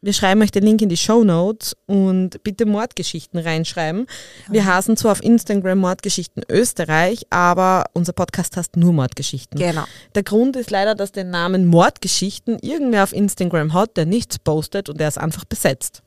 Wir 0.02 0.14
schreiben 0.14 0.42
euch 0.42 0.52
den 0.52 0.64
Link 0.64 0.82
in 0.82 0.88
die 0.88 0.96
Show 0.96 1.26
Notes 1.26 1.76
und 1.86 2.42
bitte 2.44 2.66
Mordgeschichten 2.66 3.38
reinschreiben. 3.38 4.08
Wir 4.48 4.66
heißen 4.66 4.96
zwar 4.96 5.12
auf 5.12 5.22
Instagram 5.22 5.78
Mordgeschichten 5.80 6.44
Österreich, 6.50 7.24
aber 7.32 7.84
unser 7.94 8.14
Podcast 8.14 8.56
heißt 8.56 8.78
nur 8.78 8.94
Mordgeschichten. 8.94 9.60
Genau. 9.60 9.84
Der 10.16 10.24
Grund 10.24 10.56
ist 10.56 10.72
leider, 10.72 10.96
dass 10.96 11.12
den 11.12 11.32
Namen 11.32 11.66
Mordgeschichten 11.68 12.60
irgendwer 12.60 13.04
auf 13.04 13.12
Instagram 13.12 13.74
hat, 13.74 13.98
der 13.98 14.06
nichts 14.06 14.40
postet 14.40 14.88
und 14.88 15.02
der 15.02 15.10
ist 15.10 15.18
einfach 15.18 15.44
besetzt. 15.44 16.02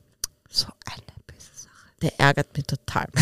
So 0.49 0.65
eine 0.85 1.03
böse 1.27 1.51
Sache. 1.53 1.73
Der 2.01 2.19
ärgert 2.19 2.55
mich 2.57 2.65
total. 2.65 3.07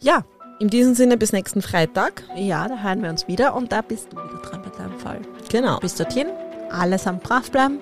Ja, 0.00 0.24
In 0.60 0.68
diesem 0.68 0.94
Sinne 0.94 1.16
bis 1.16 1.32
nächsten 1.32 1.62
Freitag. 1.62 2.22
ja, 2.36 2.66
da 2.68 2.78
hören 2.82 3.02
wir 3.02 3.10
uns 3.10 3.26
wieder 3.26 3.54
und 3.54 3.72
da 3.72 3.82
bist 3.82 4.12
du 4.12 4.16
wieder 4.16 4.38
dran 4.42 4.62
bei 4.62 4.70
deinem 4.70 4.98
Fall. 4.98 5.20
Genau. 5.48 5.78
Bis 5.80 5.94
dorthin, 5.96 6.28
alles 6.70 7.06
am 7.06 7.18
brav 7.18 7.50
bleiben. 7.50 7.78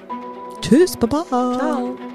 Tschüss, 0.61 0.97
Baba. 0.97 1.25
Ciao. 1.57 2.10